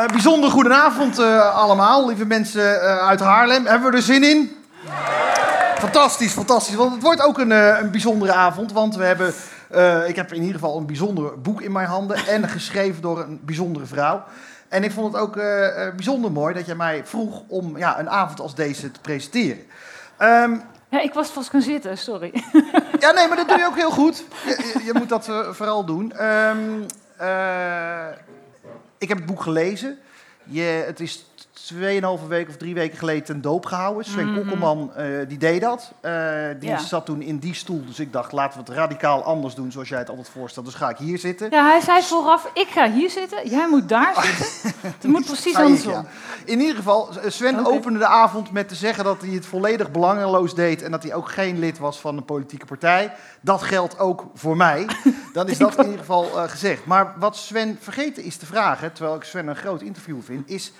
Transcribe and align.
Uh, 0.00 0.06
bijzonder 0.06 0.50
goedenavond 0.50 1.18
uh, 1.18 1.56
allemaal, 1.56 2.06
lieve 2.06 2.26
mensen 2.26 2.74
uh, 2.74 2.98
uit 3.08 3.20
Haarlem. 3.20 3.66
Hebben 3.66 3.90
we 3.90 3.96
er 3.96 4.02
zin 4.02 4.24
in? 4.24 4.56
Fantastisch, 5.78 6.32
fantastisch. 6.32 6.74
Want 6.74 6.92
het 6.92 7.02
wordt 7.02 7.22
ook 7.22 7.38
een, 7.38 7.50
een 7.50 7.90
bijzondere 7.90 8.32
avond, 8.32 8.72
want 8.72 8.96
we 8.96 9.04
hebben, 9.04 9.34
ik 10.08 10.16
heb 10.16 10.32
in 10.32 10.40
ieder 10.40 10.54
geval 10.54 10.76
een 10.76 10.86
bijzonder 10.86 11.40
boek 11.40 11.60
in 11.60 11.72
mijn 11.72 11.86
handen 11.86 12.16
en 12.26 12.48
geschreven 12.48 13.02
door 13.02 13.20
een 13.20 13.40
bijzondere 13.42 13.86
vrouw. 13.86 14.24
En 14.68 14.84
ik 14.84 14.92
vond 14.92 15.12
het 15.12 15.22
ook 15.22 15.34
bijzonder 15.96 16.32
mooi 16.32 16.54
dat 16.54 16.66
jij 16.66 16.74
mij 16.74 17.02
vroeg 17.04 17.42
om 17.48 17.78
ja, 17.78 17.98
een 17.98 18.10
avond 18.10 18.40
als 18.40 18.54
deze 18.54 18.90
te 18.90 19.00
presenteren. 19.00 19.62
Um, 20.18 20.62
ja, 20.88 21.00
ik 21.00 21.14
was 21.14 21.28
vast 21.28 21.50
gaan 21.50 21.62
zitten, 21.62 21.98
sorry. 21.98 22.44
Ja, 22.98 23.10
nee, 23.10 23.28
maar 23.28 23.36
dat 23.36 23.48
doe 23.48 23.58
je 23.58 23.66
ook 23.66 23.76
heel 23.76 23.90
goed. 23.90 24.24
Je, 24.44 24.80
je, 24.84 24.94
moet 24.94 25.08
dat 25.08 25.28
vooral 25.50 25.84
doen. 25.84 26.24
Um, 26.26 26.86
ik 29.00 29.08
heb 29.08 29.16
het 29.16 29.26
boek 29.26 29.42
gelezen. 29.42 29.98
Je, 30.44 30.62
het 30.62 31.00
is 31.00 31.24
2,5 31.60 32.28
weken 32.28 32.48
of 32.48 32.56
drie 32.56 32.74
weken 32.74 32.98
geleden 32.98 33.34
een 33.34 33.40
doop 33.40 33.66
gehouden. 33.66 34.04
Sven 34.04 34.28
mm 34.28 34.34
Kokkelman 34.34 34.92
uh, 34.98 35.04
die 35.28 35.38
deed 35.38 35.60
dat. 35.60 35.92
Uh, 36.02 36.44
die 36.60 36.78
zat 36.78 37.06
toen 37.06 37.22
in 37.22 37.38
die 37.38 37.54
stoel. 37.54 37.84
Dus 37.86 37.98
ik 37.98 38.12
dacht, 38.12 38.32
laten 38.32 38.58
we 38.58 38.64
het 38.66 38.78
radicaal 38.78 39.22
anders 39.22 39.54
doen 39.54 39.72
zoals 39.72 39.88
jij 39.88 39.98
het 39.98 40.08
altijd 40.08 40.28
voorstelt. 40.28 40.66
Dus 40.66 40.74
ga 40.74 40.88
ik 40.88 40.96
hier 40.96 41.18
zitten. 41.18 41.50
Ja, 41.50 41.70
hij 41.70 41.80
zei 41.80 42.02
vooraf, 42.02 42.50
ik 42.54 42.66
ga 42.68 42.90
hier 42.90 43.10
zitten. 43.10 43.48
Jij 43.48 43.68
moet 43.68 43.88
daar 43.88 44.14
zitten. 44.22 44.72
het 44.98 45.02
moet 45.02 45.24
precies 45.24 45.54
andersom. 45.54 45.92
Ja. 45.92 46.04
In 46.44 46.60
ieder 46.60 46.76
geval, 46.76 47.08
Sven 47.26 47.66
opende 47.66 47.98
de 47.98 48.06
avond 48.06 48.52
met 48.52 48.68
te 48.68 48.74
zeggen 48.74 49.04
dat 49.04 49.20
hij 49.20 49.30
het 49.30 49.46
volledig 49.46 49.90
belangeloos 49.90 50.54
deed. 50.54 50.82
En 50.82 50.90
dat 50.90 51.02
hij 51.02 51.14
ook 51.14 51.28
geen 51.30 51.58
lid 51.58 51.78
was 51.78 52.00
van 52.00 52.16
een 52.16 52.24
politieke 52.24 52.66
partij. 52.66 53.12
Dat 53.40 53.62
geldt 53.62 53.98
ook 53.98 54.26
voor 54.34 54.56
mij. 54.56 54.86
Dan 55.32 55.48
is 55.48 55.58
dat 55.58 55.76
in 55.76 55.84
ieder 55.84 55.98
geval 55.98 56.24
uh, 56.24 56.42
gezegd. 56.42 56.86
Maar 56.86 57.14
wat 57.18 57.36
Sven 57.36 57.78
vergeten 57.80 58.22
is 58.22 58.36
te 58.36 58.46
vragen, 58.46 58.92
terwijl 58.92 59.16
ik 59.16 59.24
Sven 59.24 59.48
een 59.48 59.56
groot 59.56 59.82
interview 59.82 60.22
vind, 60.22 60.48
is... 60.48 60.72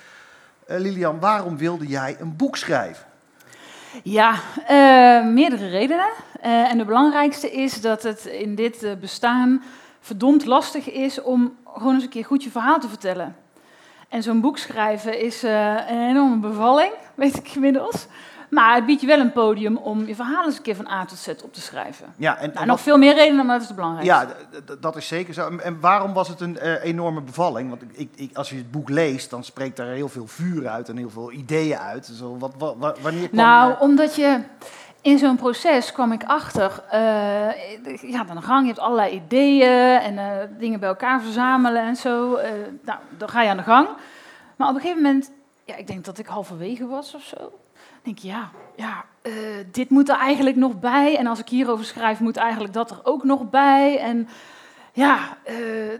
Uh, 0.70 0.78
Lilian, 0.78 1.20
waarom 1.20 1.56
wilde 1.56 1.86
jij 1.86 2.16
een 2.20 2.36
boek 2.36 2.56
schrijven? 2.56 3.06
Ja, 4.02 4.34
uh, 4.70 5.32
meerdere 5.32 5.68
redenen. 5.68 6.10
Uh, 6.44 6.70
en 6.70 6.78
de 6.78 6.84
belangrijkste 6.84 7.50
is 7.50 7.80
dat 7.80 8.02
het 8.02 8.24
in 8.24 8.54
dit 8.54 8.96
bestaan 9.00 9.62
verdomd 10.00 10.44
lastig 10.44 10.90
is 10.90 11.22
om 11.22 11.56
gewoon 11.64 11.94
eens 11.94 12.02
een 12.02 12.08
keer 12.08 12.24
goed 12.24 12.42
je 12.42 12.50
verhaal 12.50 12.80
te 12.80 12.88
vertellen. 12.88 13.36
En 14.08 14.22
zo'n 14.22 14.40
boek 14.40 14.58
schrijven 14.58 15.20
is 15.20 15.42
een 15.42 16.08
enorme 16.08 16.36
bevalling, 16.36 16.92
weet 17.14 17.36
ik 17.36 17.54
inmiddels. 17.54 18.06
Maar 18.50 18.74
het 18.74 18.86
biedt 18.86 19.00
je 19.00 19.06
wel 19.06 19.20
een 19.20 19.32
podium 19.32 19.76
om 19.76 20.06
je 20.06 20.14
verhaal 20.14 20.44
eens 20.44 20.56
een 20.56 20.62
keer 20.62 20.76
van 20.76 20.88
A 20.88 21.04
tot 21.04 21.18
Z 21.18 21.28
op 21.28 21.54
te 21.54 21.60
schrijven. 21.60 22.14
Ja, 22.16 22.36
en, 22.36 22.50
nou, 22.54 22.66
nog 22.66 22.80
veel 22.80 22.98
meer 22.98 23.14
redenen, 23.14 23.46
maar 23.46 23.54
dat 23.54 23.62
is 23.62 23.66
het 23.66 23.76
belangrijkste. 23.76 24.36
Ja, 24.60 24.76
dat 24.80 24.96
is 24.96 25.06
zeker 25.06 25.34
zo. 25.34 25.56
En 25.56 25.80
waarom 25.80 26.12
was 26.12 26.28
het 26.28 26.40
een 26.40 26.58
uh, 26.62 26.84
enorme 26.84 27.20
bevalling? 27.20 27.68
Want 27.68 27.82
ik, 27.82 28.08
ik, 28.14 28.36
als 28.36 28.50
je 28.50 28.56
het 28.56 28.70
boek 28.70 28.88
leest, 28.88 29.30
dan 29.30 29.44
spreekt 29.44 29.76
daar 29.76 29.86
heel 29.86 30.08
veel 30.08 30.26
vuur 30.26 30.68
uit 30.68 30.88
en 30.88 30.96
heel 30.96 31.10
veel 31.10 31.32
ideeën 31.32 31.78
uit. 31.78 32.06
Zo, 32.06 32.36
wat, 32.38 32.54
wat, 32.58 32.98
wanneer 33.00 33.28
kwam 33.28 33.44
nou, 33.44 33.74
omdat 33.78 34.14
je... 34.14 34.40
In 35.02 35.18
zo'n 35.18 35.36
proces 35.36 35.92
kwam 35.92 36.12
ik 36.12 36.24
achter, 36.24 36.82
uh, 36.92 38.10
ja, 38.10 38.24
dan 38.24 38.42
gang, 38.42 38.60
je 38.60 38.66
hebt 38.66 38.78
allerlei 38.78 39.14
ideeën 39.14 39.98
en 40.00 40.14
uh, 40.14 40.58
dingen 40.58 40.80
bij 40.80 40.88
elkaar 40.88 41.22
verzamelen 41.22 41.82
en 41.82 41.96
zo. 41.96 42.36
Uh, 42.36 42.42
nou, 42.84 42.98
dan 43.18 43.28
ga 43.28 43.42
je 43.42 43.48
aan 43.48 43.56
de 43.56 43.62
gang. 43.62 43.88
Maar 44.56 44.68
op 44.68 44.74
een 44.74 44.80
gegeven 44.80 45.02
moment, 45.02 45.30
ja, 45.64 45.76
ik 45.76 45.86
denk 45.86 46.04
dat 46.04 46.18
ik 46.18 46.26
halverwege 46.26 46.86
was 46.86 47.14
of 47.14 47.22
zo 47.22 47.52
denk 48.02 48.18
je, 48.18 48.28
ja, 48.28 48.50
ja 48.76 49.04
uh, 49.22 49.34
dit 49.72 49.90
moet 49.90 50.08
er 50.08 50.16
eigenlijk 50.16 50.56
nog 50.56 50.80
bij. 50.80 51.16
En 51.16 51.26
als 51.26 51.38
ik 51.38 51.48
hierover 51.48 51.84
schrijf, 51.84 52.20
moet 52.20 52.36
eigenlijk 52.36 52.72
dat 52.72 52.90
er 52.90 53.00
ook 53.02 53.24
nog 53.24 53.50
bij. 53.50 53.98
En 53.98 54.28
ja, 54.92 55.36
uh, 55.50 55.98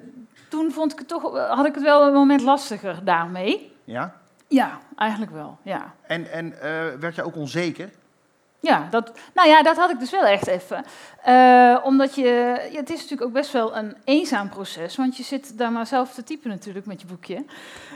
toen 0.48 0.72
vond 0.72 0.92
ik 0.92 0.98
het 0.98 1.08
toch, 1.08 1.48
had 1.48 1.66
ik 1.66 1.74
het 1.74 1.84
wel 1.84 2.06
een 2.06 2.12
moment 2.12 2.42
lastiger 2.42 3.04
daarmee. 3.04 3.72
Ja? 3.84 4.14
Ja, 4.48 4.78
eigenlijk 4.96 5.32
wel, 5.32 5.58
ja. 5.62 5.94
En, 6.06 6.32
en 6.32 6.54
werd 7.00 7.14
je 7.14 7.22
ook 7.22 7.36
onzeker? 7.36 7.90
Ja, 8.60 8.88
dat, 8.90 9.12
nou 9.34 9.48
ja, 9.48 9.62
dat 9.62 9.76
had 9.76 9.90
ik 9.90 9.98
dus 9.98 10.10
wel 10.10 10.24
echt 10.24 10.46
even. 10.46 10.84
Uh, 11.28 11.76
omdat 11.84 12.14
je, 12.14 12.68
ja, 12.72 12.78
het 12.78 12.90
is 12.90 12.96
natuurlijk 12.96 13.22
ook 13.22 13.32
best 13.32 13.52
wel 13.52 13.76
een 13.76 13.96
eenzaam 14.04 14.48
proces, 14.48 14.96
want 14.96 15.16
je 15.16 15.22
zit 15.22 15.58
daar 15.58 15.72
maar 15.72 15.86
zelf 15.86 16.14
te 16.14 16.24
typen 16.24 16.50
natuurlijk 16.50 16.86
met 16.86 17.00
je 17.00 17.06
boekje. 17.06 17.44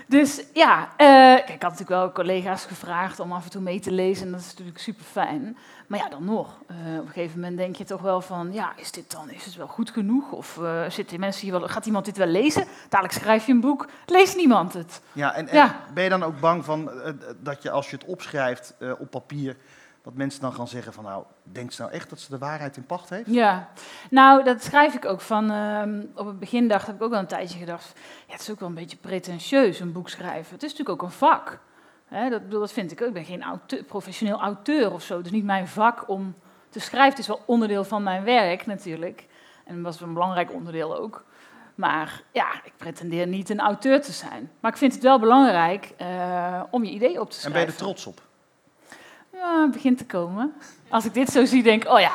Dus 0.06 0.42
ja, 0.52 0.80
uh, 0.80 0.86
kijk, 0.96 1.48
ik 1.48 1.62
had 1.62 1.70
natuurlijk 1.70 1.88
wel 1.88 2.12
collega's 2.12 2.64
gevraagd 2.64 3.20
om 3.20 3.32
af 3.32 3.44
en 3.44 3.50
toe 3.50 3.60
mee 3.60 3.80
te 3.80 3.90
lezen 3.90 4.26
en 4.26 4.32
dat 4.32 4.40
is 4.40 4.46
natuurlijk 4.46 4.78
super 4.78 5.04
fijn. 5.04 5.56
Maar 5.86 5.98
ja, 5.98 6.08
dan 6.08 6.24
nog. 6.24 6.58
Uh, 6.70 6.98
op 6.98 7.06
een 7.06 7.12
gegeven 7.12 7.40
moment 7.40 7.58
denk 7.58 7.76
je 7.76 7.84
toch 7.84 8.00
wel 8.00 8.20
van, 8.20 8.52
ja, 8.52 8.72
is 8.76 8.92
dit 8.92 9.10
dan, 9.10 9.30
is 9.30 9.44
het 9.44 9.56
wel 9.56 9.66
goed 9.66 9.90
genoeg? 9.90 10.32
Of 10.32 10.60
zitten 10.88 11.20
mensen 11.20 11.42
hier 11.42 11.58
wel, 11.58 11.68
gaat 11.68 11.86
iemand 11.86 12.04
dit 12.04 12.16
wel 12.16 12.26
lezen? 12.26 12.64
Dadelijk 12.88 13.18
schrijf 13.18 13.46
je 13.46 13.52
een 13.52 13.60
boek, 13.60 13.88
leest 14.06 14.36
niemand 14.36 14.72
het. 14.72 15.00
Ja, 15.12 15.34
en, 15.34 15.48
en 15.48 15.56
ja. 15.56 15.80
ben 15.94 16.04
je 16.04 16.10
dan 16.10 16.22
ook 16.22 16.40
bang 16.40 16.64
van 16.64 16.90
dat 17.36 17.62
je 17.62 17.70
als 17.70 17.90
je 17.90 17.96
het 17.96 18.04
opschrijft 18.04 18.74
op 18.98 19.10
papier 19.10 19.56
dat 20.04 20.14
mensen 20.14 20.40
dan 20.40 20.52
gaan 20.52 20.68
zeggen 20.68 20.92
van 20.92 21.04
nou, 21.04 21.24
denkt 21.42 21.74
ze 21.74 21.82
nou 21.82 21.94
echt 21.94 22.10
dat 22.10 22.20
ze 22.20 22.30
de 22.30 22.38
waarheid 22.38 22.76
in 22.76 22.86
pacht 22.86 23.10
heeft? 23.10 23.30
Ja, 23.30 23.68
nou 24.10 24.44
dat 24.44 24.62
schrijf 24.62 24.94
ik 24.94 25.04
ook 25.04 25.20
van, 25.20 25.50
uh, 25.50 25.82
op 26.14 26.26
het 26.26 26.38
begin 26.38 26.68
dacht, 26.68 26.86
heb 26.86 26.94
ik 26.96 27.02
ook 27.02 27.10
wel 27.10 27.18
een 27.18 27.26
tijdje 27.26 27.58
gedacht, 27.58 27.92
ja, 28.26 28.32
het 28.32 28.40
is 28.40 28.50
ook 28.50 28.60
wel 28.60 28.68
een 28.68 28.74
beetje 28.74 28.96
pretentieus 28.96 29.80
een 29.80 29.92
boek 29.92 30.08
schrijven. 30.08 30.54
Het 30.54 30.62
is 30.62 30.70
natuurlijk 30.70 31.02
ook 31.02 31.02
een 31.02 31.16
vak. 31.16 31.58
Hè, 32.04 32.30
dat, 32.30 32.50
dat 32.50 32.72
vind 32.72 32.92
ik 32.92 33.00
ook. 33.00 33.08
Ik 33.08 33.14
ben 33.14 33.24
geen 33.24 33.42
auteur, 33.42 33.82
professioneel 33.82 34.40
auteur 34.40 34.92
of 34.92 35.02
zo, 35.02 35.22
dus 35.22 35.32
niet 35.32 35.44
mijn 35.44 35.68
vak 35.68 36.08
om 36.08 36.34
te 36.68 36.80
schrijven. 36.80 37.10
Het 37.10 37.18
is 37.18 37.26
wel 37.26 37.42
onderdeel 37.46 37.84
van 37.84 38.02
mijn 38.02 38.24
werk 38.24 38.66
natuurlijk. 38.66 39.26
En 39.64 39.74
dat 39.74 39.84
was 39.84 40.00
een 40.00 40.12
belangrijk 40.12 40.52
onderdeel 40.52 40.98
ook. 40.98 41.24
Maar 41.74 42.22
ja, 42.32 42.46
ik 42.64 42.72
pretendeer 42.76 43.26
niet 43.26 43.50
een 43.50 43.60
auteur 43.60 44.02
te 44.02 44.12
zijn. 44.12 44.50
Maar 44.60 44.70
ik 44.70 44.76
vind 44.76 44.92
het 44.92 45.02
wel 45.02 45.18
belangrijk 45.18 45.92
uh, 46.00 46.62
om 46.70 46.84
je 46.84 46.90
idee 46.90 47.20
op 47.20 47.30
te 47.30 47.36
schrijven. 47.36 47.60
En 47.60 47.66
ben 47.66 47.74
je 47.74 47.78
er 47.78 47.84
trots 47.84 48.06
op? 48.06 48.20
Ja, 49.34 49.62
het 49.62 49.70
begint 49.70 49.98
te 49.98 50.06
komen. 50.06 50.52
Als 50.88 51.04
ik 51.04 51.14
dit 51.14 51.28
zo 51.28 51.44
zie, 51.44 51.62
denk 51.62 51.84
ik, 51.84 51.90
oh 51.90 52.00
ja, 52.00 52.12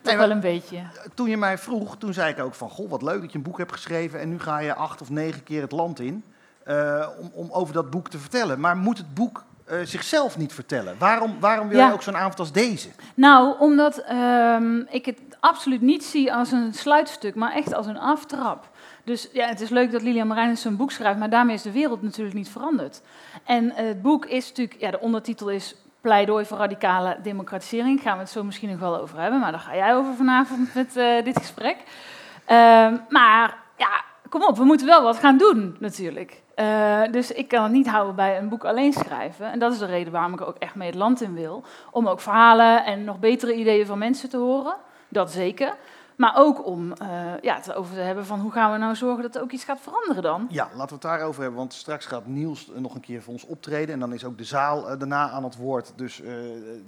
toch 0.00 0.16
wel 0.16 0.30
een 0.30 0.40
beetje. 0.40 0.82
Toen 1.14 1.28
je 1.28 1.36
mij 1.36 1.58
vroeg, 1.58 1.96
toen 1.96 2.12
zei 2.12 2.32
ik 2.32 2.40
ook 2.40 2.54
van, 2.54 2.70
goh, 2.70 2.90
wat 2.90 3.02
leuk 3.02 3.20
dat 3.20 3.32
je 3.32 3.38
een 3.38 3.44
boek 3.44 3.58
hebt 3.58 3.72
geschreven 3.72 4.20
en 4.20 4.28
nu 4.28 4.40
ga 4.40 4.58
je 4.58 4.74
acht 4.74 5.00
of 5.00 5.10
negen 5.10 5.42
keer 5.42 5.62
het 5.62 5.72
land 5.72 6.00
in 6.00 6.24
uh, 6.68 7.06
om, 7.20 7.30
om 7.32 7.50
over 7.50 7.74
dat 7.74 7.90
boek 7.90 8.08
te 8.08 8.18
vertellen. 8.18 8.60
Maar 8.60 8.76
moet 8.76 8.98
het 8.98 9.14
boek 9.14 9.44
uh, 9.70 9.78
zichzelf 9.84 10.36
niet 10.36 10.52
vertellen? 10.52 10.94
Waarom, 10.98 11.36
waarom 11.40 11.68
wil 11.68 11.86
je 11.86 11.92
ook 11.92 12.02
zo'n 12.02 12.16
avond 12.16 12.38
als 12.38 12.52
deze? 12.52 12.88
Nou, 13.14 13.58
omdat 13.58 14.04
um, 14.10 14.86
ik 14.90 15.04
het 15.06 15.18
absoluut 15.40 15.80
niet 15.80 16.04
zie 16.04 16.34
als 16.34 16.52
een 16.52 16.74
sluitstuk, 16.74 17.34
maar 17.34 17.52
echt 17.52 17.74
als 17.74 17.86
een 17.86 17.98
aftrap. 17.98 18.68
Dus 19.04 19.28
ja, 19.32 19.46
het 19.46 19.60
is 19.60 19.68
leuk 19.68 19.92
dat 19.92 20.02
Lilian 20.02 20.26
Marijnis 20.26 20.64
een 20.64 20.76
boek 20.76 20.90
schrijft, 20.90 21.18
maar 21.18 21.30
daarmee 21.30 21.54
is 21.54 21.62
de 21.62 21.72
wereld 21.72 22.02
natuurlijk 22.02 22.36
niet 22.36 22.48
veranderd. 22.48 23.00
En 23.44 23.72
het 23.74 24.02
boek 24.02 24.26
is 24.26 24.48
natuurlijk, 24.48 24.80
ja, 24.80 24.90
de 24.90 25.00
ondertitel 25.00 25.50
is 25.50 25.74
pleidooi 26.08 26.44
voor 26.44 26.58
radicale 26.58 27.16
democratisering. 27.22 27.96
Daar 27.96 28.04
gaan 28.04 28.16
we 28.16 28.22
het 28.22 28.32
zo 28.32 28.44
misschien 28.44 28.70
nog 28.70 28.78
wel 28.78 29.00
over 29.00 29.20
hebben, 29.20 29.40
maar 29.40 29.50
daar 29.50 29.60
ga 29.60 29.76
jij 29.76 29.94
over 29.94 30.14
vanavond 30.14 30.74
met 30.74 30.96
uh, 30.96 31.24
dit 31.24 31.38
gesprek. 31.38 31.76
Uh, 31.76 32.92
maar 33.08 33.56
ja, 33.76 34.04
kom 34.28 34.42
op, 34.42 34.56
we 34.56 34.64
moeten 34.64 34.86
wel 34.86 35.02
wat 35.02 35.18
gaan 35.18 35.38
doen 35.38 35.76
natuurlijk. 35.78 36.42
Uh, 36.56 37.02
dus 37.10 37.32
ik 37.32 37.48
kan 37.48 37.62
het 37.62 37.72
niet 37.72 37.88
houden 37.88 38.14
bij 38.14 38.38
een 38.38 38.48
boek 38.48 38.64
alleen 38.64 38.92
schrijven. 38.92 39.52
En 39.52 39.58
dat 39.58 39.72
is 39.72 39.78
de 39.78 39.86
reden 39.86 40.12
waarom 40.12 40.32
ik 40.32 40.40
er 40.40 40.46
ook 40.46 40.58
echt 40.58 40.74
mee 40.74 40.88
het 40.88 40.98
land 40.98 41.20
in 41.20 41.34
wil. 41.34 41.64
Om 41.90 42.08
ook 42.08 42.20
verhalen 42.20 42.84
en 42.84 43.04
nog 43.04 43.18
betere 43.18 43.54
ideeën 43.54 43.86
van 43.86 43.98
mensen 43.98 44.28
te 44.28 44.36
horen. 44.36 44.74
Dat 45.08 45.32
zeker. 45.32 45.74
Maar 46.18 46.32
ook 46.36 46.66
om 46.66 46.92
uh, 47.02 47.32
ja, 47.40 47.54
het 47.54 47.72
over 47.72 47.94
te 47.94 48.00
hebben 48.00 48.26
van 48.26 48.40
hoe 48.40 48.52
gaan 48.52 48.72
we 48.72 48.78
nou 48.78 48.94
zorgen 48.94 49.22
dat 49.22 49.34
er 49.34 49.42
ook 49.42 49.52
iets 49.52 49.64
gaat 49.64 49.80
veranderen 49.80 50.22
dan? 50.22 50.46
Ja, 50.50 50.64
laten 50.64 50.86
we 50.86 50.92
het 50.92 51.02
daarover 51.02 51.40
hebben. 51.40 51.58
Want 51.58 51.72
straks 51.72 52.06
gaat 52.06 52.26
Niels 52.26 52.70
nog 52.74 52.94
een 52.94 53.00
keer 53.00 53.22
voor 53.22 53.32
ons 53.32 53.46
optreden. 53.46 53.94
En 53.94 54.00
dan 54.00 54.12
is 54.12 54.24
ook 54.24 54.38
de 54.38 54.44
zaal 54.44 54.92
uh, 54.92 54.98
daarna 54.98 55.30
aan 55.30 55.44
het 55.44 55.56
woord. 55.56 55.92
Dus 55.96 56.20
uh, 56.20 56.30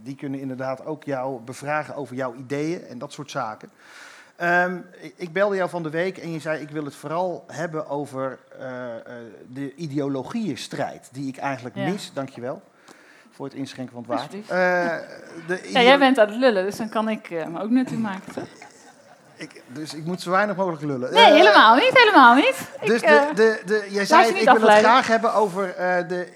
die 0.03 0.15
kunnen 0.15 0.41
inderdaad 0.41 0.85
ook 0.85 1.05
jou 1.05 1.41
bevragen 1.41 1.95
over 1.95 2.17
jouw 2.17 2.35
ideeën 2.35 2.83
en 2.83 2.99
dat 2.99 3.13
soort 3.13 3.31
zaken. 3.31 3.71
Um, 4.43 4.87
ik 5.17 5.33
belde 5.33 5.57
jou 5.57 5.71
van 5.71 5.83
de 5.83 5.91
week 5.91 6.19
en 6.19 6.33
je 6.33 6.41
zei: 6.41 6.63
Ik 6.63 6.71
wil 6.71 6.85
het 6.85 6.95
vooral 6.95 7.45
hebben 7.47 7.89
over 7.89 8.39
de 9.53 9.75
ideologieënstrijd. 9.75 11.09
Die 11.13 11.29
ik 11.29 11.37
eigenlijk 11.37 11.77
ja. 11.77 11.89
mis. 11.89 12.11
Dankjewel 12.15 12.63
voor 13.31 13.45
het 13.45 13.55
inschenken 13.55 13.93
van 13.95 14.05
het 14.09 14.21
water. 14.21 14.57
ja, 15.73 15.83
jij 15.83 15.99
bent 15.99 16.19
aan 16.19 16.29
het 16.29 16.37
lullen, 16.37 16.65
dus 16.65 16.77
dan 16.77 16.89
kan 16.89 17.09
ik 17.09 17.31
me 17.31 17.61
ook 17.61 17.71
nuttig 17.71 17.99
maken. 17.99 18.33
Toch? 18.33 18.69
Ik, 19.41 19.63
dus 19.67 19.95
ik 19.95 20.05
moet 20.05 20.21
zo 20.21 20.31
weinig 20.31 20.57
mogelijk 20.57 20.83
lullen. 20.83 21.13
Nee, 21.13 21.31
uh, 21.31 21.35
helemaal 21.35 21.75
niet, 21.75 21.91
helemaal 21.93 22.35
niet. 22.35 22.71
Dus 22.85 23.01
ik, 23.01 23.09
de, 23.09 23.15
eh, 23.15 23.35
de, 23.35 23.63
de, 23.67 23.87
jij 23.91 24.05
zei, 24.05 24.29
ik 24.29 24.51
wil 24.51 24.61
het 24.61 24.79
graag 24.79 25.07
hebben 25.07 25.35
over 25.35 25.69
uh, 25.69 26.09
de, 26.09 26.29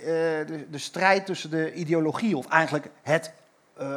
de, 0.47 0.67
de 0.71 0.79
strijd 0.79 1.27
tussen 1.27 1.51
de 1.51 1.75
ideologie, 1.75 2.37
of 2.37 2.49
eigenlijk 2.49 2.91
het 3.03 3.33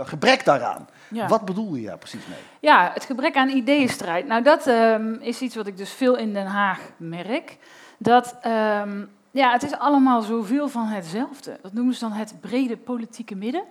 gebrek 0.03 0.45
daaraan. 0.45 0.87
Ja. 1.07 1.27
Wat 1.27 1.45
bedoel 1.45 1.75
je 1.75 1.85
daar 1.85 1.97
precies 1.97 2.27
mee? 2.27 2.37
Ja, 2.59 2.91
het 2.93 3.05
gebrek 3.05 3.35
aan 3.35 3.49
ideeënstrijd. 3.49 4.27
Nou, 4.27 4.43
dat 4.43 4.67
um, 4.67 5.17
is 5.21 5.41
iets 5.41 5.55
wat 5.55 5.67
ik 5.67 5.77
dus 5.77 5.91
veel 5.91 6.15
in 6.15 6.33
Den 6.33 6.45
Haag 6.45 6.79
merk. 6.97 7.57
Dat, 7.97 8.35
um, 8.45 9.09
ja, 9.31 9.51
het 9.51 9.63
is 9.63 9.77
allemaal 9.77 10.21
zoveel 10.21 10.69
van 10.69 10.85
hetzelfde. 10.85 11.59
Dat 11.61 11.73
noemen 11.73 11.93
ze 11.93 11.99
dan 11.99 12.11
het 12.11 12.33
brede 12.41 12.77
politieke 12.77 13.35
midden. 13.35 13.63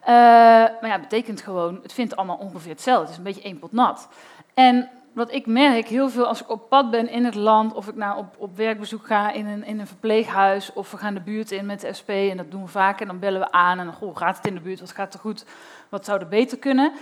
Uh, 0.00 0.08
maar 0.08 0.86
ja, 0.86 0.98
betekent 0.98 1.40
gewoon, 1.40 1.78
het 1.82 1.92
vindt 1.92 2.16
allemaal 2.16 2.36
ongeveer 2.36 2.70
hetzelfde. 2.70 3.02
Het 3.02 3.10
is 3.10 3.16
een 3.16 3.22
beetje 3.22 3.42
één 3.42 3.58
pot 3.58 3.72
nat. 3.72 4.08
En 4.56 4.88
wat 5.20 5.32
ik 5.32 5.46
merk, 5.46 5.88
heel 5.88 6.08
veel 6.08 6.26
als 6.26 6.40
ik 6.40 6.50
op 6.50 6.68
pad 6.68 6.90
ben 6.90 7.08
in 7.08 7.24
het 7.24 7.34
land, 7.34 7.72
of 7.74 7.88
ik 7.88 7.94
nou 7.94 8.18
op, 8.18 8.34
op 8.38 8.56
werkbezoek 8.56 9.06
ga 9.06 9.32
in 9.32 9.46
een, 9.46 9.64
in 9.64 9.80
een 9.80 9.86
verpleeghuis, 9.86 10.72
of 10.72 10.90
we 10.90 10.96
gaan 10.96 11.14
de 11.14 11.20
buurt 11.20 11.50
in 11.50 11.66
met 11.66 11.80
de 11.80 11.92
SP, 11.98 12.08
en 12.08 12.36
dat 12.36 12.50
doen 12.50 12.62
we 12.62 12.68
vaak, 12.68 13.00
en 13.00 13.06
dan 13.06 13.18
bellen 13.18 13.40
we 13.40 13.52
aan 13.52 13.78
en 13.78 13.94
dan, 14.00 14.16
gaat 14.16 14.36
het 14.36 14.46
in 14.46 14.54
de 14.54 14.60
buurt, 14.60 14.80
wat 14.80 14.92
gaat 14.92 15.14
er 15.14 15.20
goed, 15.20 15.44
wat 15.88 16.04
zou 16.04 16.20
er 16.20 16.28
beter 16.28 16.58
kunnen? 16.58 16.92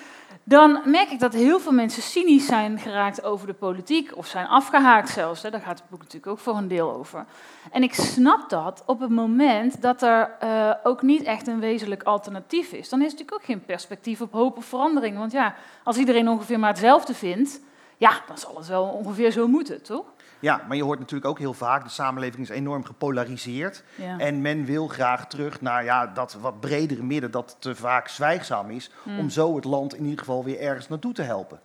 Dan 0.44 0.80
merk 0.84 1.10
ik 1.10 1.20
dat 1.20 1.32
heel 1.32 1.60
veel 1.60 1.72
mensen 1.72 2.02
cynisch 2.02 2.46
zijn 2.46 2.78
geraakt 2.78 3.24
over 3.24 3.46
de 3.46 3.54
politiek, 3.54 4.16
of 4.16 4.26
zijn 4.26 4.46
afgehaakt 4.46 5.08
zelfs. 5.08 5.42
Hè. 5.42 5.50
Daar 5.50 5.60
gaat 5.60 5.78
het 5.78 5.88
boek 5.90 6.00
natuurlijk 6.00 6.32
ook 6.32 6.38
voor 6.38 6.56
een 6.56 6.68
deel 6.68 6.92
over. 6.94 7.24
En 7.70 7.82
ik 7.82 7.94
snap 7.94 8.48
dat 8.48 8.82
op 8.86 9.00
het 9.00 9.10
moment 9.10 9.82
dat 9.82 10.02
er 10.02 10.36
uh, 10.44 10.74
ook 10.82 11.02
niet 11.02 11.22
echt 11.22 11.46
een 11.46 11.60
wezenlijk 11.60 12.02
alternatief 12.02 12.72
is. 12.72 12.88
Dan 12.88 12.98
is 12.98 13.10
natuurlijk 13.10 13.34
ook 13.40 13.44
geen 13.44 13.64
perspectief 13.64 14.20
op 14.20 14.32
hoop 14.32 14.56
of 14.56 14.64
verandering. 14.64 15.18
Want 15.18 15.32
ja, 15.32 15.54
als 15.84 15.96
iedereen 15.96 16.28
ongeveer 16.28 16.58
maar 16.58 16.70
hetzelfde 16.70 17.14
vindt, 17.14 17.60
ja, 17.98 18.22
dan 18.26 18.38
zal 18.38 18.56
het 18.56 18.66
wel 18.66 18.84
ongeveer 18.84 19.30
zo 19.30 19.46
moeten, 19.46 19.82
toch? 19.82 20.04
Ja, 20.40 20.64
maar 20.68 20.76
je 20.76 20.82
hoort 20.82 20.98
natuurlijk 20.98 21.30
ook 21.30 21.38
heel 21.38 21.54
vaak, 21.54 21.84
de 21.84 21.90
samenleving 21.90 22.42
is 22.42 22.48
enorm 22.48 22.84
gepolariseerd. 22.84 23.82
En 24.18 24.40
men 24.40 24.64
wil 24.64 24.88
graag 24.88 25.26
terug 25.26 25.60
naar 25.60 25.84
ja, 25.84 26.06
dat 26.06 26.32
wat 26.40 26.60
bredere 26.60 27.02
midden 27.02 27.30
dat 27.30 27.56
te 27.58 27.74
vaak 27.74 28.08
zwijgzaam 28.08 28.70
is. 28.70 28.90
Hmm. 29.02 29.18
Om 29.18 29.30
zo 29.30 29.54
het 29.54 29.64
land 29.64 29.94
in 29.94 30.02
ieder 30.02 30.18
geval 30.18 30.44
weer 30.44 30.60
ergens 30.60 30.88
naartoe 30.88 31.12
te 31.12 31.22
helpen. 31.22 31.60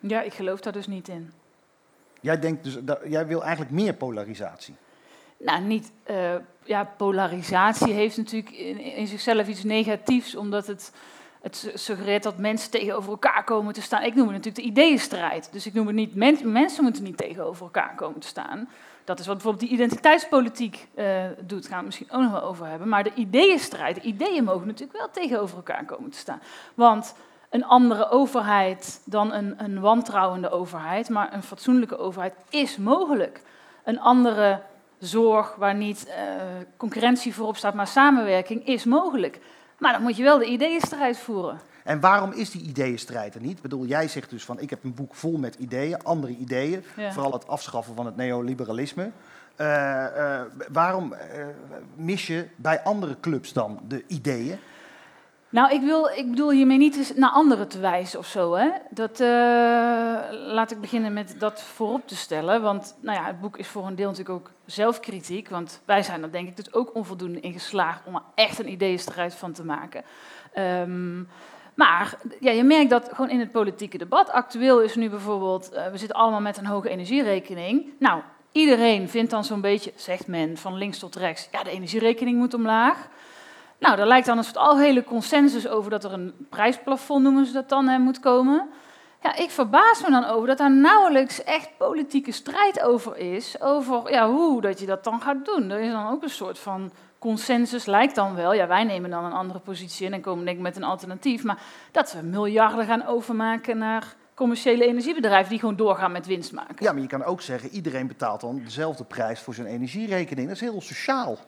Ja, 0.00 0.22
ik 0.22 0.34
geloof 0.34 0.60
daar 0.60 0.72
dus 0.72 0.86
niet 0.86 1.08
in. 1.08 1.32
Jij, 2.20 2.38
denkt 2.38 2.64
dus, 2.64 2.78
dat, 2.82 3.00
jij 3.04 3.26
wil 3.26 3.42
eigenlijk 3.42 3.70
meer 3.70 3.94
polarisatie? 3.94 4.74
Nou, 5.38 5.62
niet. 5.62 5.92
Uh, 6.10 6.34
ja, 6.64 6.84
polarisatie 6.96 7.92
heeft 7.92 8.16
natuurlijk 8.16 8.50
in, 8.50 8.78
in 8.78 9.06
zichzelf 9.06 9.48
iets 9.48 9.64
negatiefs, 9.64 10.36
omdat 10.36 10.66
het 10.66 10.92
het 11.46 11.70
suggereert 11.74 12.22
dat 12.22 12.38
mensen 12.38 12.70
tegenover 12.70 13.10
elkaar 13.10 13.44
komen 13.44 13.74
te 13.74 13.82
staan. 13.82 14.02
Ik 14.02 14.14
noem 14.14 14.26
het 14.26 14.36
natuurlijk 14.36 14.64
de 14.64 14.70
ideeënstrijd. 14.70 15.48
Dus 15.52 15.66
ik 15.66 15.74
noem 15.74 15.86
het 15.86 15.96
niet, 15.96 16.14
mensen 16.44 16.82
moeten 16.82 17.02
niet 17.02 17.16
tegenover 17.16 17.62
elkaar 17.62 17.94
komen 17.94 18.20
te 18.20 18.26
staan. 18.26 18.68
Dat 19.04 19.18
is 19.18 19.26
wat 19.26 19.34
bijvoorbeeld 19.34 19.64
die 19.68 19.78
identiteitspolitiek 19.78 20.88
uh, 20.94 21.04
doet, 21.40 21.62
daar 21.62 21.70
gaan 21.70 21.70
we 21.70 21.74
het 21.76 21.84
misschien 21.84 22.10
ook 22.10 22.22
nog 22.22 22.30
wel 22.30 22.42
over 22.42 22.66
hebben. 22.66 22.88
Maar 22.88 23.04
de 23.04 23.14
ideeënstrijd, 23.14 23.94
de 23.94 24.00
ideeën 24.00 24.44
mogen 24.44 24.66
natuurlijk 24.66 24.98
wel 24.98 25.10
tegenover 25.10 25.56
elkaar 25.56 25.84
komen 25.84 26.10
te 26.10 26.18
staan. 26.18 26.40
Want 26.74 27.14
een 27.50 27.64
andere 27.64 28.10
overheid 28.10 29.00
dan 29.04 29.32
een, 29.32 29.54
een 29.56 29.80
wantrouwende 29.80 30.50
overheid, 30.50 31.08
maar 31.08 31.32
een 31.32 31.42
fatsoenlijke 31.42 31.98
overheid 31.98 32.34
is 32.50 32.76
mogelijk. 32.76 33.42
Een 33.84 34.00
andere 34.00 34.60
zorg 34.98 35.54
waar 35.54 35.74
niet 35.74 36.06
uh, 36.08 36.14
concurrentie 36.76 37.34
voorop 37.34 37.56
staat, 37.56 37.74
maar 37.74 37.86
samenwerking 37.86 38.66
is 38.66 38.84
mogelijk. 38.84 39.40
Maar 39.78 39.92
dan 39.92 40.02
moet 40.02 40.16
je 40.16 40.22
wel 40.22 40.38
de 40.38 40.46
ideeënstrijd 40.46 41.18
voeren. 41.18 41.60
En 41.84 42.00
waarom 42.00 42.32
is 42.32 42.50
die 42.50 42.62
ideeënstrijd 42.62 43.34
er 43.34 43.40
niet? 43.40 43.56
Ik 43.56 43.62
bedoel, 43.62 43.84
jij 43.84 44.08
zegt 44.08 44.30
dus 44.30 44.44
van 44.44 44.60
ik 44.60 44.70
heb 44.70 44.84
een 44.84 44.94
boek 44.94 45.14
vol 45.14 45.36
met 45.38 45.54
ideeën, 45.54 46.02
andere 46.02 46.36
ideeën. 46.36 46.84
Vooral 47.10 47.32
het 47.32 47.48
afschaffen 47.48 47.94
van 47.94 48.06
het 48.06 48.16
neoliberalisme. 48.16 49.10
Uh, 49.60 50.40
waarom 50.72 51.12
uh, 51.12 51.18
mis 51.94 52.26
je 52.26 52.46
bij 52.56 52.82
andere 52.82 53.16
clubs 53.20 53.52
dan 53.52 53.80
de 53.88 54.04
ideeën? 54.06 54.58
Nou, 55.48 55.72
ik, 55.72 55.80
wil, 55.80 56.06
ik 56.06 56.30
bedoel 56.30 56.50
hiermee 56.50 56.78
niet 56.78 57.12
naar 57.16 57.30
anderen 57.30 57.68
te 57.68 57.78
wijzen 57.78 58.18
of 58.18 58.26
zo. 58.26 58.54
Hè? 58.54 58.68
Dat, 58.90 59.18
laat 60.30 60.70
ik 60.70 60.80
beginnen 60.80 61.12
met 61.12 61.34
dat 61.38 61.62
voorop 61.62 62.08
te 62.08 62.16
stellen. 62.16 62.62
Want 62.62 62.96
nou 63.00 63.18
ja, 63.18 63.26
het 63.26 63.40
boek 63.40 63.56
is 63.56 63.68
voor 63.68 63.86
een 63.86 63.94
deel 63.94 64.08
natuurlijk 64.10 64.38
ook 64.38 64.50
zelfkritiek. 64.64 65.48
Want 65.48 65.80
wij 65.84 66.02
zijn 66.02 66.22
er 66.22 66.32
denk 66.32 66.48
ik 66.48 66.56
dus 66.56 66.72
ook 66.72 66.94
onvoldoende 66.94 67.40
in 67.40 67.52
geslaagd 67.52 68.06
om 68.06 68.14
er 68.14 68.22
echt 68.34 68.58
een 68.58 68.70
ideeënstrijd 68.70 69.34
van 69.34 69.52
te 69.52 69.64
maken. 69.64 70.04
Um, 70.58 71.28
maar 71.76 72.14
ja, 72.40 72.50
je 72.50 72.64
merkt 72.64 72.90
dat 72.90 73.08
gewoon 73.12 73.30
in 73.30 73.40
het 73.40 73.52
politieke 73.52 73.98
debat. 73.98 74.30
Actueel 74.30 74.80
is 74.80 74.94
nu 74.94 75.10
bijvoorbeeld, 75.10 75.70
uh, 75.72 75.86
we 75.86 75.98
zitten 75.98 76.16
allemaal 76.16 76.40
met 76.40 76.56
een 76.56 76.66
hoge 76.66 76.88
energierekening. 76.88 77.86
Nou, 77.98 78.22
iedereen 78.52 79.08
vindt 79.08 79.30
dan 79.30 79.44
zo'n 79.44 79.60
beetje, 79.60 79.92
zegt 79.96 80.26
men, 80.26 80.56
van 80.56 80.74
links 80.74 80.98
tot 80.98 81.16
rechts, 81.16 81.48
ja, 81.52 81.62
de 81.62 81.70
energierekening 81.70 82.38
moet 82.38 82.54
omlaag. 82.54 83.08
Nou, 83.78 83.96
daar 83.96 84.06
lijkt 84.06 84.26
dan 84.26 84.38
een 84.38 84.44
soort 84.44 84.56
algehele 84.56 85.04
consensus 85.04 85.68
over 85.68 85.90
dat 85.90 86.04
er 86.04 86.12
een 86.12 86.34
prijsplafond, 86.50 87.22
noemen 87.22 87.46
ze 87.46 87.52
dat 87.52 87.68
dan, 87.68 88.02
moet 88.02 88.20
komen. 88.20 88.68
Ja, 89.22 89.36
ik 89.36 89.50
verbaas 89.50 90.02
me 90.02 90.10
dan 90.10 90.24
over 90.24 90.46
dat 90.46 90.58
daar 90.58 90.70
nauwelijks 90.70 91.44
echt 91.44 91.68
politieke 91.76 92.32
strijd 92.32 92.82
over 92.82 93.16
is. 93.16 93.60
Over 93.60 94.10
ja, 94.10 94.30
hoe 94.30 94.60
dat 94.60 94.80
je 94.80 94.86
dat 94.86 95.04
dan 95.04 95.20
gaat 95.20 95.44
doen. 95.44 95.70
Er 95.70 95.80
is 95.80 95.90
dan 95.90 96.10
ook 96.10 96.22
een 96.22 96.30
soort 96.30 96.58
van 96.58 96.90
consensus, 97.18 97.86
lijkt 97.86 98.14
dan 98.14 98.34
wel. 98.34 98.52
Ja, 98.52 98.66
wij 98.66 98.84
nemen 98.84 99.10
dan 99.10 99.24
een 99.24 99.32
andere 99.32 99.58
positie 99.58 100.06
in 100.06 100.12
en 100.12 100.20
komen 100.20 100.44
denk 100.44 100.56
ik 100.56 100.62
met 100.62 100.76
een 100.76 100.84
alternatief. 100.84 101.44
Maar 101.44 101.62
dat 101.92 102.12
we 102.12 102.22
miljarden 102.22 102.86
gaan 102.86 103.06
overmaken 103.06 103.78
naar 103.78 104.14
commerciële 104.34 104.86
energiebedrijven 104.86 105.50
die 105.50 105.58
gewoon 105.58 105.76
doorgaan 105.76 106.12
met 106.12 106.26
winst 106.26 106.52
maken. 106.52 106.76
Ja, 106.78 106.92
maar 106.92 107.02
je 107.02 107.08
kan 107.08 107.24
ook 107.24 107.40
zeggen, 107.40 107.70
iedereen 107.70 108.06
betaalt 108.06 108.40
dan 108.40 108.60
dezelfde 108.64 109.04
prijs 109.04 109.40
voor 109.40 109.54
zijn 109.54 109.66
energierekening. 109.66 110.46
Dat 110.46 110.56
is 110.56 110.62
heel 110.62 110.80
sociaal. 110.80 111.38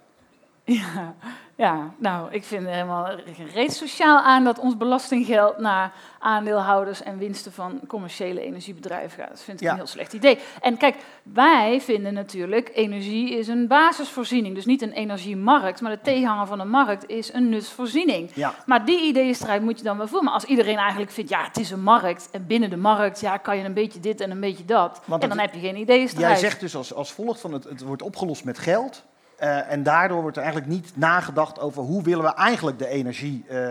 Ja, 0.79 1.15
ja, 1.55 1.95
nou, 1.97 2.33
ik 2.33 2.45
vind 2.45 2.67
helemaal 2.67 3.11
reeds 3.55 3.79
sociaal 3.79 4.21
aan 4.21 4.45
dat 4.45 4.59
ons 4.59 4.77
belastinggeld 4.77 5.59
naar 5.59 5.93
aandeelhouders 6.19 7.03
en 7.03 7.19
winsten 7.19 7.53
van 7.53 7.81
commerciële 7.87 8.41
energiebedrijven 8.41 9.23
gaat. 9.23 9.31
Dat 9.31 9.41
vind 9.41 9.61
ik 9.61 9.69
een 9.69 9.75
heel 9.75 9.87
slecht 9.87 10.13
idee. 10.13 10.39
En 10.61 10.77
kijk, 10.77 10.97
wij 11.23 11.81
vinden 11.81 12.15
natuurlijk, 12.15 12.71
energie 12.75 13.39
is 13.39 13.49
een 13.49 13.67
basisvoorziening. 13.67 14.55
Dus 14.55 14.65
niet 14.65 14.83
een 14.83 14.93
energiemarkt, 14.93 15.81
maar 15.81 15.91
de 15.91 16.01
tegenhanger 16.03 16.47
van 16.47 16.61
een 16.61 16.71
markt 16.71 17.09
is 17.09 17.33
een 17.33 17.49
nutsvoorziening. 17.49 18.31
Ja. 18.35 18.55
Maar 18.67 18.85
die 18.85 19.03
ideeënstrijd 19.03 19.63
moet 19.63 19.79
je 19.79 19.85
dan 19.85 19.97
wel 19.97 20.07
voelen. 20.07 20.25
Maar 20.25 20.35
als 20.35 20.45
iedereen 20.45 20.77
eigenlijk 20.77 21.11
vindt, 21.11 21.31
ja, 21.31 21.45
het 21.45 21.57
is 21.57 21.71
een 21.71 21.83
markt. 21.83 22.29
En 22.33 22.47
binnen 22.47 22.71
de 22.71 22.77
markt, 22.77 23.21
ja, 23.21 23.37
kan 23.37 23.57
je 23.57 23.65
een 23.65 23.75
beetje 23.75 24.01
dit 24.01 24.21
en 24.21 24.31
een 24.31 24.41
beetje 24.41 24.65
dat. 24.65 25.01
en 25.19 25.29
dan 25.29 25.39
heb 25.39 25.55
je 25.55 25.61
geen 25.61 25.77
ideeënstrijd. 25.77 26.31
Jij 26.31 26.37
zegt 26.37 26.61
dus 26.61 26.77
als, 26.77 26.95
als 26.95 27.13
volgt 27.13 27.41
van 27.41 27.53
het, 27.53 27.65
het 27.65 27.83
wordt 27.83 28.03
opgelost 28.03 28.45
met 28.45 28.59
geld. 28.59 29.05
Uh, 29.43 29.73
en 29.73 29.83
daardoor 29.83 30.21
wordt 30.21 30.37
er 30.37 30.43
eigenlijk 30.43 30.73
niet 30.73 30.93
nagedacht 30.95 31.61
over 31.61 31.83
hoe 31.83 32.03
willen 32.03 32.25
we 32.25 32.35
eigenlijk 32.35 32.79
de 32.79 32.89
energie 32.89 33.45
uh, 33.51 33.59
uh, 33.59 33.69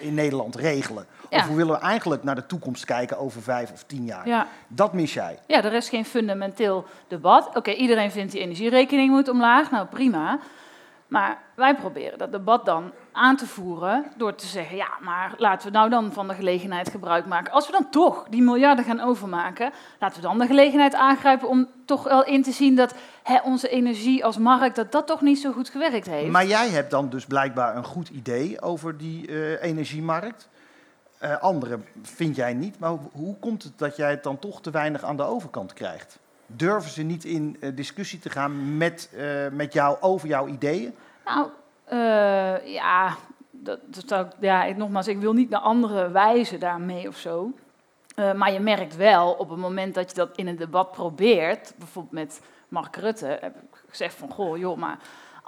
in 0.00 0.14
Nederland 0.14 0.54
regelen. 0.54 1.06
Ja. 1.30 1.38
Of 1.38 1.46
hoe 1.46 1.56
willen 1.56 1.74
we 1.74 1.80
eigenlijk 1.80 2.22
naar 2.22 2.34
de 2.34 2.46
toekomst 2.46 2.84
kijken 2.84 3.18
over 3.18 3.42
vijf 3.42 3.72
of 3.72 3.82
tien 3.82 4.04
jaar. 4.04 4.28
Ja. 4.28 4.46
Dat 4.68 4.92
mis 4.92 5.14
jij. 5.14 5.38
Ja, 5.46 5.64
er 5.64 5.72
is 5.72 5.88
geen 5.88 6.04
fundamenteel 6.04 6.84
debat. 7.08 7.50
Oké, 7.54 7.70
iedereen 7.70 8.10
vindt 8.10 8.32
die 8.32 8.40
energierekening 8.40 9.10
moet 9.10 9.28
omlaag. 9.28 9.70
Nou, 9.70 9.86
prima. 9.86 10.38
Maar 11.08 11.38
wij 11.54 11.74
proberen 11.74 12.18
dat 12.18 12.32
debat 12.32 12.64
dan 12.64 12.92
aan 13.12 13.36
te 13.36 13.46
voeren 13.46 14.04
door 14.16 14.34
te 14.34 14.46
zeggen, 14.46 14.76
ja, 14.76 14.88
maar 15.00 15.34
laten 15.36 15.66
we 15.66 15.76
nou 15.76 15.90
dan 15.90 16.12
van 16.12 16.28
de 16.28 16.34
gelegenheid 16.34 16.90
gebruik 16.90 17.26
maken. 17.26 17.52
Als 17.52 17.66
we 17.66 17.72
dan 17.72 17.90
toch 17.90 18.26
die 18.30 18.42
miljarden 18.42 18.84
gaan 18.84 19.00
overmaken, 19.00 19.72
laten 19.98 20.16
we 20.16 20.26
dan 20.26 20.38
de 20.38 20.46
gelegenheid 20.46 20.94
aangrijpen 20.94 21.48
om 21.48 21.68
toch 21.84 22.04
wel 22.04 22.24
in 22.24 22.42
te 22.42 22.52
zien 22.52 22.76
dat 22.76 22.94
hè, 23.22 23.38
onze 23.44 23.68
energie 23.68 24.24
als 24.24 24.38
markt, 24.38 24.76
dat 24.76 24.92
dat 24.92 25.06
toch 25.06 25.20
niet 25.20 25.38
zo 25.38 25.52
goed 25.52 25.68
gewerkt 25.68 26.06
heeft. 26.06 26.30
Maar 26.30 26.46
jij 26.46 26.68
hebt 26.68 26.90
dan 26.90 27.08
dus 27.08 27.26
blijkbaar 27.26 27.76
een 27.76 27.84
goed 27.84 28.08
idee 28.08 28.60
over 28.60 28.98
die 28.98 29.28
uh, 29.28 29.62
energiemarkt. 29.62 30.48
Uh, 31.22 31.36
anderen 31.36 31.84
vind 32.02 32.36
jij 32.36 32.54
niet, 32.54 32.78
maar 32.78 32.96
hoe 33.12 33.36
komt 33.38 33.62
het 33.62 33.78
dat 33.78 33.96
jij 33.96 34.10
het 34.10 34.22
dan 34.22 34.38
toch 34.38 34.60
te 34.60 34.70
weinig 34.70 35.02
aan 35.04 35.16
de 35.16 35.22
overkant 35.22 35.72
krijgt? 35.72 36.18
Durven 36.50 36.90
ze 36.90 37.02
niet 37.02 37.24
in 37.24 37.56
uh, 37.60 37.76
discussie 37.76 38.18
te 38.18 38.30
gaan 38.30 38.76
met, 38.76 39.10
met 39.52 39.72
jou 39.72 39.96
over 40.00 40.28
jouw 40.28 40.46
ideeën? 40.46 40.94
Nou, 41.24 41.48
uh, 41.92 42.74
ja, 42.74 43.16
dat, 43.50 43.78
dat, 44.06 44.36
ja, 44.40 44.64
ik, 44.64 44.76
nogmaals, 44.76 45.08
ik 45.08 45.18
wil 45.18 45.32
niet 45.32 45.50
naar 45.50 45.60
andere 45.60 46.10
wijzen 46.10 46.60
daarmee 46.60 47.08
of 47.08 47.16
zo. 47.16 47.52
Maar 48.36 48.52
je 48.52 48.60
merkt 48.60 48.96
wel 48.96 49.32
op 49.32 49.48
het 49.48 49.58
moment 49.58 49.94
dat 49.94 50.10
je 50.10 50.16
dat 50.16 50.36
in 50.36 50.46
een 50.46 50.56
debat 50.56 50.92
probeert, 50.92 51.74
bijvoorbeeld 51.78 52.14
met 52.14 52.40
Mark 52.68 52.96
Rutte, 52.96 53.38
heb 53.40 53.56
ik 53.56 53.84
gezegd 53.88 54.14
van, 54.14 54.30
goh, 54.30 54.58
joh, 54.58 54.76
maar 54.76 54.98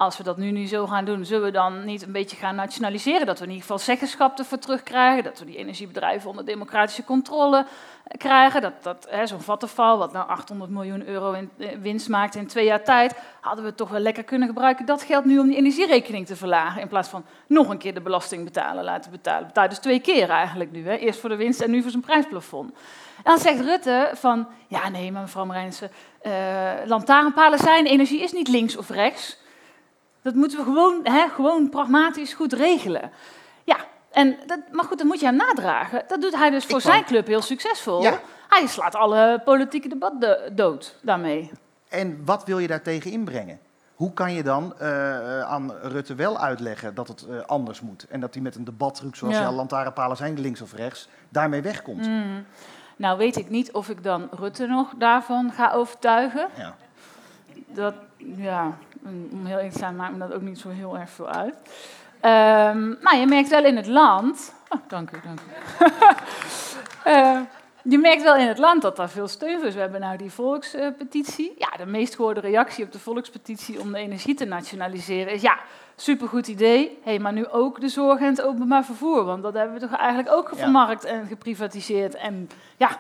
als 0.01 0.17
we 0.17 0.23
dat 0.23 0.37
nu 0.37 0.51
niet 0.51 0.69
zo 0.69 0.87
gaan 0.87 1.05
doen, 1.05 1.25
zullen 1.25 1.45
we 1.45 1.51
dan 1.51 1.85
niet 1.85 2.03
een 2.03 2.13
beetje 2.13 2.37
gaan 2.37 2.55
nationaliseren? 2.55 3.27
Dat 3.27 3.39
we 3.39 3.45
in 3.45 3.51
ieder 3.51 3.67
geval 3.67 3.79
zeggenschap 3.79 4.39
ervoor 4.39 4.59
terugkrijgen, 4.59 5.25
dat 5.25 5.39
we 5.39 5.45
die 5.45 5.57
energiebedrijven 5.57 6.31
onder 6.31 6.45
democratische 6.45 7.05
controle 7.05 7.59
eh, 7.59 8.19
krijgen. 8.19 8.61
Dat, 8.61 8.83
dat 8.83 9.09
zo'n 9.25 9.41
Vattenfall, 9.41 9.97
wat 9.97 10.13
nou 10.13 10.29
800 10.29 10.71
miljoen 10.71 11.07
euro 11.07 11.33
in, 11.33 11.51
eh, 11.59 11.69
winst 11.81 12.09
maakt 12.09 12.35
in 12.35 12.47
twee 12.47 12.65
jaar 12.65 12.85
tijd, 12.85 13.15
hadden 13.41 13.65
we 13.65 13.75
toch 13.75 13.89
wel 13.89 14.01
lekker 14.01 14.25
kunnen 14.25 14.49
gebruiken 14.49 14.87
dat 14.87 15.03
geld 15.03 15.25
nu 15.25 15.39
om 15.39 15.47
die 15.47 15.57
energierekening 15.57 16.27
te 16.27 16.37
verlagen. 16.37 16.81
In 16.81 16.89
plaats 16.89 17.09
van 17.09 17.25
nog 17.47 17.69
een 17.69 17.79
keer 17.79 17.95
de 17.95 18.01
belasting 18.01 18.45
betalen, 18.45 18.85
laten 18.85 19.11
betalen. 19.11 19.47
Betaal 19.47 19.69
dus 19.69 19.79
twee 19.79 20.01
keer 20.01 20.31
eigenlijk 20.31 20.73
nu. 20.73 20.87
Hè? 20.87 20.97
Eerst 20.97 21.21
voor 21.21 21.29
de 21.29 21.37
winst 21.37 21.61
en 21.61 21.71
nu 21.71 21.83
voor 21.83 21.91
zijn 21.91 22.03
prijsplafond. 22.03 22.73
En 23.17 23.31
dan 23.31 23.39
zegt 23.39 23.61
Rutte 23.61 24.11
van, 24.15 24.47
ja 24.69 24.89
nee, 24.89 25.13
maar 25.13 25.23
mevrouw 25.23 25.45
Marijnissen, 25.45 25.91
uh, 26.23 26.33
lantaarnpalen 26.85 27.59
zijn, 27.59 27.87
energie 27.87 28.23
is 28.23 28.33
niet 28.33 28.49
links 28.49 28.77
of 28.77 28.89
rechts. 28.89 29.39
Dat 30.23 30.35
moeten 30.35 30.59
we 30.59 30.65
gewoon, 30.65 31.01
hè, 31.03 31.29
gewoon 31.29 31.69
pragmatisch 31.69 32.35
goed 32.35 32.53
regelen. 32.53 33.11
Ja, 33.65 33.77
en 34.11 34.37
dat, 34.47 34.59
maar 34.71 34.85
goed, 34.85 34.99
dat 34.99 35.07
moet 35.07 35.21
je 35.21 35.27
hem 35.27 35.37
nadragen. 35.37 36.05
Dat 36.09 36.21
doet 36.21 36.37
hij 36.37 36.51
dus 36.51 36.65
voor 36.65 36.81
zijn 36.81 37.05
club 37.05 37.27
heel 37.27 37.43
succesvol. 37.43 38.03
Ja. 38.03 38.21
Hij 38.49 38.67
slaat 38.67 38.95
alle 38.95 39.41
politieke 39.45 39.89
debat 39.89 40.13
dood 40.53 40.97
daarmee. 41.03 41.51
En 41.89 42.25
wat 42.25 42.45
wil 42.45 42.59
je 42.59 42.67
daartegen 42.67 43.11
inbrengen? 43.11 43.59
Hoe 43.95 44.13
kan 44.13 44.33
je 44.33 44.43
dan 44.43 44.75
uh, 44.81 45.43
aan 45.43 45.73
Rutte 45.83 46.15
wel 46.15 46.39
uitleggen 46.39 46.95
dat 46.95 47.09
het 47.09 47.27
uh, 47.31 47.41
anders 47.47 47.81
moet? 47.81 48.07
En 48.09 48.21
dat 48.21 48.35
hij 48.35 48.43
met 48.43 48.55
een 48.57 48.65
debattruc 48.65 49.17
zoals 49.17 49.35
ja. 49.35 49.41
ja 49.41 49.53
lantaarnpalen 49.53 50.17
zijn, 50.17 50.41
links 50.41 50.61
of 50.61 50.73
rechts, 50.73 51.09
daarmee 51.29 51.63
wegkomt? 51.63 52.07
Mm. 52.07 52.45
Nou 52.97 53.19
weet 53.19 53.37
ik 53.37 53.51
niet 53.51 53.73
of 53.73 53.89
ik 53.89 54.03
dan 54.03 54.29
Rutte 54.31 54.67
nog 54.67 54.93
daarvan 54.99 55.53
ga 55.53 55.73
overtuigen. 55.73 56.49
Ja. 56.57 56.77
Dat, 57.67 57.95
ja, 58.17 58.79
om 59.05 59.47
heel 59.47 59.57
eerlijk 59.57 59.73
te 59.73 59.79
zijn, 59.79 59.97
maakt 59.97 60.13
me 60.13 60.19
dat 60.19 60.33
ook 60.33 60.43
niet 60.43 60.59
zo 60.59 60.69
heel 60.69 60.99
erg 60.99 61.11
veel 61.11 61.29
uit. 61.29 61.55
Um, 62.23 62.99
maar 63.01 63.17
je 63.17 63.27
merkt 63.27 63.49
wel 63.49 63.65
in 63.65 63.77
het 63.77 63.87
land. 63.87 64.53
Oh, 64.69 64.81
dank 64.89 65.11
u, 65.11 65.21
dank 65.25 65.41
u. 65.41 65.45
uh, 67.11 67.41
je 67.93 67.99
merkt 67.99 68.23
wel 68.23 68.37
in 68.37 68.49
het 68.49 68.59
land 68.59 68.83
dat 68.83 68.97
daar 68.97 69.09
veel 69.09 69.29
steun 69.29 69.65
is. 69.65 69.75
We 69.75 69.81
hebben 69.81 70.01
nou 70.01 70.17
die 70.17 70.31
volkspetitie. 70.31 71.55
Ja, 71.59 71.69
de 71.77 71.87
meest 71.87 72.15
gehoorde 72.15 72.41
reactie 72.41 72.85
op 72.85 72.93
de 72.93 72.99
volkspetitie 72.99 73.81
om 73.81 73.93
de 73.93 73.99
energie 73.99 74.35
te 74.35 74.45
nationaliseren 74.45 75.33
is: 75.33 75.43
ja, 75.43 75.59
supergoed 75.97 76.49
idee. 76.49 76.99
Hey, 77.03 77.19
maar 77.19 77.33
nu 77.33 77.47
ook 77.47 77.81
de 77.81 77.89
zorg 77.89 78.21
en 78.21 78.27
het 78.27 78.43
openbaar 78.43 78.85
vervoer. 78.85 79.25
Want 79.25 79.43
dat 79.43 79.55
hebben 79.55 79.75
we 79.75 79.81
toch 79.81 79.99
eigenlijk 79.99 80.35
ook 80.35 80.51
vermarkt 80.55 81.05
en 81.05 81.27
geprivatiseerd. 81.27 82.15
En 82.15 82.51
ja, 82.77 82.99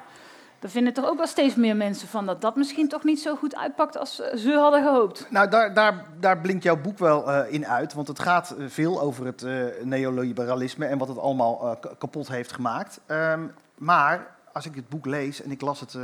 daar 0.61 0.71
vinden 0.71 0.93
toch 0.93 1.05
ook 1.07 1.17
wel 1.17 1.27
steeds 1.27 1.55
meer 1.55 1.77
mensen 1.77 2.09
van 2.09 2.27
dat 2.27 2.41
dat 2.41 2.57
misschien 2.57 2.89
toch 2.89 3.05
niet 3.05 3.21
zo 3.21 3.37
goed 3.37 3.57
uitpakt 3.57 3.99
als 3.99 4.15
ze 4.15 4.53
hadden 4.53 4.83
gehoopt. 4.83 5.27
Nou, 5.31 5.49
daar, 5.49 5.75
daar, 5.75 6.05
daar 6.19 6.39
blinkt 6.39 6.63
jouw 6.63 6.81
boek 6.81 6.99
wel 6.99 7.29
uh, 7.29 7.53
in 7.53 7.67
uit, 7.67 7.93
want 7.93 8.09
het 8.09 8.19
gaat 8.19 8.55
uh, 8.59 8.69
veel 8.69 9.01
over 9.01 9.27
het 9.27 9.43
uh, 9.43 9.65
neoliberalisme 9.83 10.87
en 10.87 10.99
wat 10.99 11.09
het 11.09 11.19
allemaal 11.19 11.79
kapot 11.99 12.29
heeft 12.29 12.53
gemaakt. 12.53 13.01
Um, 13.07 13.53
maar 13.75 14.39
als 14.53 14.67
ik 14.67 14.75
het 14.75 14.89
boek 14.89 15.07
lees, 15.07 15.43
en 15.43 15.51
ik 15.51 15.61
las 15.61 15.81
het, 15.81 15.95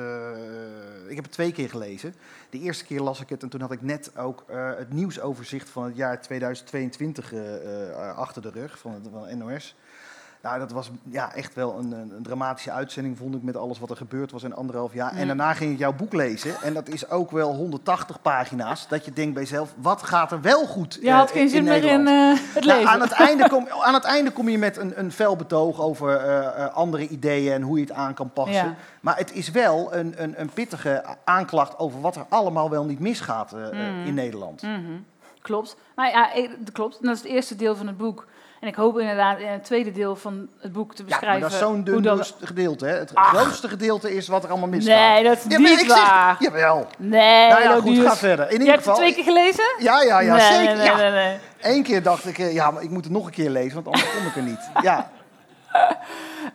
ik 1.08 1.14
heb 1.14 1.24
het 1.24 1.32
twee 1.32 1.52
keer 1.52 1.68
gelezen. 1.68 2.14
De 2.50 2.58
eerste 2.58 2.84
keer 2.84 3.00
las 3.00 3.20
ik 3.20 3.28
het 3.28 3.42
en 3.42 3.48
toen 3.48 3.60
had 3.60 3.72
ik 3.72 3.82
net 3.82 4.18
ook 4.18 4.44
het 4.76 4.92
nieuwsoverzicht 4.92 5.68
van 5.68 5.84
het 5.84 5.96
jaar 5.96 6.22
2022 6.22 7.32
achter 8.14 8.42
de 8.42 8.50
rug 8.50 8.78
van, 8.78 9.02
van 9.12 9.38
NOS. 9.38 9.76
Nou, 10.46 10.58
dat 10.58 10.72
was 10.72 10.90
ja, 11.08 11.34
echt 11.34 11.54
wel 11.54 11.78
een, 11.78 11.92
een, 11.92 12.22
dramatische 12.22 12.70
uitzending, 12.70 13.16
vond 13.16 13.34
ik, 13.34 13.42
met 13.42 13.56
alles 13.56 13.78
wat 13.78 13.90
er 13.90 13.96
gebeurd 13.96 14.32
was 14.32 14.42
in 14.42 14.54
anderhalf 14.54 14.94
jaar. 14.94 15.12
En 15.12 15.26
daarna 15.26 15.52
ging 15.52 15.72
ik 15.72 15.78
jouw 15.78 15.92
boek 15.92 16.12
lezen. 16.12 16.62
En 16.62 16.74
dat 16.74 16.88
is 16.88 17.10
ook 17.10 17.30
wel 17.30 17.54
180 17.54 18.22
pagina's. 18.22 18.88
Dat 18.88 19.04
je 19.04 19.12
denkt 19.12 19.34
bij 19.34 19.42
jezelf, 19.42 19.74
wat 19.76 20.02
gaat 20.02 20.32
er 20.32 20.40
wel 20.40 20.66
goed 20.66 20.98
Je 21.00 21.10
had 21.10 21.30
geen 21.30 21.48
zin 21.48 21.64
meer 21.64 21.84
in 21.84 22.06
uh, 22.06 22.34
het 22.54 22.64
nou, 22.64 22.78
lezen. 22.78 22.88
aan, 22.88 23.00
het 23.00 23.12
einde 23.12 23.48
kom, 23.48 23.68
aan 23.82 23.94
het 23.94 24.04
einde 24.04 24.30
kom 24.30 24.48
je 24.48 24.58
met 24.58 24.76
een, 24.76 24.98
een 24.98 25.12
fel 25.12 25.36
betoog 25.36 25.80
over 25.80 26.26
uh, 26.26 26.74
andere 26.74 27.08
ideeën 27.08 27.52
en 27.52 27.62
hoe 27.62 27.78
je 27.78 27.84
het 27.84 27.92
aan 27.92 28.14
kan 28.14 28.30
passen. 28.32 28.54
Ja. 28.54 28.74
Maar 29.00 29.16
het 29.16 29.32
is 29.32 29.50
wel 29.50 29.94
een, 29.94 30.22
een, 30.22 30.40
een, 30.40 30.50
pittige 30.50 31.04
aanklacht 31.24 31.78
over 31.78 32.00
wat 32.00 32.16
er 32.16 32.26
allemaal 32.28 32.70
wel 32.70 32.84
niet 32.84 33.00
misgaat 33.00 33.52
mm. 33.52 34.04
in 34.04 34.14
Nederland. 34.14 34.62
Mm 34.62 34.74
-hmm. 34.74 35.04
Klopt. 35.42 35.76
Maar 35.94 36.10
ja, 36.10 36.48
klopt. 36.72 36.98
dat 37.02 37.14
is 37.14 37.22
het 37.22 37.30
eerste 37.30 37.56
deel 37.56 37.76
van 37.76 37.86
het 37.86 37.96
boek. 37.96 38.26
En 38.66 38.72
ik 38.72 38.78
hoop 38.78 38.98
inderdaad 38.98 39.38
in 39.38 39.48
het 39.48 39.64
tweede 39.64 39.92
deel 39.92 40.16
van 40.16 40.48
het 40.60 40.72
boek 40.72 40.94
te 40.94 41.04
beschrijven. 41.04 41.32
Ja, 41.32 41.40
maar 41.40 41.50
dat 41.50 41.60
is 41.60 41.66
zo'n 41.66 41.84
dun 41.84 42.02
dat... 42.02 42.34
gedeelte. 42.40 42.86
Hè? 42.86 42.92
Het 42.92 43.10
grootste 43.14 43.68
gedeelte 43.68 44.14
is 44.14 44.28
wat 44.28 44.44
er 44.44 44.50
allemaal 44.50 44.68
misgaat. 44.68 45.12
Nee, 45.12 45.24
dat 45.24 45.36
is 45.36 45.44
ja, 45.48 45.58
niet 45.58 45.80
ik 45.80 45.88
waar. 45.88 46.36
Zeg, 46.38 46.48
jawel. 46.52 46.86
Nee, 46.98 47.48
nou 47.48 47.62
ja, 47.62 47.80
goed, 47.80 47.98
ga 47.98 48.16
verder. 48.16 48.44
In 48.46 48.52
ieder 48.52 48.66
Je 48.66 48.72
hebt 48.72 48.84
het 48.84 48.94
twee 48.94 49.14
keer 49.14 49.24
gelezen? 49.24 49.64
Ja, 49.78 50.02
ja, 50.02 50.20
ja, 50.20 50.36
nee, 50.36 50.56
zeker. 50.58 50.76
Nee, 50.76 51.10
nee, 51.10 51.10
nee, 51.10 51.38
Eén 51.60 51.82
keer 51.82 52.02
dacht 52.02 52.26
ik, 52.26 52.38
eh, 52.38 52.54
ja, 52.54 52.70
maar 52.70 52.82
ik 52.82 52.90
moet 52.90 53.04
het 53.04 53.12
nog 53.12 53.26
een 53.26 53.32
keer 53.32 53.50
lezen, 53.50 53.74
want 53.74 53.86
anders 53.86 54.16
kom 54.16 54.26
ik 54.26 54.36
er 54.36 54.42
niet. 54.42 54.70
Ja. 54.82 55.10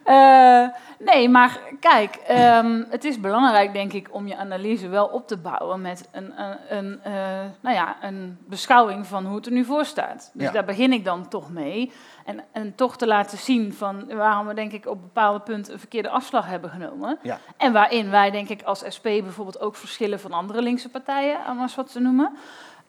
Uh, 0.06 0.68
nee, 1.00 1.30
maar 1.30 1.60
kijk, 1.80 2.20
um, 2.30 2.86
het 2.90 3.04
is 3.04 3.20
belangrijk, 3.20 3.74
denk 3.74 3.94
ik, 3.94 4.08
om 4.12 4.28
je 4.28 4.38
analyse 4.38 4.88
wel 4.88 5.06
op 5.06 5.28
te 5.28 5.38
bouwen 5.38 5.82
met 5.82 6.10
een, 6.12 6.42
een, 6.42 6.58
een 6.70 7.00
uh, 7.08 7.14
nou 7.62 7.76
ja, 7.76 7.96
een 8.02 8.38
beschouwing 8.48 9.08
van 9.08 9.26
hoe 9.26 9.36
het 9.36 9.46
er 9.46 9.52
nu 9.52 9.66
voor 9.66 9.86
staat. 9.86 10.32
Dus 10.34 10.46
ja. 10.46 10.52
daar 10.52 10.66
begin 10.66 10.94
ik 10.94 11.06
dan 11.06 11.28
toch 11.28 11.52
mee. 11.52 11.92
En, 12.26 12.44
en 12.52 12.76
toch 12.76 12.98
te 12.98 13.08
laten 13.08 13.38
zien 13.38 13.74
van 13.74 14.16
waarom 14.16 14.48
we 14.48 14.54
denk 14.54 14.72
ik 14.72 14.86
op 14.86 15.02
bepaalde 15.02 15.40
punten 15.40 15.74
een 15.74 15.80
verkeerde 15.80 16.10
afslag 16.10 16.48
hebben 16.48 16.70
genomen. 16.70 17.20
Ja. 17.22 17.40
En 17.58 17.74
waarin 17.74 18.10
wij 18.10 18.32
denk 18.32 18.50
ik 18.50 18.62
als 18.62 18.84
SP 18.96 19.04
bijvoorbeeld 19.04 19.60
ook 19.60 19.76
verschillen 19.76 20.20
van 20.20 20.32
andere 20.32 20.62
linkse 20.62 20.90
partijen, 20.90 21.38
om 21.50 21.58
maar 21.58 21.74
wat 21.76 21.92
te 21.92 22.00
noemen. 22.00 22.38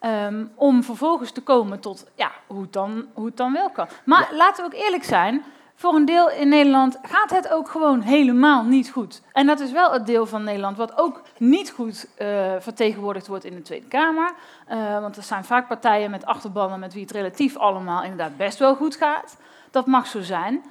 Um, 0.04 0.52
om 0.54 0.82
vervolgens 0.82 1.32
te 1.32 1.42
komen 1.42 1.80
tot 1.80 2.10
ja, 2.14 2.30
hoe, 2.46 2.62
het 2.62 2.72
dan, 2.72 3.06
hoe 3.12 3.26
het 3.26 3.36
dan 3.36 3.52
wel 3.52 3.70
kan. 3.70 3.88
Maar 4.04 4.28
ja. 4.30 4.36
laten 4.36 4.64
we 4.64 4.74
ook 4.74 4.82
eerlijk 4.82 5.04
zijn 5.04 5.44
voor 5.74 5.94
een 5.94 6.04
deel 6.04 6.30
in 6.30 6.48
Nederland 6.48 6.98
gaat 7.02 7.30
het 7.30 7.48
ook 7.48 7.68
gewoon 7.68 8.00
helemaal 8.00 8.64
niet 8.64 8.90
goed. 8.90 9.22
En 9.32 9.46
dat 9.46 9.60
is 9.60 9.72
wel 9.72 9.92
het 9.92 10.06
deel 10.06 10.26
van 10.26 10.44
Nederland 10.44 10.76
wat 10.76 10.98
ook 10.98 11.22
niet 11.38 11.70
goed 11.70 12.06
uh, 12.18 12.26
vertegenwoordigd 12.58 13.26
wordt 13.26 13.44
in 13.44 13.54
de 13.54 13.62
Tweede 13.62 13.86
Kamer. 13.86 14.32
Uh, 14.70 15.00
want 15.00 15.16
er 15.16 15.22
zijn 15.22 15.44
vaak 15.44 15.68
partijen 15.68 16.10
met 16.10 16.24
achterbannen 16.24 16.80
met 16.80 16.92
wie 16.92 17.02
het 17.02 17.10
relatief 17.10 17.56
allemaal 17.56 18.02
inderdaad 18.02 18.36
best 18.36 18.58
wel 18.58 18.74
goed 18.74 18.96
gaat. 18.96 19.36
Dat 19.70 19.86
mag 19.86 20.06
zo 20.06 20.20
zijn. 20.20 20.64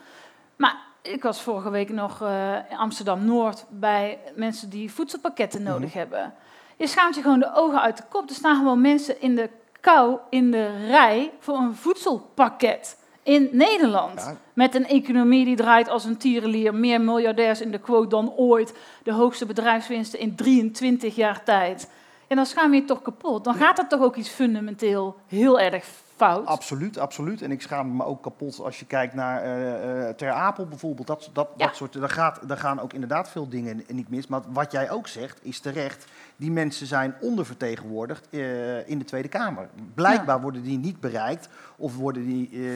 Maar 0.56 0.76
ik 1.02 1.24
was 1.24 1.42
vorige 1.42 1.70
week 1.70 1.90
nog 1.90 2.22
uh, 2.22 2.56
in 2.70 2.78
Amsterdam-Noord 2.78 3.66
bij 3.70 4.20
mensen 4.36 4.70
die 4.70 4.92
voedselpakketten 4.92 5.64
nodig 5.64 5.80
mm 5.80 5.90
-hmm. 5.90 6.00
hebben. 6.00 6.34
Je 6.78 6.88
schaamt 6.88 7.16
je 7.16 7.22
gewoon 7.22 7.40
de 7.40 7.54
ogen 7.54 7.82
uit 7.82 7.98
de 7.98 8.04
kop. 8.10 8.30
Er 8.30 8.36
staan 8.36 8.56
gewoon 8.56 8.82
mensen 8.82 9.22
in 9.22 9.36
de 9.36 9.50
kou 9.80 10.18
in 10.30 10.52
de 10.52 10.88
rij 10.88 11.32
voor 11.40 11.58
een 11.58 11.76
voedselpakket 11.76 12.98
in 13.24 13.50
Nederland. 13.52 14.20
Ja. 14.20 14.38
Met 14.54 14.76
een 14.76 14.88
economie 14.88 15.46
die 15.46 15.56
draait 15.56 15.90
als 15.90 16.06
een 16.06 16.18
tierenlier, 16.18 16.76
meer 16.76 17.02
miljardairs 17.02 17.62
in 17.62 17.72
de 17.72 17.80
quote 17.80 18.08
dan 18.08 18.34
ooit, 18.36 18.74
de 19.04 19.14
hoogste 19.14 19.46
bedrijfswinsten 19.46 20.20
in 20.20 20.36
23 20.36 21.16
jaar 21.16 21.44
tijd. 21.44 21.90
En 22.28 22.36
dan 22.36 22.46
schaam 22.46 22.74
je 22.74 22.82
je 22.82 22.86
toch 22.86 23.02
kapot. 23.02 23.44
Dan 23.44 23.56
gaat 23.56 23.80
er 23.80 23.88
toch 23.88 24.02
ook 24.02 24.16
iets 24.16 24.30
fundamenteel 24.30 25.16
heel 25.28 25.60
erg 25.60 25.86
fout. 26.22 26.46
Absoluut, 26.46 26.98
absoluut. 26.98 27.42
En 27.42 27.52
ik 27.52 27.62
schaam 27.62 27.96
me 27.96 28.06
ook 28.06 28.22
kapot 28.22 28.60
als 28.60 28.80
je 28.80 28.86
kijkt 28.86 29.14
naar 29.14 29.46
uh, 29.46 30.10
Ter 30.10 30.32
Apel 30.32 30.66
bijvoorbeeld. 30.66 31.08
Dat, 31.08 31.30
dat, 31.34 31.50
ja. 31.58 31.66
dat 31.66 31.76
soort, 31.76 31.94
daar, 31.94 32.10
gaat, 32.10 32.40
daar 32.48 32.58
gaan 32.58 32.80
ook 32.80 32.94
inderdaad 32.94 33.30
veel 33.30 33.50
dingen 33.50 33.84
niet 33.88 34.10
mis. 34.10 34.28
Maar 34.28 34.42
wat 34.48 34.72
jij 34.72 34.92
ook 34.92 35.08
zegt, 35.08 35.40
is 35.42 35.60
terecht. 35.60 36.06
Die 36.36 36.52
mensen 36.52 36.88
zijn 36.88 37.16
ondervertegenwoordigd 37.20 38.28
uh, 38.30 38.90
in 38.90 39.00
de 39.00 39.06
Tweede 39.06 39.28
Kamer. 39.28 39.70
Blijkbaar 39.94 40.36
ja. 40.36 40.42
worden 40.42 40.64
die 40.64 40.78
niet 40.78 41.00
bereikt 41.00 41.50
of 41.76 41.96
worden 41.96 42.26
die, 42.26 42.52
uh, 42.52 42.70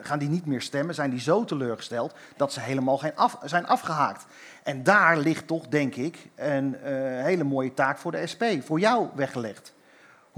gaan 0.00 0.18
die 0.18 0.28
niet 0.28 0.46
meer 0.46 0.62
stemmen. 0.62 0.94
Zijn 0.94 1.10
die 1.10 1.20
zo 1.20 1.44
teleurgesteld 1.44 2.14
dat 2.36 2.52
ze 2.52 2.60
helemaal 2.60 2.98
geen 2.98 3.16
af, 3.16 3.38
zijn 3.44 3.66
afgehaakt. 3.66 4.26
En 4.62 4.82
daar 4.82 5.18
ligt 5.18 5.46
toch, 5.46 5.68
denk 5.68 5.94
ik, 5.94 6.30
een 6.34 6.76
hele 7.22 7.44
mooie 7.44 7.74
taak 7.74 7.98
voor 7.98 8.12
de 8.12 8.26
SP, 8.32 8.44
voor 8.60 8.80
jou 8.80 9.08
weggelegd. 9.14 9.72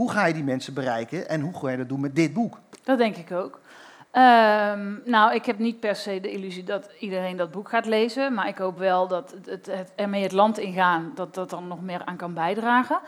Hoe 0.03 0.11
ga 0.11 0.27
je 0.27 0.35
die 0.35 0.45
mensen 0.45 0.75
bereiken 0.75 1.29
en 1.29 1.41
hoe 1.41 1.59
ga 1.59 1.71
je 1.71 1.77
dat 1.77 1.89
doen 1.89 2.01
met 2.01 2.17
dit 2.17 2.33
boek? 2.33 2.59
Dat 2.85 2.99
denk 2.99 3.17
ik 3.17 3.33
ook. 3.33 3.61
Um, 4.13 5.03
nou, 5.05 5.35
ik 5.35 5.45
heb 5.45 5.59
niet 5.59 5.81
per 5.81 5.97
se 5.97 6.21
de 6.21 6.31
illusie 6.31 6.65
dat 6.65 6.91
iedereen 6.99 7.37
dat 7.37 7.51
boek 7.51 7.69
gaat 7.69 7.87
lezen, 7.87 8.35
maar 8.35 8.49
ik 8.49 8.59
hoop 8.59 8.79
wel 8.79 9.09
dat 9.09 9.35
het, 9.45 9.67
het, 9.67 9.93
ermee 9.97 10.23
het 10.23 10.33
land 10.33 10.59
ingaan, 10.59 11.13
dat 11.15 11.35
dat 11.35 11.51
dan 11.51 11.69
nog 11.69 11.83
meer 11.83 12.05
aan 12.05 12.17
kan 12.17 12.35
bijdragen. 12.35 13.01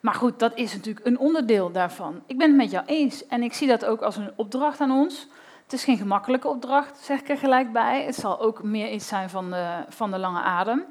Maar 0.00 0.14
goed, 0.14 0.38
dat 0.38 0.52
is 0.54 0.74
natuurlijk 0.74 1.06
een 1.06 1.18
onderdeel 1.18 1.72
daarvan. 1.72 2.22
Ik 2.26 2.38
ben 2.38 2.48
het 2.48 2.56
met 2.56 2.70
jou 2.70 2.86
eens 2.86 3.26
en 3.26 3.42
ik 3.42 3.52
zie 3.52 3.68
dat 3.68 3.84
ook 3.84 4.00
als 4.00 4.16
een 4.16 4.32
opdracht 4.36 4.80
aan 4.80 4.90
ons. 4.90 5.28
Het 5.62 5.72
is 5.72 5.84
geen 5.84 5.98
gemakkelijke 5.98 6.48
opdracht, 6.48 6.98
zeg 6.98 7.20
ik 7.20 7.28
er 7.28 7.38
gelijk 7.38 7.72
bij. 7.72 8.04
Het 8.04 8.14
zal 8.14 8.40
ook 8.40 8.62
meer 8.62 8.90
iets 8.90 9.08
zijn 9.08 9.30
van 9.30 9.50
de, 9.50 9.84
van 9.88 10.10
de 10.10 10.18
lange 10.18 10.40
adem. 10.40 10.84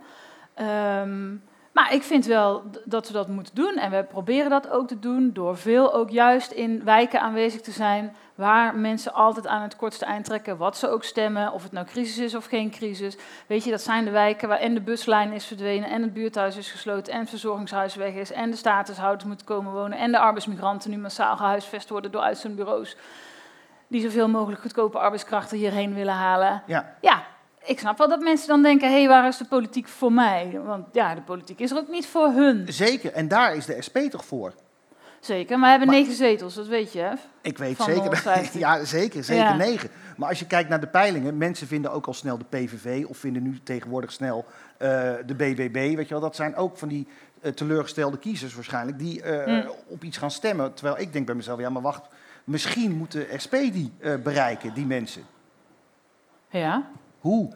Um, 1.01 1.43
maar 1.77 1.93
ik 1.93 2.03
vind 2.03 2.25
wel 2.25 2.63
dat 2.85 3.07
we 3.07 3.13
dat 3.13 3.27
moeten 3.27 3.55
doen. 3.55 3.75
En 3.75 3.91
we 3.91 4.03
proberen 4.03 4.49
dat 4.49 4.69
ook 4.69 4.87
te 4.87 4.99
doen 4.99 5.29
door 5.33 5.57
veel 5.57 5.93
ook 5.93 6.09
juist 6.09 6.51
in 6.51 6.83
wijken 6.83 7.21
aanwezig 7.21 7.61
te 7.61 7.71
zijn. 7.71 8.15
Waar 8.35 8.75
mensen 8.75 9.13
altijd 9.13 9.47
aan 9.47 9.61
het 9.61 9.75
kortste 9.75 10.05
eind 10.05 10.25
trekken, 10.25 10.57
wat 10.57 10.77
ze 10.77 10.89
ook 10.89 11.03
stemmen. 11.03 11.51
Of 11.51 11.63
het 11.63 11.71
nou 11.71 11.85
crisis 11.85 12.17
is 12.17 12.35
of 12.35 12.45
geen 12.45 12.69
crisis. 12.69 13.17
Weet 13.47 13.63
je, 13.63 13.71
dat 13.71 13.81
zijn 13.81 14.05
de 14.05 14.11
wijken 14.11 14.47
waar 14.47 14.59
en 14.59 14.73
de 14.73 14.81
buslijn 14.81 15.31
is 15.31 15.45
verdwenen. 15.45 15.89
En 15.89 16.01
het 16.01 16.13
buurthuis 16.13 16.57
is 16.57 16.71
gesloten. 16.71 17.13
En 17.13 17.19
het 17.19 17.29
verzorgingshuis 17.29 17.95
weg 17.95 18.13
is. 18.13 18.31
En 18.31 18.49
de 18.51 18.57
statushouders 18.57 19.23
moeten 19.23 19.45
komen 19.45 19.73
wonen. 19.73 19.97
En 19.97 20.11
de 20.11 20.19
arbeidsmigranten 20.19 20.89
nu 20.89 20.97
massaal 20.97 21.37
gehuisvest 21.37 21.89
worden 21.89 22.11
door 22.11 22.21
uitzendbureaus. 22.21 22.95
Die 23.87 24.01
zoveel 24.01 24.29
mogelijk 24.29 24.61
goedkope 24.61 24.97
arbeidskrachten 24.97 25.57
hierheen 25.57 25.93
willen 25.93 26.13
halen. 26.13 26.63
Ja. 26.65 26.95
ja, 27.01 27.23
ik 27.67 27.79
snap 27.79 27.97
wel 27.97 28.07
dat 28.07 28.19
mensen 28.19 28.47
dan 28.47 28.61
denken: 28.61 28.89
hé, 28.89 28.97
hey, 28.97 29.07
waar 29.07 29.27
is 29.27 29.37
de 29.37 29.45
politiek 29.45 29.87
voor 29.87 30.11
mij? 30.11 30.59
Want 30.65 30.85
ja, 30.91 31.15
de 31.15 31.21
politiek 31.21 31.59
is 31.59 31.71
er 31.71 31.77
ook 31.77 31.89
niet 31.89 32.07
voor 32.07 32.27
hun. 32.27 32.65
Zeker, 32.67 33.13
en 33.13 33.27
daar 33.27 33.55
is 33.55 33.65
de 33.65 33.81
SP 33.81 33.97
toch 33.97 34.25
voor? 34.25 34.53
Zeker, 35.19 35.59
maar 35.59 35.63
we 35.63 35.69
hebben 35.69 35.87
maar, 35.87 35.97
negen 35.97 36.15
zetels, 36.15 36.55
dat 36.55 36.67
weet 36.67 36.93
je, 36.93 36.99
hè? 36.99 37.13
Ik 37.41 37.57
weet 37.57 37.81
zeker. 37.81 38.49
ja, 38.59 38.85
zeker, 38.85 39.23
zeker 39.23 39.43
ja. 39.43 39.55
negen. 39.55 39.89
Maar 40.17 40.29
als 40.29 40.39
je 40.39 40.47
kijkt 40.47 40.69
naar 40.69 40.79
de 40.79 40.87
peilingen, 40.87 41.37
mensen 41.37 41.67
vinden 41.67 41.91
ook 41.91 42.07
al 42.07 42.13
snel 42.13 42.37
de 42.37 42.45
PVV 42.49 43.05
of 43.07 43.17
vinden 43.17 43.43
nu 43.43 43.59
tegenwoordig 43.63 44.11
snel 44.11 44.45
uh, 44.47 44.89
de 45.25 45.35
BBB, 45.35 45.95
weet 45.95 46.07
je 46.07 46.13
wel. 46.13 46.19
Dat 46.19 46.35
zijn 46.35 46.55
ook 46.55 46.77
van 46.77 46.87
die 46.87 47.07
uh, 47.41 47.51
teleurgestelde 47.51 48.17
kiezers 48.17 48.55
waarschijnlijk 48.55 48.99
die 48.99 49.23
uh, 49.23 49.45
mm. 49.45 49.71
op 49.87 50.03
iets 50.03 50.17
gaan 50.17 50.31
stemmen. 50.31 50.73
Terwijl 50.73 50.99
ik 50.99 51.13
denk 51.13 51.25
bij 51.25 51.35
mezelf, 51.35 51.59
ja, 51.59 51.69
maar 51.69 51.81
wacht, 51.81 52.07
misschien 52.43 52.97
moet 52.97 53.11
de 53.11 53.27
SP 53.43 53.53
die 53.53 53.91
bereiken, 54.23 54.73
die 54.73 54.85
mensen. 54.85 55.23
Ja. 56.49 56.89
Hoe? 57.19 57.53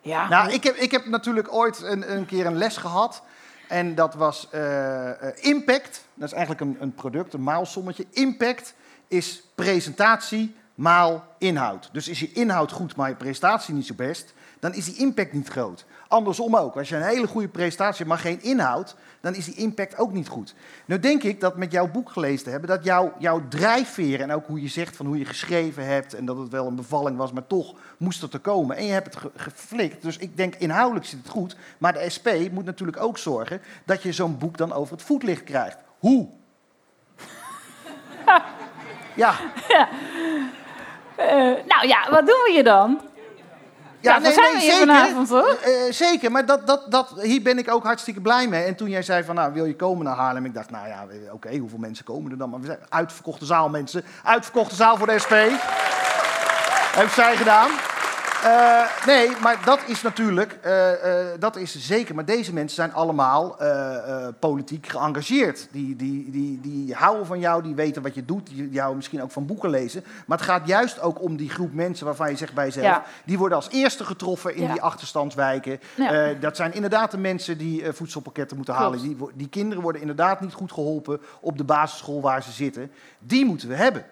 Ja. 0.00 0.28
Nou, 0.28 0.52
ik 0.52 0.64
heb, 0.64 0.76
ik 0.76 0.90
heb 0.90 1.06
natuurlijk 1.06 1.52
ooit 1.52 1.82
een, 1.82 2.16
een 2.16 2.26
keer 2.26 2.46
een 2.46 2.56
les 2.56 2.76
gehad. 2.76 3.22
En 3.68 3.94
dat 3.94 4.14
was 4.14 4.48
uh, 4.54 5.10
impact. 5.34 6.04
Dat 6.14 6.28
is 6.28 6.32
eigenlijk 6.32 6.60
een, 6.60 6.76
een 6.80 6.94
product, 6.94 7.32
een 7.32 7.42
maalsommetje. 7.42 8.06
Impact 8.10 8.74
is 9.08 9.42
presentatie 9.54 10.54
maal 10.74 11.24
inhoud. 11.38 11.88
Dus 11.92 12.08
is 12.08 12.20
je 12.20 12.32
inhoud 12.32 12.72
goed, 12.72 12.96
maar 12.96 13.08
je 13.08 13.14
presentatie 13.14 13.74
niet 13.74 13.86
zo 13.86 13.94
best, 13.94 14.34
dan 14.60 14.74
is 14.74 14.84
die 14.84 14.96
impact 14.96 15.32
niet 15.32 15.48
groot. 15.48 15.84
Andersom 16.08 16.56
ook. 16.56 16.76
Als 16.76 16.88
je 16.88 16.96
een 16.96 17.02
hele 17.02 17.26
goede 17.26 17.48
presentatie 17.48 17.96
hebt, 17.96 18.08
maar 18.08 18.18
geen 18.18 18.42
inhoud, 18.42 18.96
dan 19.20 19.34
is 19.34 19.44
die 19.44 19.54
impact 19.54 19.98
ook 19.98 20.12
niet 20.12 20.28
goed. 20.28 20.54
Nou 20.84 21.00
denk 21.00 21.22
ik 21.22 21.40
dat 21.40 21.56
met 21.56 21.72
jouw 21.72 21.88
boek 21.90 22.10
gelezen 22.10 22.44
te 22.44 22.50
hebben, 22.50 22.68
dat 22.68 22.84
jouw, 22.84 23.12
jouw 23.18 23.42
drijfveer 23.48 24.20
en 24.20 24.32
ook 24.32 24.46
hoe 24.46 24.60
je 24.62 24.68
zegt 24.68 24.96
van 24.96 25.06
hoe 25.06 25.18
je 25.18 25.24
geschreven 25.24 25.86
hebt 25.86 26.14
en 26.14 26.24
dat 26.24 26.36
het 26.38 26.48
wel 26.48 26.66
een 26.66 26.74
bevalling 26.76 27.16
was, 27.16 27.32
maar 27.32 27.46
toch 27.46 27.74
moest 27.98 28.22
het 28.22 28.32
er 28.32 28.40
komen. 28.40 28.76
En 28.76 28.84
je 28.86 28.92
hebt 28.92 29.06
het 29.06 29.16
ge- 29.16 29.30
geflikt. 29.36 30.02
Dus 30.02 30.16
ik 30.16 30.36
denk 30.36 30.54
inhoudelijk 30.54 31.06
zit 31.06 31.18
het 31.18 31.28
goed. 31.28 31.56
Maar 31.78 31.92
de 31.92 32.10
SP 32.16 32.28
moet 32.52 32.64
natuurlijk 32.64 33.02
ook 33.02 33.18
zorgen 33.18 33.60
dat 33.84 34.02
je 34.02 34.12
zo'n 34.12 34.38
boek 34.38 34.56
dan 34.58 34.72
over 34.72 34.92
het 34.96 35.02
voetlicht 35.04 35.44
krijgt. 35.44 35.76
Hoe? 35.98 36.28
Ja, 39.16 39.34
Eh, 41.16 41.26
nou 41.66 41.86
ja, 41.88 42.10
wat 42.10 42.26
doen 42.26 42.40
we 42.44 42.50
hier 42.52 42.64
dan? 42.64 43.00
Ja, 44.00 44.18
daar 44.18 44.32
zijn 44.32 44.52
we 44.52 44.60
hier 44.60 44.72
vanavond, 44.72 45.28
hoor. 45.28 45.58
Eh, 45.62 45.72
zeker, 45.90 46.30
maar 46.32 46.46
dat, 46.46 46.66
dat, 46.66 46.84
dat, 46.88 47.12
hier 47.22 47.42
ben 47.42 47.58
ik 47.58 47.70
ook 47.70 47.84
hartstikke 47.84 48.20
blij 48.20 48.48
mee. 48.48 48.62
En 48.62 48.74
toen 48.74 48.88
jij 48.88 49.02
zei 49.02 49.24
van, 49.24 49.34
nou, 49.34 49.52
wil 49.52 49.64
je 49.64 49.76
komen 49.76 50.04
naar 50.04 50.16
Haarlem? 50.16 50.44
Ik 50.44 50.54
dacht, 50.54 50.70
nou 50.70 50.88
ja, 50.88 51.06
eh, 51.10 51.34
oké, 51.34 51.56
hoeveel 51.56 51.78
mensen 51.78 52.04
komen 52.04 52.30
er 52.30 52.38
dan? 52.38 52.50
Maar 52.50 52.60
we 52.60 52.66
zijn 52.66 52.78
uitverkochte 52.88 53.44
zaal, 53.44 53.68
mensen. 53.68 54.04
Uitverkochte 54.24 54.74
zaal 54.74 54.96
voor 54.96 55.06
de 55.06 55.18
SP. 55.24 55.34
Heeft 56.94 57.14
zij 57.14 57.36
gedaan. 57.36 57.70
Eh, 58.44 59.06
nee, 59.06 59.30
maar 59.42 59.60
dat 59.64 59.80
is 59.86 60.02
natuurlijk, 60.02 60.58
eh, 60.62 61.30
eh, 61.32 61.40
dat 61.40 61.56
is 61.56 61.78
zeker. 61.78 62.14
Maar 62.14 62.24
deze 62.24 62.52
mensen 62.52 62.74
zijn 62.74 62.92
allemaal 62.92 63.56
politiek 64.38 64.86
geëngageerd. 64.86 65.68
Die, 65.70 65.96
die, 65.96 66.30
die, 66.30 66.60
die 66.60 66.94
houden 66.94 67.26
van 67.26 67.38
jou, 67.40 67.62
die 67.62 67.74
weten 67.74 68.02
wat 68.02 68.14
je 68.14 68.24
doet. 68.24 68.46
Die, 68.46 68.68
die 68.68 68.78
houden 68.78 68.96
misschien 68.96 69.22
ook 69.22 69.30
van 69.30 69.46
boeken 69.46 69.70
lezen. 69.70 70.04
Maar 70.26 70.38
het 70.38 70.46
gaat 70.46 70.66
juist 70.66 71.00
ook 71.00 71.22
om 71.22 71.36
die 71.36 71.50
groep 71.50 71.72
mensen 71.72 72.06
waarvan 72.06 72.30
je 72.30 72.36
zegt 72.36 72.54
bij 72.54 72.64
jezelf... 72.64 72.84
Ja. 72.84 73.04
die 73.24 73.38
worden 73.38 73.56
als 73.56 73.68
eerste 73.70 74.04
getroffen 74.04 74.54
in 74.54 74.62
Ja. 74.62 74.72
die 74.72 74.82
achterstandswijken. 74.82 75.80
Ja. 75.94 76.32
Dat 76.40 76.56
zijn 76.56 76.72
inderdaad 76.72 77.10
de 77.10 77.18
mensen 77.18 77.58
die 77.58 77.92
voedselpakketten 77.92 78.56
moeten 78.56 78.74
Klopt. 78.74 78.90
halen. 78.90 79.08
Die, 79.08 79.28
die 79.34 79.48
kinderen 79.48 79.82
worden 79.82 80.00
inderdaad 80.00 80.40
niet 80.40 80.52
goed 80.52 80.72
geholpen 80.72 81.20
op 81.40 81.58
de 81.58 81.64
basisschool 81.64 82.20
waar 82.20 82.42
ze 82.42 82.50
zitten. 82.50 82.90
Die 83.18 83.44
moeten 83.44 83.68
we 83.68 83.74
hebben. 83.74 84.04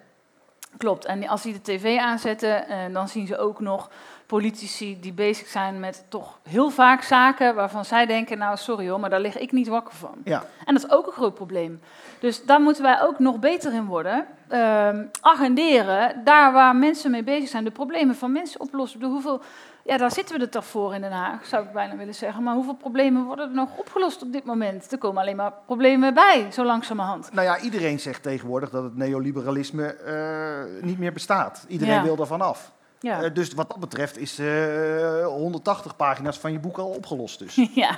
Klopt. 0.77 1.05
En 1.05 1.27
als 1.27 1.41
die 1.41 1.53
de 1.53 1.61
tv 1.61 1.97
aanzetten, 1.97 2.65
dan 2.93 3.07
zien 3.07 3.27
ze 3.27 3.37
ook 3.37 3.59
nog 3.59 3.89
politici 4.29 4.99
die 4.99 5.13
bezig 5.13 5.47
zijn 5.47 5.79
met 5.79 6.05
toch 6.09 6.39
heel 6.49 6.69
vaak 6.69 7.01
zaken 7.01 7.55
waarvan 7.55 7.85
zij 7.85 8.05
denken, 8.05 8.37
nou 8.37 8.57
sorry 8.57 8.89
hoor, 8.89 8.99
maar 8.99 9.09
daar 9.09 9.19
lig 9.19 9.37
ik 9.37 9.51
niet 9.51 9.67
wakker 9.67 9.93
van. 9.95 10.15
Ja. 10.23 10.43
En 10.65 10.73
dat 10.73 10.83
is 10.83 10.91
ook 10.91 11.07
een 11.07 11.13
groot 11.13 11.33
probleem. 11.33 11.79
Dus 12.19 12.45
daar 12.45 12.61
moeten 12.61 12.83
wij 12.83 13.01
ook 13.01 13.19
nog 13.19 13.39
beter 13.39 13.73
in 13.73 13.85
worden. 13.85 14.25
Ehm, 14.47 15.05
agenderen, 15.21 16.21
daar 16.23 16.51
waar 16.53 16.75
mensen 16.75 17.11
mee 17.11 17.23
bezig 17.23 17.49
zijn, 17.49 17.63
de 17.63 17.71
problemen 17.71 18.15
van 18.15 18.31
mensen 18.31 18.59
oplossen. 18.59 18.99
Bedoel, 18.99 19.13
hoeveel, 19.13 19.41
ja, 19.83 19.97
daar 19.97 20.11
zitten 20.11 20.35
we 20.37 20.41
er 20.41 20.49
toch 20.49 20.65
voor 20.65 20.93
in 20.95 21.01
Den 21.01 21.11
Haag, 21.11 21.45
zou 21.45 21.65
ik 21.65 21.71
bijna 21.71 21.95
willen 21.95 22.15
zeggen. 22.15 22.43
Maar 22.43 22.53
hoeveel 22.53 22.75
problemen 22.75 23.23
worden 23.23 23.49
er 23.49 23.55
nog 23.55 23.69
opgelost 23.77 24.21
op 24.23 24.31
dit 24.31 24.45
moment? 24.45 24.91
Er 24.91 24.97
komen 24.97 25.21
alleen 25.21 25.35
maar 25.35 25.53
problemen 25.65 26.13
bij, 26.13 26.47
zo 26.51 26.63
langzamerhand. 26.65 27.31
Nou 27.33 27.47
ja, 27.47 27.59
iedereen 27.59 27.99
zegt 27.99 28.23
tegenwoordig 28.23 28.69
dat 28.69 28.83
het 28.83 28.95
neoliberalisme 28.95 29.85
eh, 29.93 30.83
niet 30.83 30.99
meer 30.99 31.13
bestaat. 31.13 31.65
Iedereen 31.67 31.93
Ja. 31.93 32.03
wil 32.03 32.15
daarvan 32.15 32.41
af. 32.41 32.71
Ja. 32.99 33.21
Eh, 33.21 33.33
dus 33.33 33.53
wat 33.53 33.69
dat 33.69 33.79
betreft 33.79 34.17
is 34.17 34.39
eh 34.39 35.25
180 35.25 35.95
pagina's 35.95 36.37
van 36.37 36.51
je 36.51 36.59
boek 36.59 36.77
al 36.77 36.89
opgelost. 36.89 37.39
Dus. 37.39 37.55
ja. 37.73 37.97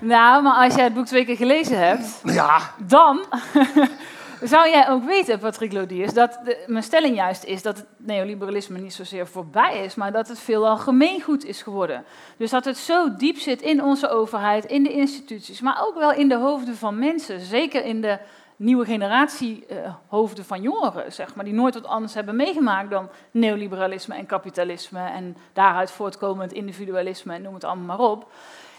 Nou, 0.00 0.42
maar 0.42 0.64
als 0.64 0.74
jij 0.74 0.84
het 0.84 0.94
boek 0.94 1.06
twee 1.06 1.24
keer 1.24 1.36
gelezen 1.36 1.78
hebt, 1.78 2.20
ja, 2.24 2.60
dan 2.86 3.24
zou 4.42 4.68
jij 4.68 4.88
ook 4.88 5.04
weten, 5.04 5.38
Patrick 5.38 5.72
Lodiers, 5.72 6.12
dat 6.12 6.40
de, 6.44 6.64
mijn 6.66 6.84
stelling 6.84 7.16
juist 7.16 7.44
is 7.44 7.62
dat 7.62 7.76
het 7.76 7.86
neoliberalisme 7.96 8.78
niet 8.78 8.94
zozeer 8.94 9.26
voorbij 9.26 9.84
is, 9.84 9.94
maar 9.94 10.12
dat 10.12 10.28
het 10.28 10.38
veelal 10.38 10.76
gemeengoed 10.76 11.44
is 11.44 11.62
geworden. 11.62 12.04
Dus 12.36 12.50
dat 12.50 12.64
het 12.64 12.78
zo 12.78 13.16
diep 13.16 13.38
zit 13.38 13.62
in 13.62 13.82
onze 13.82 14.08
overheid, 14.08 14.64
in 14.64 14.82
de 14.82 14.92
instituties, 14.92 15.60
maar 15.60 15.82
ook 15.86 15.94
wel 15.94 16.12
in 16.12 16.28
de 16.28 16.36
hoofden 16.36 16.76
van 16.76 16.98
mensen, 16.98 17.40
zeker 17.40 17.84
in 17.84 18.00
de 18.00 18.18
nieuwe 18.60 18.84
generatie 18.84 19.66
eh, 19.66 19.94
hoofden 20.06 20.44
van 20.44 20.62
jongeren, 20.62 21.12
zeg 21.12 21.34
maar, 21.34 21.44
die 21.44 21.54
nooit 21.54 21.74
wat 21.74 21.86
anders 21.86 22.14
hebben 22.14 22.36
meegemaakt 22.36 22.90
dan 22.90 23.08
neoliberalisme 23.30 24.14
en 24.14 24.26
kapitalisme 24.26 25.08
en 25.08 25.36
daaruit 25.52 25.90
voortkomend 25.90 26.52
individualisme 26.52 27.34
en 27.34 27.42
noem 27.42 27.54
het 27.54 27.64
allemaal 27.64 27.96
maar 27.96 28.06
op. 28.06 28.32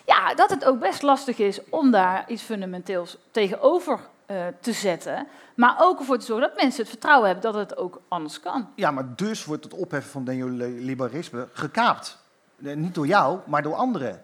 Ja, 0.05 0.33
dat 0.33 0.49
het 0.49 0.65
ook 0.65 0.79
best 0.79 1.01
lastig 1.01 1.37
is 1.37 1.59
om 1.69 1.91
daar 1.91 2.23
iets 2.27 2.43
fundamenteels 2.43 3.17
tegenover 3.31 3.99
eh, 4.25 4.35
te 4.59 4.71
zetten. 4.71 5.27
Maar 5.55 5.75
ook 5.79 5.99
ervoor 5.99 6.17
te 6.17 6.25
zorgen 6.25 6.47
dat 6.47 6.61
mensen 6.61 6.81
het 6.81 6.89
vertrouwen 6.89 7.29
hebben 7.29 7.51
dat 7.51 7.69
het 7.69 7.77
ook 7.77 8.01
anders 8.07 8.39
kan. 8.39 8.67
ja, 8.75 8.91
maar 8.91 9.15
dus 9.15 9.45
wordt 9.45 9.63
het 9.63 9.73
opheffen 9.73 10.11
van 10.11 10.23
neoliberalisme 10.23 11.47
gekaapt. 11.53 12.17
Eh, 12.63 12.75
niet 12.75 12.95
door 12.95 13.07
jou, 13.07 13.39
maar 13.45 13.61
door 13.61 13.75
anderen. 13.75 14.23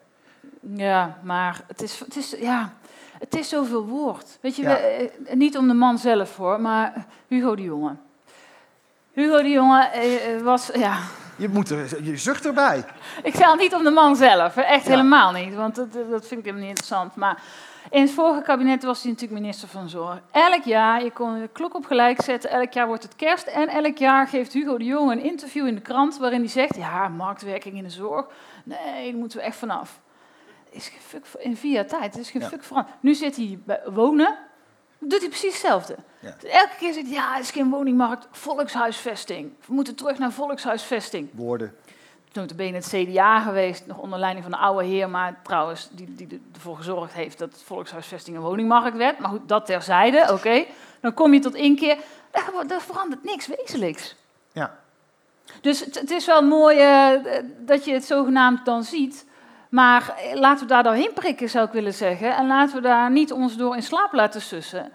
Ja, 0.60 1.18
maar 1.24 1.64
het 1.68 1.82
is, 1.82 2.00
het 2.00 2.16
is, 2.16 2.36
ja, 2.40 2.74
het 3.20 3.36
is 3.38 3.50
zoveel 3.50 3.86
woord. 3.86 4.38
Weet 4.42 4.56
je, 4.56 4.62
Ja. 4.62 4.70
we, 4.70 5.12
eh, 5.26 5.36
niet 5.36 5.58
om 5.58 5.68
de 5.68 5.74
man 5.74 5.98
zelf 5.98 6.36
hoor, 6.38 6.62
maar 6.62 7.06
Hugo 7.28 7.56
de 7.56 7.62
Jonge. 7.64 7.96
Hugo 9.14 9.42
de 9.42 9.50
Jonge 9.50 9.84
eh, 9.84 10.36
eh, 10.36 10.42
was, 10.42 10.70
ja, 10.74 10.98
Je, 11.36 11.50
moet 11.50 11.70
er, 11.70 12.04
je 12.04 12.18
zucht 12.18 12.46
erbij. 12.46 12.84
Ik 13.24 13.36
ga 13.36 13.56
niet 13.56 13.74
om 13.76 13.84
de 13.84 13.90
man 13.90 14.16
zelf, 14.16 14.58
echt 14.58 14.84
Ja. 14.86 14.90
helemaal 14.90 15.32
niet, 15.32 15.56
want 15.56 15.76
dat, 15.76 15.94
dat 15.94 16.28
vind 16.28 16.40
ik 16.40 16.46
helemaal 16.46 16.60
niet 16.60 16.70
interessant. 16.70 17.16
Maar 17.16 17.42
in 17.90 18.02
het 18.02 18.12
vorige 18.12 18.42
kabinet 18.42 18.84
was 18.84 19.02
hij 19.02 19.12
natuurlijk 19.12 19.42
minister 19.42 19.68
van 19.68 19.90
Zorg. 19.90 20.20
Elk 20.32 20.64
jaar, 20.64 21.04
je 21.04 21.12
kon 21.12 21.40
de 21.42 21.50
klok 21.52 21.76
op 21.76 21.86
gelijk 21.86 22.22
zetten, 22.22 22.50
elk 22.50 22.74
jaar 22.74 22.88
wordt 22.88 23.04
het 23.04 23.16
kerst 23.16 23.48
en 23.48 23.68
elk 23.68 23.98
jaar 23.98 24.28
geeft 24.28 24.54
Hugo 24.54 24.78
de 24.78 24.84
Jonge 24.84 25.12
een 25.14 25.24
interview 25.24 25.68
in 25.68 25.76
de 25.76 25.82
krant 25.82 26.18
waarin 26.18 26.40
hij 26.40 26.50
zegt, 26.50 26.76
ja, 26.76 27.08
marktwerking 27.08 27.78
in 27.78 27.84
de 27.84 27.90
zorg, 27.90 28.26
nee, 28.64 29.12
daar 29.12 29.20
moeten 29.20 29.38
we 29.38 29.44
echt 29.44 29.56
vanaf. 29.58 30.00
Is 30.70 30.88
geen 30.88 31.00
fuck 31.02 31.26
in 31.44 31.58
vier 31.58 31.72
jaar 31.72 31.88
tijd, 31.88 32.18
is 32.18 32.30
geen 32.32 32.42
Ja. 32.42 32.48
fuck 32.48 32.64
veranderd. 32.64 32.96
Nu 33.00 33.14
zit 33.14 33.36
hij 33.36 33.60
bij 33.66 33.82
wonen, 33.86 34.38
doet 35.00 35.20
hij 35.20 35.28
precies 35.30 35.52
hetzelfde. 35.52 35.96
Ja. 36.20 36.36
Elke 36.44 36.76
keer 36.80 36.94
zegt 36.94 37.06
hij, 37.06 37.16
ja, 37.16 37.34
het 37.34 37.44
is 37.44 37.52
geen 37.52 37.70
woningmarkt, 37.70 38.28
volkshuisvesting. 38.32 39.52
We 39.66 39.74
moeten 39.74 39.96
terug 39.96 40.18
naar 40.18 40.32
volkshuisvesting 40.32 41.30
Woorden. 41.34 41.76
notabene 42.34 42.76
het 42.78 42.88
CDA 42.88 43.40
geweest, 43.40 43.86
nog 43.86 43.98
onder 43.98 44.20
leiding 44.20 44.44
van 44.44 44.54
de 44.54 44.60
oude 44.60 44.86
heer, 44.88 45.10
maar 45.10 45.40
trouwens, 45.44 45.90
die, 45.92 46.14
die 46.16 46.42
ervoor 46.54 46.78
gezorgd 46.78 47.14
heeft 47.14 47.38
dat 47.40 47.62
volkshuisvesting 47.66 48.36
een 48.38 48.44
woningmarkt 48.44 48.98
werd. 48.98 49.20
Maar 49.20 49.30
goed, 49.30 49.48
dat 49.50 49.66
terzijde, 49.66 50.28
oké. 50.34 50.66
Dan 51.02 51.14
kom 51.14 51.34
je 51.34 51.40
tot 51.40 51.56
inkeer, 51.56 51.98
daar, 52.32 52.44
gewo- 52.44 52.66
daar 52.66 52.82
verandert 52.82 53.24
niks 53.24 53.48
wezenlijks. 53.48 54.16
Ja. 54.52 54.80
Dus 55.62 55.80
het, 55.80 56.00
het 56.00 56.12
is 56.12 56.26
wel 56.26 56.42
mooi 56.44 56.78
eh, 56.80 57.44
dat 57.60 57.86
je 57.86 57.94
het 57.94 58.06
zogenaamd 58.06 58.66
dan 58.66 58.84
ziet, 58.84 59.26
maar 59.70 60.16
eh, 60.18 60.40
laten 60.40 60.68
we 60.68 60.74
daar 60.74 60.84
doorheen 60.84 61.14
prikken, 61.14 61.50
zou 61.50 61.66
ik 61.66 61.72
willen 61.72 61.94
zeggen. 61.94 62.36
En 62.36 62.48
laten 62.48 62.76
we 62.76 62.82
daar 62.82 63.12
niet 63.12 63.32
ons 63.32 63.58
door 63.58 63.76
in 63.76 63.84
slaap 63.84 64.14
laten 64.14 64.42
sussen. 64.42 64.92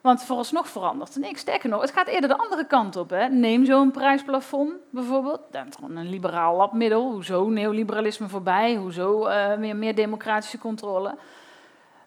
Want 0.00 0.24
vooralsnog 0.24 0.68
verandert 0.68 1.14
er 1.14 1.20
niks. 1.20 1.40
Sterker 1.40 1.68
nog, 1.68 1.80
het 1.80 1.90
gaat 1.90 2.06
eerder 2.06 2.28
de 2.28 2.38
andere 2.38 2.66
kant 2.66 2.96
op. 2.96 3.10
Hè. 3.10 3.28
Neem 3.28 3.64
zo'n 3.64 3.90
prijsplafond 3.90 4.72
bijvoorbeeld. 4.90 5.40
Dat 5.50 5.66
is 5.68 5.74
een 5.82 6.08
liberaal 6.08 6.56
labmiddel. 6.56 7.10
Hoezo 7.10 7.48
neoliberalisme 7.48 8.28
voorbij? 8.28 8.74
Hoezo 8.74 9.24
eh, 9.24 9.58
meer, 9.58 9.76
meer 9.76 9.94
democratische 9.94 10.58
controle? 10.58 11.14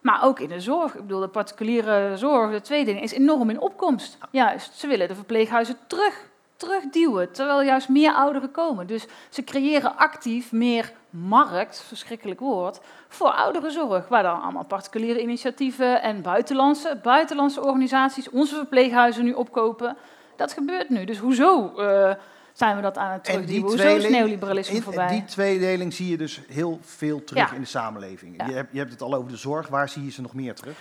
Maar 0.00 0.24
ook 0.24 0.40
in 0.40 0.48
de 0.48 0.60
zorg. 0.60 0.94
Ik 0.94 1.00
bedoel, 1.00 1.20
de 1.20 1.28
particuliere 1.28 2.16
zorg, 2.16 2.50
de 2.50 2.60
tweedeling, 2.60 3.02
is 3.02 3.12
enorm 3.12 3.50
in 3.50 3.60
opkomst. 3.60 4.18
Juist, 4.30 4.74
ze 4.74 4.86
willen 4.86 5.08
de 5.08 5.14
verpleeghuizen 5.14 5.76
terug, 5.86 6.28
terugduwen, 6.56 7.32
terwijl 7.32 7.62
juist 7.62 7.88
meer 7.88 8.12
ouderen 8.12 8.50
komen. 8.50 8.86
Dus 8.86 9.06
ze 9.28 9.44
creëren 9.44 9.96
actief 9.96 10.52
meer 10.52 10.92
markt, 11.10 11.82
verschrikkelijk 11.86 12.40
woord, 12.40 12.80
voor 13.08 13.30
ouderenzorg. 13.30 14.08
Waar 14.08 14.22
dan 14.22 14.42
allemaal 14.42 14.64
particuliere 14.64 15.20
initiatieven 15.22 16.02
en 16.02 16.22
buitenlandse, 16.22 16.98
buitenlandse 17.02 17.64
organisaties 17.64 18.30
onze 18.30 18.54
verpleeghuizen 18.54 19.24
nu 19.24 19.32
opkopen. 19.32 19.96
Dat 20.36 20.52
gebeurt 20.52 20.88
nu. 20.88 21.04
Dus 21.04 21.18
hoezo 21.18 21.74
eh, 21.76 22.14
zijn 22.52 22.76
we 22.76 22.82
dat 22.82 22.98
aan 22.98 23.12
het 23.12 23.24
terugduwen? 23.24 23.62
Hoezo 23.62 23.96
is 23.96 24.08
neoliberalisme 24.08 24.76
In- 24.76 24.82
voorbij? 24.82 25.08
Die 25.08 25.24
tweedeling 25.24 25.92
zie 25.92 26.08
je 26.10 26.16
dus 26.16 26.40
heel 26.48 26.78
veel 26.82 27.24
terug 27.24 27.50
Ja. 27.50 27.54
in 27.54 27.60
de 27.60 27.66
samenleving. 27.66 28.34
Ja. 28.36 28.46
Je, 28.46 28.52
hebt, 28.52 28.68
je 28.72 28.78
hebt 28.78 28.90
het 28.90 29.02
al 29.02 29.14
over 29.14 29.30
de 29.30 29.36
zorg. 29.36 29.68
Waar 29.68 29.88
zie 29.88 30.04
je 30.04 30.10
ze 30.10 30.20
nog 30.20 30.34
meer 30.34 30.54
terug? 30.54 30.76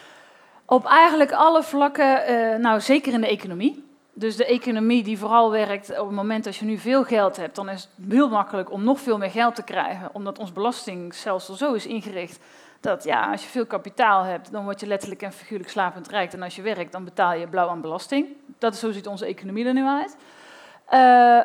Op 0.65 0.85
eigenlijk 0.85 1.31
alle 1.31 1.63
vlakken, 1.63 2.25
eh, 2.25 2.59
nou 2.59 2.79
zeker 2.81 3.13
in 3.13 3.21
de 3.21 3.27
economie. 3.27 3.87
Dus 4.19 4.35
de 4.35 4.45
economie 4.45 5.03
die 5.03 5.17
vooral 5.17 5.51
werkt 5.51 5.89
op 5.99 6.05
het 6.05 6.15
moment 6.15 6.43
dat 6.43 6.55
je 6.55 6.65
nu 6.65 6.77
veel 6.77 7.03
geld 7.03 7.37
hebt, 7.37 7.55
dan 7.55 7.69
is 7.69 7.81
het 7.81 8.09
heel 8.09 8.29
makkelijk 8.29 8.71
om 8.71 8.83
nog 8.83 8.99
veel 8.99 9.17
meer 9.17 9.29
geld 9.29 9.55
te 9.55 9.63
krijgen, 9.63 10.09
omdat 10.13 10.39
ons 10.39 10.53
belastingstelsel 10.53 11.55
zo 11.55 11.73
is 11.73 11.85
ingericht 11.85 12.39
dat 12.79 13.03
ja, 13.03 13.31
als 13.31 13.43
je 13.43 13.49
veel 13.49 13.65
kapitaal 13.65 14.23
hebt, 14.23 14.51
dan 14.51 14.63
word 14.63 14.79
je 14.79 14.87
letterlijk 14.87 15.21
en 15.21 15.31
figuurlijk 15.33 15.69
slapend 15.69 16.07
rijk. 16.07 16.33
En 16.33 16.41
als 16.41 16.55
je 16.55 16.61
werkt, 16.61 16.91
dan 16.91 17.03
betaal 17.03 17.33
je 17.33 17.47
blauw 17.47 17.69
aan 17.69 17.81
belasting. 17.81 18.27
Dat 18.57 18.73
is, 18.73 18.79
zo 18.79 18.91
ziet 18.91 19.07
onze 19.07 19.25
economie 19.25 19.65
er 19.65 19.73
nu 19.73 19.85
uit. 19.85 20.17
Eh, 20.85 20.99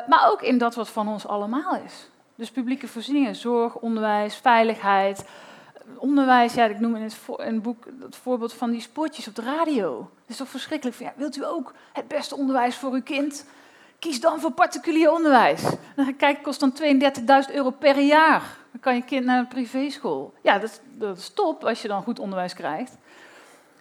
maar 0.09 0.29
ook 0.31 0.43
in 0.43 0.59
dat 0.59 0.75
wat 0.75 0.89
van 0.89 1.09
ons 1.09 1.27
allemaal 1.27 1.77
is. 1.85 2.09
Dus 2.35 2.51
publieke 2.51 2.89
voorzieningen, 2.89 3.35
zorg, 3.35 3.75
onderwijs, 3.75 4.37
veiligheid, 4.37 5.29
onderwijs, 5.97 6.55
ja, 6.55 6.65
ik 6.65 6.81
noem 6.81 6.97
in 6.97 7.03
het, 7.03 7.17
het 7.37 7.63
boek 7.63 7.85
het 8.01 8.17
voorbeeld 8.17 8.53
van 8.53 8.71
die 8.71 8.81
spotjes 8.81 9.29
op 9.29 9.35
de 9.35 9.43
radio. 9.43 9.99
Het 10.21 10.31
is 10.31 10.37
toch 10.37 10.49
verschrikkelijk. 10.49 10.97
Van, 10.97 11.07
ja, 11.07 11.13
wilt 11.17 11.37
u 11.37 11.45
ook 11.45 11.73
het 11.93 12.09
beste 12.09 12.37
onderwijs 12.37 12.77
voor 12.77 12.93
uw 12.93 13.03
kind? 13.03 13.47
kies 13.99 14.21
dan 14.21 14.41
voor 14.41 14.51
particulier 14.53 15.13
onderwijs. 15.13 15.63
Dan 15.97 16.17
kijken, 16.17 16.43
kost 16.43 16.61
dan 16.61 16.73
32.000 17.49 17.55
euro 17.55 17.71
per 17.71 17.99
jaar. 18.01 18.43
Dan 18.71 18.81
kan 18.81 18.95
je 18.95 19.03
kind 19.03 19.25
naar 19.25 19.39
een 19.39 19.49
privéschool. 19.49 20.35
Ja, 20.43 20.59
dat 20.59 20.71
is, 20.71 20.81
dat 20.95 21.17
is 21.19 21.29
top 21.29 21.65
als 21.65 21.83
je 21.83 21.89
dan 21.89 22.03
goed 22.03 22.19
onderwijs 22.19 22.55
krijgt. 22.55 22.97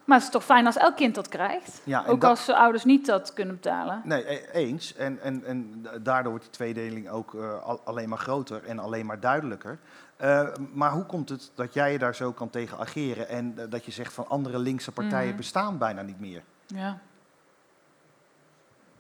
Maar 0.05 0.17
het 0.17 0.25
is 0.27 0.33
toch 0.33 0.43
fijn 0.43 0.65
als 0.65 0.77
elk 0.77 0.95
kind 0.95 1.15
dat 1.15 1.27
krijgt? 1.27 1.81
Ja, 1.83 2.03
ook 2.07 2.21
dat- 2.21 2.29
als 2.29 2.49
ouders 2.49 2.83
niet 2.83 3.05
dat 3.05 3.33
kunnen 3.33 3.55
betalen. 3.55 4.01
Nee, 4.03 4.31
e- 4.31 4.45
eens. 4.51 4.95
En, 4.95 5.19
en, 5.21 5.43
en 5.45 5.85
daardoor 6.01 6.31
wordt 6.31 6.45
die 6.45 6.53
tweedeling 6.55 7.09
ook 7.09 7.35
eh, 7.35 7.63
al- 7.63 7.81
alleen 7.83 8.09
maar 8.09 8.17
groter 8.17 8.63
en 8.63 8.79
alleen 8.79 9.05
maar 9.05 9.19
duidelijker. 9.19 9.79
Eh, 10.23 10.47
maar 10.73 10.91
hoe 10.91 11.05
komt 11.05 11.29
het 11.29 11.51
dat 11.55 11.73
jij 11.73 11.97
daar 11.97 12.15
zo 12.15 12.31
kan 12.31 12.49
tegen 12.49 12.77
ageren 12.77 13.27
en 13.29 13.53
eh, 13.57 13.65
dat 13.69 13.86
je 13.86 13.91
zegt 13.91 14.13
van 14.13 14.27
andere 14.27 14.59
linkse 14.59 14.91
partijen 14.91 15.27
Mhm. 15.27 15.38
bestaan 15.38 15.77
bijna 15.77 16.01
niet 16.01 16.19
meer? 16.19 16.43
Ja. 16.67 16.97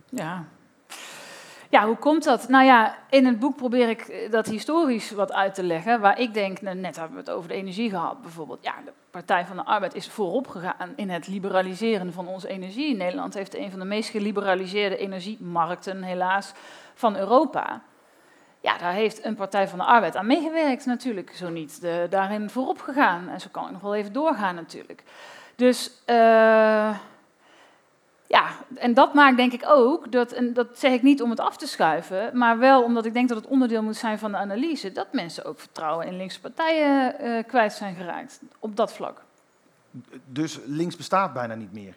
Ja. 0.09 0.45
Ja, 1.69 1.85
hoe 1.85 1.95
komt 1.97 2.23
dat? 2.23 2.47
Nou 2.47 2.65
ja, 2.65 2.97
in 3.09 3.25
het 3.25 3.39
boek 3.39 3.55
probeer 3.55 3.89
ik 3.89 4.01
eh, 4.01 4.31
dat 4.31 4.45
historisch 4.47 5.11
wat 5.11 5.33
uit 5.33 5.53
te 5.53 5.63
leggen. 5.63 5.99
Waar 5.99 6.19
ik 6.19 6.33
denk, 6.33 6.61
nou, 6.61 6.77
net 6.77 6.95
hebben 6.95 7.13
we 7.13 7.19
het 7.19 7.29
over 7.31 7.49
de 7.49 7.55
energie 7.55 7.89
gehad 7.89 8.21
bijvoorbeeld. 8.21 8.63
Ja, 8.63 8.73
de 8.85 8.91
Partij 9.11 9.45
van 9.45 9.55
de 9.55 9.65
Arbeid 9.65 9.95
is 9.95 10.09
voorop 10.09 10.47
gegaan 10.47 10.93
in 10.95 11.09
het 11.09 11.27
liberaliseren 11.27 12.13
van 12.13 12.27
onze 12.27 12.47
energie. 12.47 12.95
Nederland 12.95 13.33
heeft 13.33 13.55
een 13.55 13.69
van 13.69 13.79
de 13.79 13.85
meest 13.85 14.09
geliberaliseerde 14.09 14.97
energiemarkten, 14.97 16.03
helaas, 16.03 16.51
van 16.93 17.15
Europa. 17.15 17.81
Ja, 18.63 18.77
daar 18.77 18.93
heeft 18.93 19.25
een 19.25 19.35
Partij 19.35 19.67
van 19.67 19.79
de 19.79 19.85
Arbeid 19.85 20.15
aan 20.15 20.27
meegewerkt 20.27 20.85
natuurlijk, 20.85 21.31
zo 21.35 21.49
niet. 21.49 21.81
De, 21.81 22.07
daarin 22.09 22.49
voorop 22.49 22.81
gegaan. 22.81 23.29
En 23.29 23.41
zo 23.41 23.47
kan 23.51 23.65
ik 23.65 23.71
nog 23.71 23.81
wel 23.81 23.95
even 23.95 24.13
doorgaan 24.13 24.55
natuurlijk. 24.55 25.03
Dus 25.55 25.91
eh, 26.05 26.95
ja, 28.27 28.47
en 28.75 28.93
dat 28.93 29.13
maakt 29.13 29.37
denk 29.37 29.53
ik 29.53 29.63
ook, 29.65 30.11
dat, 30.11 30.31
en 30.31 30.53
dat 30.53 30.67
zeg 30.73 30.91
ik 30.91 31.01
niet 31.01 31.21
om 31.21 31.29
het 31.29 31.39
af 31.39 31.57
te 31.57 31.67
schuiven, 31.67 32.37
maar 32.37 32.57
wel 32.59 32.83
omdat 32.83 33.05
ik 33.05 33.13
denk 33.13 33.29
dat 33.29 33.37
het 33.37 33.47
onderdeel 33.47 33.83
moet 33.83 33.95
zijn 33.95 34.19
van 34.19 34.31
de 34.31 34.37
analyse, 34.37 34.91
dat 34.91 35.13
mensen 35.13 35.45
ook 35.45 35.59
vertrouwen 35.59 36.07
in 36.07 36.17
linkse 36.17 36.41
partijen 36.41 37.19
eh, 37.19 37.43
kwijt 37.47 37.73
zijn 37.73 37.95
geraakt 37.95 38.39
op 38.59 38.75
dat 38.75 38.93
vlak. 38.93 39.21
Dus 40.25 40.59
links 40.65 40.95
bestaat 40.95 41.33
bijna 41.33 41.55
niet 41.55 41.73
meer. 41.73 41.95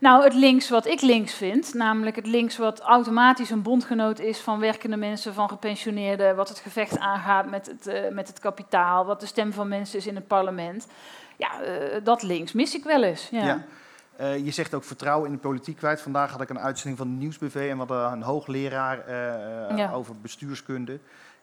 Nou, 0.00 0.24
het 0.24 0.34
links 0.34 0.68
wat 0.68 0.86
ik 0.86 1.00
links 1.00 1.34
vind, 1.34 1.74
namelijk 1.74 2.16
het 2.16 2.26
links 2.26 2.56
wat 2.56 2.80
automatisch 2.80 3.50
een 3.50 3.62
bondgenoot 3.62 4.18
is 4.18 4.38
van 4.38 4.60
werkende 4.60 4.96
mensen, 4.96 5.34
van 5.34 5.48
gepensioneerden, 5.48 6.36
wat 6.36 6.48
het 6.48 6.58
gevecht 6.58 6.98
aangaat 6.98 7.50
met 7.50 7.66
het, 7.66 7.86
eh, 7.86 8.10
met 8.12 8.28
het 8.28 8.38
kapitaal, 8.38 9.06
wat 9.06 9.20
de 9.20 9.26
stem 9.26 9.52
van 9.52 9.68
mensen 9.68 9.98
is 9.98 10.06
in 10.06 10.14
het 10.14 10.26
parlement. 10.26 10.86
Ja, 11.36 11.62
eh, 11.62 12.04
dat 12.04 12.22
links 12.22 12.52
mis 12.52 12.74
ik 12.74 12.84
wel 12.84 13.02
eens. 13.02 13.28
Ja. 13.30 13.44
Ja. 13.44 13.64
Eh, 14.16 14.44
je 14.44 14.50
zegt 14.50 14.74
ook 14.74 14.84
vertrouwen 14.84 15.26
in 15.26 15.34
de 15.34 15.40
politiek 15.40 15.76
kwijt. 15.76 16.00
Vandaag 16.00 16.30
had 16.30 16.40
ik 16.40 16.50
een 16.50 16.58
uitzending 16.58 16.98
van 16.98 17.08
de 17.08 17.16
Nieuwsbv 17.16 17.54
en 17.54 17.72
we 17.72 17.78
hadden 17.78 18.12
een 18.12 18.22
hoogleraar 18.22 19.10
Ja. 19.76 19.92
over 19.92 20.20
bestuurskunde. 20.20 20.98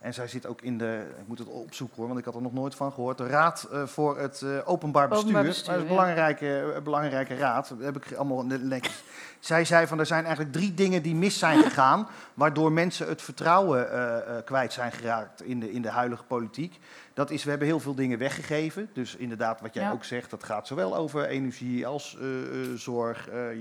En 0.08 0.14
zij 0.14 0.28
zit 0.28 0.46
ook 0.46 0.62
in 0.62 0.78
de, 0.78 1.06
ik 1.20 1.28
moet 1.28 1.40
het 1.40 1.48
opzoeken 1.48 1.98
hoor, 1.98 2.08
want 2.08 2.20
ik 2.20 2.26
had 2.26 2.36
er 2.36 2.42
nog 2.42 2.54
nooit 2.54 2.76
van 2.76 2.92
gehoord, 2.92 3.18
de 3.18 3.28
Raad 3.28 3.68
eh, 3.72 3.86
voor 3.86 4.20
het 4.20 4.42
eh, 4.42 4.50
Openbaar 4.66 5.08
Bestuur. 5.08 5.28
Openbaar 5.28 5.44
Bestuur, 5.44 5.74
dat 5.74 5.76
is 5.76 5.82
een 5.82 5.96
belangrijke, 5.96 6.74
een 6.76 6.84
belangrijke 6.84 7.36
raad. 7.36 7.70
Dat 7.70 7.80
heb 7.80 7.96
ik 7.96 8.14
allemaal 8.14 8.46
netjes. 8.46 9.04
Zij 9.40 9.66
zei 9.66 9.88
van 9.88 10.00
er 10.00 10.06
zijn 10.06 10.26
eigenlijk 10.26 10.54
drie 10.56 10.74
dingen 10.74 11.02
die 11.02 11.16
mis 11.16 11.40
zijn 11.40 11.64
gegaan, 11.64 12.08
waardoor 12.34 12.72
mensen 12.72 13.08
het 13.08 13.22
vertrouwen 13.22 13.92
eh, 13.92 14.18
eh, 14.38 14.46
kwijt 14.46 14.74
zijn 14.74 14.92
geraakt 14.92 15.44
in 15.44 15.60
de, 15.60 15.72
in 15.72 15.82
de 15.82 15.90
huidige 15.90 16.24
politiek. 16.24 16.80
Dat 17.14 17.32
is, 17.32 17.44
we 17.44 17.50
hebben 17.50 17.68
heel 17.68 17.80
veel 17.80 17.96
dingen 17.96 18.18
weggegeven. 18.18 18.90
Dus 18.94 19.16
inderdaad, 19.16 19.62
wat 19.62 19.74
jij 19.74 19.84
Ja. 19.84 19.92
ook 19.92 20.04
zegt, 20.04 20.30
dat 20.30 20.44
gaat 20.44 20.68
zowel 20.68 20.96
over 20.96 21.26
energie 21.26 21.88
als 21.88 22.18
eh, 22.22 22.40
eh, 22.42 22.74
zorg, 22.76 23.30
eh, 23.30 23.50
eh, 23.50 23.58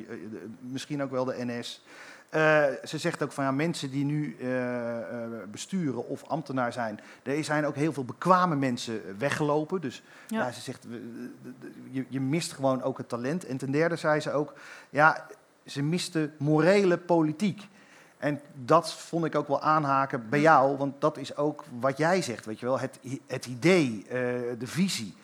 misschien 0.60 1.02
ook 1.02 1.10
wel 1.10 1.24
de 1.24 1.44
NS. 1.44 1.84
Eh, 2.28 2.64
ze 2.84 2.98
zegt 2.98 3.22
ook 3.22 3.32
van 3.32 3.44
ja, 3.44 3.50
mensen 3.50 3.90
die 3.90 4.04
nu 4.04 4.36
eh, 4.40 4.98
eh, 4.98 5.30
besturen 5.50 6.08
of 6.08 6.24
ambtenaar 6.24 6.72
zijn, 6.72 7.00
er 7.22 7.44
zijn 7.44 7.66
ook 7.66 7.74
heel 7.74 7.92
veel 7.92 8.04
bekwame 8.04 8.56
mensen 8.56 9.18
weggelopen. 9.18 9.80
Dus 9.80 10.02
ja. 10.28 10.46
Ja. 10.46 10.52
ze 10.52 10.60
zegt, 10.60 10.86
je, 11.90 12.04
je 12.08 12.20
mist 12.20 12.52
gewoon 12.52 12.82
ook 12.82 12.98
het 12.98 13.08
talent. 13.08 13.46
En 13.46 13.56
ten 13.56 13.70
derde 13.70 13.96
zei 13.96 14.20
ze 14.20 14.32
ook, 14.32 14.54
ja, 14.90 15.26
ze 15.64 15.82
miste 15.82 16.30
morele 16.36 16.98
politiek. 16.98 17.68
En 18.18 18.40
dat 18.54 18.92
vond 18.92 19.24
ik 19.24 19.34
ook 19.34 19.48
wel 19.48 19.62
aanhaken 19.62 20.28
bij 20.28 20.40
jou, 20.40 20.76
want 20.76 21.00
dat 21.00 21.16
is 21.16 21.36
ook 21.36 21.64
wat 21.80 21.98
jij 21.98 22.22
zegt, 22.22 22.46
weet 22.46 22.60
je 22.60 22.66
wel. 22.66 22.80
Het, 22.80 22.98
het 23.26 23.46
idee, 23.46 24.06
de 24.58 24.66
visie, 24.66 25.14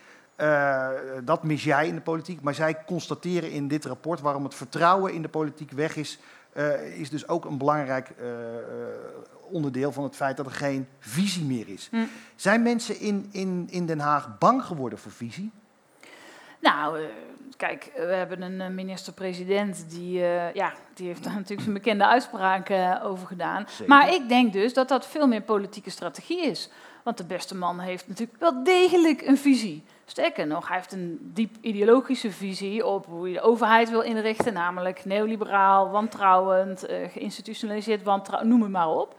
dat 1.24 1.42
mis 1.42 1.64
jij 1.64 1.88
in 1.88 1.94
de 1.94 2.00
politiek. 2.00 2.40
Maar 2.40 2.54
zij 2.54 2.84
constateren 2.86 3.50
in 3.50 3.68
dit 3.68 3.84
rapport 3.84 4.20
waarom 4.20 4.44
het 4.44 4.54
vertrouwen 4.54 5.12
in 5.12 5.22
de 5.22 5.28
politiek 5.28 5.70
weg 5.70 5.96
is, 5.96 6.18
eh, 6.52 6.98
is 7.00 7.10
dus 7.10 7.28
ook 7.28 7.44
een 7.44 7.58
belangrijk 7.58 8.10
eh, 8.10 8.56
eh, 8.56 8.64
onderdeel 9.50 9.92
van 9.92 10.04
het 10.04 10.16
feit 10.16 10.36
dat 10.36 10.46
er 10.46 10.52
geen 10.52 10.88
visie 10.98 11.44
meer 11.44 11.68
is. 11.68 11.88
Hm. 11.90 12.04
Zijn 12.36 12.62
mensen 12.62 13.00
in, 13.00 13.28
in, 13.32 13.66
in 13.70 13.86
Den 13.86 13.98
Haag 13.98 14.38
bang 14.38 14.64
geworden 14.64 14.98
voor 14.98 15.12
visie? 15.12 15.50
Nou, 16.60 17.00
kijk, 17.56 17.90
we 17.94 18.00
hebben 18.00 18.42
een 18.42 18.74
minister-president 18.74 19.84
die, 19.90 20.18
ja, 20.54 20.72
die 20.94 21.06
heeft 21.06 21.24
daar 21.24 21.34
natuurlijk 21.42 21.60
zijn 21.60 21.74
bekende 21.74 22.06
uitspraken 22.06 23.02
over 23.02 23.26
gedaan. 23.26 23.64
Zeker. 23.68 23.88
Maar 23.88 24.14
ik 24.14 24.28
denk 24.28 24.52
dus 24.52 24.74
dat 24.74 24.88
dat 24.88 25.06
veel 25.06 25.26
meer 25.26 25.42
politieke 25.42 25.90
strategie 25.90 26.46
is. 26.46 26.70
Want 27.02 27.16
de 27.16 27.24
beste 27.24 27.54
man 27.54 27.78
heeft 27.78 28.08
natuurlijk 28.08 28.38
wel 28.40 28.64
degelijk 28.64 29.22
een 29.26 29.38
visie. 29.38 29.82
Sterker 30.06 30.46
nog, 30.46 30.68
hij 30.68 30.76
heeft 30.76 30.92
een 30.92 31.18
diep 31.20 31.56
ideologische 31.60 32.30
visie 32.30 32.86
op 32.86 33.06
hoe 33.06 33.28
je 33.28 33.34
de 33.34 33.40
overheid 33.40 33.90
wil 33.90 34.00
inrichten, 34.00 34.52
namelijk 34.52 35.04
neoliberaal, 35.04 35.90
wantrouwend, 35.90 36.86
eh, 36.86 37.08
geïnstitutionaliseerd, 37.10 38.02
wantrouwend, 38.02 38.50
noem 38.50 38.70
maar 38.70 38.88
op. 38.88 39.14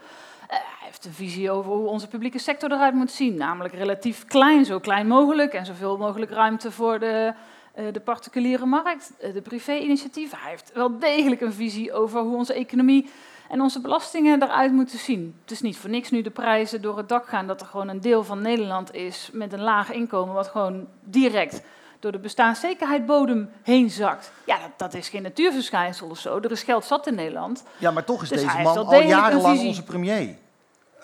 Eh, 0.47 0.49
hij 0.49 0.85
heeft 0.87 1.05
een 1.05 1.13
visie 1.13 1.51
over 1.51 1.71
hoe 1.71 1.87
onze 1.87 2.07
publieke 2.07 2.39
sector 2.39 2.71
eruit 2.71 2.93
moet 2.93 3.11
zien, 3.11 3.35
namelijk 3.35 3.73
relatief 3.73 4.25
klein, 4.25 4.65
zo 4.65 4.79
klein 4.79 5.07
mogelijk 5.07 5.53
en 5.53 5.65
zoveel 5.65 5.97
mogelijk 5.97 6.31
ruimte 6.31 6.71
voor 6.71 6.99
de, 6.99 7.33
eh, 7.73 7.85
de 7.91 7.99
particuliere 7.99 8.65
markt, 8.65 9.13
de 9.33 9.41
privé-initiatieven. 9.41 10.37
Hij 10.37 10.49
heeft 10.49 10.71
wel 10.73 10.99
degelijk 10.99 11.41
een 11.41 11.53
visie 11.53 11.93
over 11.93 12.21
hoe 12.21 12.35
onze 12.35 12.53
economie 12.53 13.09
en 13.53 13.61
onze 13.61 13.81
belastingen 13.81 14.43
eruit 14.43 14.71
moeten 14.71 14.99
zien. 14.99 15.35
Het 15.41 15.51
is 15.51 15.61
niet 15.61 15.77
voor 15.77 15.89
niks 15.89 16.11
nu 16.11 16.21
de 16.21 16.29
prijzen 16.29 16.81
door 16.81 16.97
het 16.97 17.09
dak 17.09 17.27
gaan 17.27 17.47
dat 17.47 17.61
er 17.61 17.67
gewoon 17.67 17.87
een 17.89 18.01
deel 18.01 18.23
van 18.23 18.41
Nederland 18.41 18.93
is 18.93 19.29
met 19.33 19.53
een 19.53 19.61
laag 19.61 19.91
inkomen 19.91 20.33
wat 20.33 20.47
gewoon 20.47 20.87
direct 21.03 21.61
door 21.99 22.11
de 22.11 22.19
bestaanszekerheidbodem 22.19 23.49
heen 23.63 23.89
zakt. 23.89 24.31
Ja, 24.45 24.59
dat, 24.59 24.69
dat 24.77 24.93
is 24.93 25.09
geen 25.09 25.21
natuurverschijnsel 25.21 26.09
of 26.09 26.17
zo. 26.17 26.39
Er 26.39 26.51
is 26.51 26.63
geld 26.63 26.85
zat 26.85 27.07
in 27.07 27.15
Nederland. 27.15 27.63
Ja, 27.77 27.91
maar 27.91 28.03
toch 28.03 28.21
is 28.21 28.29
Dus 28.29 28.41
deze 28.41 28.57
man 28.61 28.77
al 28.77 29.01
jarenlang 29.01 29.59
onze 29.59 29.83
premier. 29.83 30.35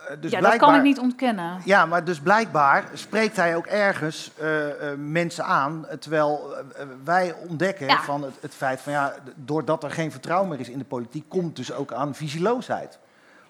Eh, 0.10 0.15
dus 0.19 0.32
ja, 0.32 0.41
dat 0.41 0.56
kan 0.56 0.76
ik 0.76 0.82
niet 0.82 1.00
ontkennen. 1.00 1.62
Ja, 1.65 1.86
maar 1.86 2.04
dus 2.04 2.19
blijkbaar 2.19 2.84
spreekt 2.93 3.36
hij 3.36 3.56
ook 3.56 3.65
ergens 3.65 4.32
eh, 4.38 4.91
eh, 4.91 4.98
mensen 4.98 5.45
aan. 5.45 5.86
Terwijl 6.00 6.56
wij 7.04 7.36
ontdekken 7.50 7.88
Ja. 7.88 8.02
van 8.02 8.24
het, 8.24 8.34
het 8.41 8.54
feit 8.54 8.82
van 8.82 8.93
ja, 8.93 9.13
doordat 9.36 9.84
er 9.84 9.91
geen 9.91 10.12
vertrouwen 10.12 10.50
meer 10.50 10.60
is 10.60 10.69
in 10.69 10.78
de 10.78 10.86
politiek, 10.86 11.30
komt 11.30 11.56
dus 11.56 11.74
ook 11.74 11.93
aan 11.93 12.15
visieloosheid. 12.15 13.00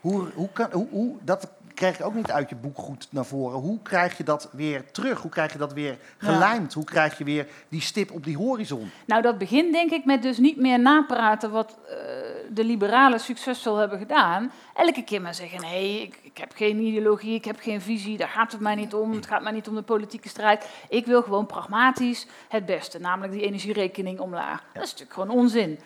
Hoe, 0.01 0.27
hoe 0.33 0.49
kan, 0.53 0.67
hoe, 0.71 0.87
hoe, 0.89 1.15
dat 1.21 1.47
krijg 1.79 1.97
je 1.97 2.03
ook 2.03 2.13
niet 2.13 2.31
uit 2.31 2.49
je 2.49 2.55
boek 2.55 2.77
goed 2.77 3.07
naar 3.09 3.25
voren. 3.25 3.59
Hoe 3.59 3.81
krijg 3.81 4.17
je 4.17 4.23
dat 4.23 4.49
weer 4.51 4.91
terug? 4.91 5.21
Hoe 5.21 5.31
krijg 5.31 5.51
je 5.51 5.57
dat 5.57 5.73
weer 5.73 5.97
gelijmd? 6.17 6.73
Hoe 6.73 6.83
krijg 6.83 7.17
je 7.17 7.23
weer 7.23 7.47
die 7.69 7.81
stip 7.81 8.11
op 8.11 8.23
die 8.23 8.37
horizon? 8.37 8.91
Nou, 9.05 9.21
dat 9.21 9.37
begint 9.37 9.73
denk 9.73 9.91
ik 9.91 10.05
met 10.05 10.21
dus 10.21 10.37
niet 10.37 10.57
meer 10.57 10.79
napraten 10.79 11.51
wat 11.51 11.77
eh, 11.87 11.95
de 12.49 12.63
liberalen 12.63 13.19
succesvol 13.19 13.75
hebben 13.75 13.99
gedaan. 13.99 14.51
Elke 14.73 15.03
keer 15.03 15.21
maar 15.21 15.35
zeggen, 15.35 15.61
nee, 15.61 16.01
ik, 16.01 16.19
ik 16.21 16.37
heb 16.37 16.51
geen 16.55 16.79
ideologie, 16.79 17.33
ik 17.33 17.45
heb 17.45 17.59
geen 17.59 17.81
visie, 17.81 18.17
daar 18.17 18.27
gaat 18.27 18.51
het 18.51 18.61
mij 18.61 18.75
niet 18.75 18.93
om. 18.93 19.11
Het 19.11 19.27
gaat 19.27 19.41
mij 19.41 19.51
niet 19.51 19.67
om 19.67 19.75
de 19.75 19.81
politieke 19.81 20.29
strijd. 20.29 20.69
Ik 20.89 21.05
wil 21.05 21.21
gewoon 21.21 21.45
pragmatisch 21.45 22.27
het 22.49 22.65
beste, 22.65 22.99
namelijk 22.99 23.33
die 23.33 23.45
energierekening 23.45 24.19
omlaag. 24.19 24.63
Dat 24.73 24.83
is 24.83 24.91
natuurlijk 24.91 25.13
gewoon 25.19 25.37
onzin. 25.37 25.79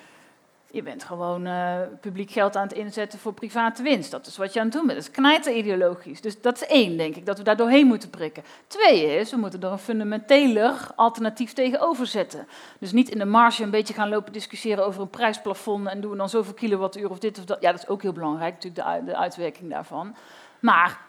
Je 0.73 0.83
bent 0.83 1.03
gewoon 1.03 1.45
eh, 1.45 1.79
publiek 2.01 2.31
geld 2.31 2.55
aan 2.55 2.67
het 2.67 2.73
inzetten 2.73 3.19
voor 3.19 3.33
private 3.33 3.83
winst. 3.83 4.11
Dat 4.11 4.27
is 4.27 4.37
wat 4.37 4.53
je 4.53 4.59
aan 4.59 4.65
het 4.65 4.75
doen 4.75 4.85
bent. 4.85 4.97
Dat 4.97 5.07
is 5.07 5.15
knijter 5.15 5.53
ideologisch. 5.53 6.21
Dus 6.21 6.41
dat 6.41 6.55
is 6.55 6.67
één, 6.67 6.97
denk 6.97 7.15
ik, 7.15 7.25
dat 7.25 7.37
we 7.37 7.43
daar 7.43 7.57
doorheen 7.57 7.87
moeten 7.87 8.09
prikken. 8.09 8.43
Twee 8.67 9.17
is, 9.17 9.31
we 9.31 9.37
moeten 9.37 9.61
er 9.61 9.71
een 9.71 9.77
fundamenteler 9.77 10.87
alternatief 10.95 11.53
tegenover 11.53 12.07
zetten. 12.07 12.47
Dus 12.79 12.91
niet 12.91 13.09
in 13.09 13.17
de 13.17 13.25
marge 13.25 13.63
een 13.63 13.69
beetje 13.69 13.93
gaan 13.93 14.09
lopen 14.09 14.33
discussiëren 14.33 14.85
over 14.85 15.01
een 15.01 15.09
prijsplafond 15.09 15.87
en 15.87 16.01
doen 16.01 16.11
we 16.11 16.17
dan 16.17 16.29
zoveel 16.29 16.53
kilowattuur 16.53 17.09
of 17.09 17.19
dit 17.19 17.39
of 17.39 17.45
dat. 17.45 17.61
Ja, 17.61 17.71
dat 17.71 17.81
is 17.81 17.87
ook 17.87 18.01
heel 18.01 18.13
belangrijk, 18.13 18.53
natuurlijk 18.53 18.85
de, 18.99 19.05
de 19.05 19.17
uitwerking 19.17 19.69
daarvan. 19.69 20.15
Maar 20.59 20.99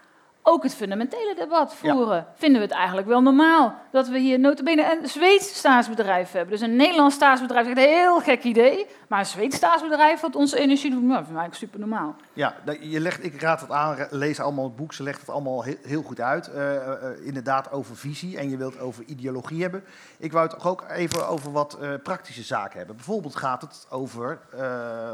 ook 0.47 0.63
het 0.63 0.75
fundamentele 0.75 1.35
debat 1.37 1.75
voeren. 1.75 2.27
Vinden 2.35 2.61
we 2.61 2.67
het 2.67 2.77
eigenlijk 2.77 3.07
wel 3.07 3.21
normaal 3.21 3.75
dat 3.91 4.09
we 4.09 4.19
hier 4.19 4.39
notabene 4.39 4.99
een 5.01 5.09
Zweeds 5.09 5.57
staatsbedrijf 5.57 6.33
hebben? 6.33 6.51
Dus 6.51 6.61
een 6.61 6.77
Nederlands 6.77 7.15
staatsbedrijf, 7.15 7.67
een 7.67 7.77
heel 7.77 8.21
gek 8.21 8.43
idee. 8.43 8.87
Maar 9.09 9.19
een 9.19 9.27
Zweeds 9.27 9.57
staatsbedrijf 9.57 10.21
wat 10.21 10.37
onze 10.37 10.59
energie 10.59 10.91
doet, 10.91 11.03
nou, 11.03 11.15
dat 11.15 11.25
vind 11.27 11.37
ik 11.37 11.43
eigenlijk 11.43 11.73
super 11.73 11.89
normaal. 11.89 12.17
Ja, 12.33 12.55
je 12.81 13.01
legt, 13.01 13.25
ik 13.25 13.41
raad 13.41 13.61
het 13.61 13.71
aan, 13.71 14.07
lees 14.11 14.41
allemaal 14.41 14.65
het 14.65 14.77
boek, 14.77 14.93
ze 14.93 15.03
legt 15.03 15.21
het 15.21 15.29
allemaal 15.29 15.63
heel, 15.63 15.77
heel 15.83 16.03
goed 16.03 16.21
uit. 16.21 16.49
Uh, 16.49 16.75
uh, 16.75 16.95
inderdaad 17.23 17.73
over 17.73 17.97
visie 17.97 18.39
en 18.39 18.51
je 18.51 18.57
wilt 18.57 18.79
over 18.79 19.05
ideologie 19.05 19.63
hebben. 19.63 19.85
Ik 20.19 20.33
wou 20.33 20.47
het 20.47 20.65
ook 20.65 20.85
even 20.91 21.29
over 21.29 21.53
wat 21.53 21.79
uh, 21.81 21.95
praktische 22.03 22.43
zaken 22.43 22.79
hebben. 22.79 22.97
Bijvoorbeeld 22.97 23.37
gaat 23.37 23.63
het 23.63 23.87
over 23.91 24.39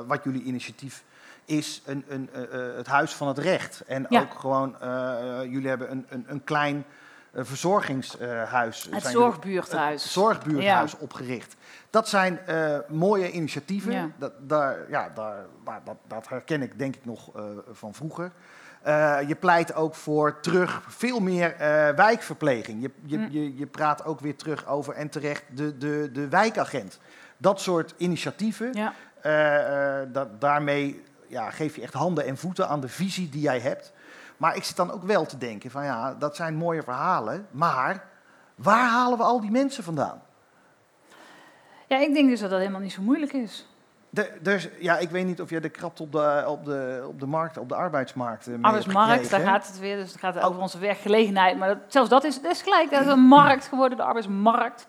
wat 0.06 0.24
jullie 0.24 0.42
initiatief 0.42 1.04
is 1.50 1.82
een, 1.86 2.04
een, 2.08 2.30
uh, 2.36 2.76
het 2.76 2.86
huis 2.86 3.12
van 3.12 3.28
het 3.28 3.38
recht. 3.38 3.82
En 3.86 4.06
ja. 4.08 4.20
ook 4.20 4.34
gewoon, 4.34 4.76
uh, 4.82 5.38
jullie 5.42 5.68
hebben 5.68 5.90
een, 5.90 6.06
een, 6.08 6.24
een 6.28 6.44
klein 6.44 6.84
verzorgingshuis. 7.34 8.88
het 8.90 9.04
zorgbuurthuis. 9.04 10.02
Het 10.02 10.12
zorgbuurthuis 10.12 10.92
ja. 10.92 10.98
opgericht. 11.00 11.56
Dat 11.90 12.08
zijn 12.08 12.40
mooie 12.88 13.30
initiatieven. 13.30 13.92
Ja. 13.92 14.10
Dat, 14.18 14.32
daar, 14.40 14.78
ja, 14.88 15.08
daar, 15.14 15.46
dat, 15.84 15.96
dat, 16.06 16.28
herken 16.28 16.62
ik 16.62 16.78
denk 16.78 16.96
ik 16.96 17.04
nog 17.04 17.30
van 17.72 17.94
vroeger. 17.94 18.32
je 19.26 19.36
pleit 19.40 19.74
ook 19.74 19.94
voor 19.94 20.40
terug 20.40 20.82
veel 20.88 21.20
meer 21.20 21.54
wijkverpleging. 21.96 22.82
Je, 22.82 22.90
je, 23.04 23.18
mm. 23.18 23.28
je, 23.30 23.56
je 23.56 23.66
praat 23.66 24.04
ook 24.04 24.20
weer 24.20 24.36
terug 24.36 24.66
over 24.66 24.94
en 24.94 25.08
terecht 25.08 25.44
de, 25.54 25.78
de, 25.78 26.10
de 26.12 26.28
wijkagent. 26.28 26.98
Dat 27.36 27.60
soort 27.60 27.94
initiatieven. 27.96 28.72
Ja. 28.72 30.04
dat, 30.12 30.40
daarmee 30.40 31.02
ja, 31.30 31.50
geef 31.50 31.76
je 31.76 31.82
echt 31.82 31.94
handen 31.94 32.26
en 32.26 32.36
voeten 32.36 32.68
aan 32.68 32.80
de 32.80 32.88
visie 32.88 33.28
die 33.28 33.40
jij 33.40 33.60
hebt. 33.60 33.92
Maar 34.36 34.56
ik 34.56 34.64
zit 34.64 34.76
dan 34.76 34.90
ook 34.90 35.04
wel 35.04 35.26
te 35.26 35.38
denken 35.38 35.70
van 35.70 35.84
ja, 35.84 36.14
dat 36.14 36.36
zijn 36.36 36.54
mooie 36.54 36.82
verhalen, 36.82 37.46
maar 37.50 38.04
waar 38.54 38.88
halen 38.88 39.18
we 39.18 39.24
al 39.24 39.40
die 39.40 39.50
mensen 39.50 39.84
vandaan? 39.84 40.22
Ja, 41.86 41.98
ik 41.98 42.14
denk 42.14 42.28
dus 42.28 42.40
dat 42.40 42.50
dat 42.50 42.58
helemaal 42.58 42.80
niet 42.80 42.92
zo 42.92 43.02
moeilijk 43.02 43.32
is. 43.32 43.68
De, 44.10 44.32
dus, 44.40 44.68
ja, 44.78 44.98
ik 44.98 45.10
weet 45.10 45.26
niet 45.26 45.40
of 45.40 45.50
jij 45.50 45.60
de 45.60 45.68
krapt 45.68 46.00
op 46.00 46.12
de, 46.12 46.44
op 46.46 46.64
de, 46.64 47.04
op 47.08 47.20
de 47.20 47.26
markt, 47.26 47.56
op 47.58 47.68
de 47.68 47.74
arbeidsmarkt. 47.74 48.48
Uh, 48.48 48.54
arbeidsmarkt, 48.60 49.30
daar 49.30 49.40
gaat 49.40 49.66
het 49.66 49.78
weer. 49.78 49.96
Dus 49.96 50.10
het 50.10 50.20
gaat 50.20 50.36
oh. 50.36 50.44
over 50.44 50.60
onze 50.60 50.78
werkgelegenheid. 50.78 51.58
Maar 51.58 51.68
dat, 51.68 51.78
zelfs 51.88 52.08
dat 52.08 52.24
is, 52.24 52.42
dat 52.42 52.52
is 52.52 52.62
gelijk. 52.62 52.90
Dat 52.90 53.00
is 53.00 53.06
een 53.06 53.20
markt 53.20 53.68
geworden, 53.68 53.98
de 53.98 54.04
arbeidsmarkt. 54.04 54.86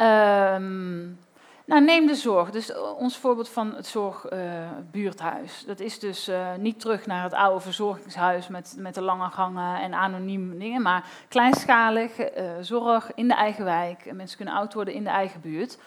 Um, 0.00 1.18
nou, 1.64 1.84
neem 1.84 2.06
de 2.06 2.14
zorg. 2.14 2.50
Dus 2.50 2.72
eh, 2.72 2.98
ons 2.98 3.16
voorbeeld 3.16 3.48
van 3.48 3.74
het 3.74 3.86
zorgbuurthuis. 3.86 5.60
Uh, 5.60 5.66
dat 5.66 5.80
is 5.80 5.98
dus 5.98 6.28
uh, 6.28 6.54
niet 6.58 6.80
terug 6.80 7.06
naar 7.06 7.22
het 7.22 7.32
oude 7.32 7.60
verzorgingshuis 7.60 8.48
met, 8.48 8.74
met 8.78 8.94
de 8.94 9.02
lange 9.02 9.30
gangen 9.30 9.80
en 9.80 9.94
anoniem 9.94 10.58
dingen, 10.58 10.82
maar 10.82 11.04
kleinschalig 11.28 12.12
zorg 12.60 13.10
in 13.14 13.28
de 13.28 13.34
eigen 13.34 13.64
wijk. 13.64 14.12
Mensen 14.12 14.36
kunnen 14.36 14.54
oud 14.54 14.74
worden 14.74 14.94
in 14.94 15.04
de 15.04 15.10
eigen 15.10 15.40
buurt. 15.40 15.78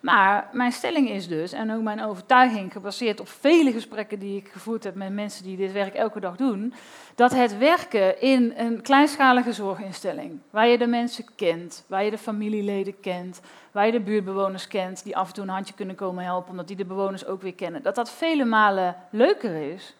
Maar 0.00 0.48
mijn 0.52 0.72
stelling 0.72 1.10
is 1.10 1.28
dus, 1.28 1.52
en 1.52 1.72
ook 1.72 1.82
mijn 1.82 2.02
overtuiging, 2.02 2.72
gebaseerd 2.72 3.20
op 3.20 3.28
vele 3.28 3.72
gesprekken 3.72 4.18
die 4.18 4.36
ik 4.36 4.48
gevoerd 4.48 4.84
heb 4.84 4.94
met 4.94 5.12
mensen 5.12 5.44
die 5.44 5.56
dit 5.56 5.72
werk 5.72 5.94
elke 5.94 6.20
dag 6.20 6.36
doen, 6.36 6.74
dat 7.14 7.32
het 7.32 7.58
werken 7.58 8.20
in 8.20 8.52
een 8.56 8.82
kleinschalige 8.82 9.52
zorginstelling, 9.52 10.38
waar 10.50 10.66
je 10.66 10.78
de 10.78 10.86
mensen 10.86 11.24
kent, 11.36 11.84
waar 11.86 12.04
je 12.04 12.10
de 12.10 12.18
familieleden 12.18 13.00
kent, 13.00 13.40
waar 13.72 13.86
je 13.86 13.92
de 13.92 14.00
buurtbewoners 14.00 14.68
kent, 14.68 15.04
die 15.04 15.16
af 15.16 15.28
en 15.28 15.34
toe 15.34 15.44
een 15.44 15.50
handje 15.50 15.74
kunnen 15.74 15.96
komen 15.96 16.24
helpen, 16.24 16.50
omdat 16.50 16.68
die 16.68 16.76
de 16.76 16.84
bewoners 16.84 17.26
ook 17.26 17.42
weer 17.42 17.54
kennen, 17.54 17.82
dat 17.82 17.94
dat 17.94 18.10
vele 18.10 18.44
malen 18.44 18.96
leuker 19.10 19.72
is, 19.72 19.94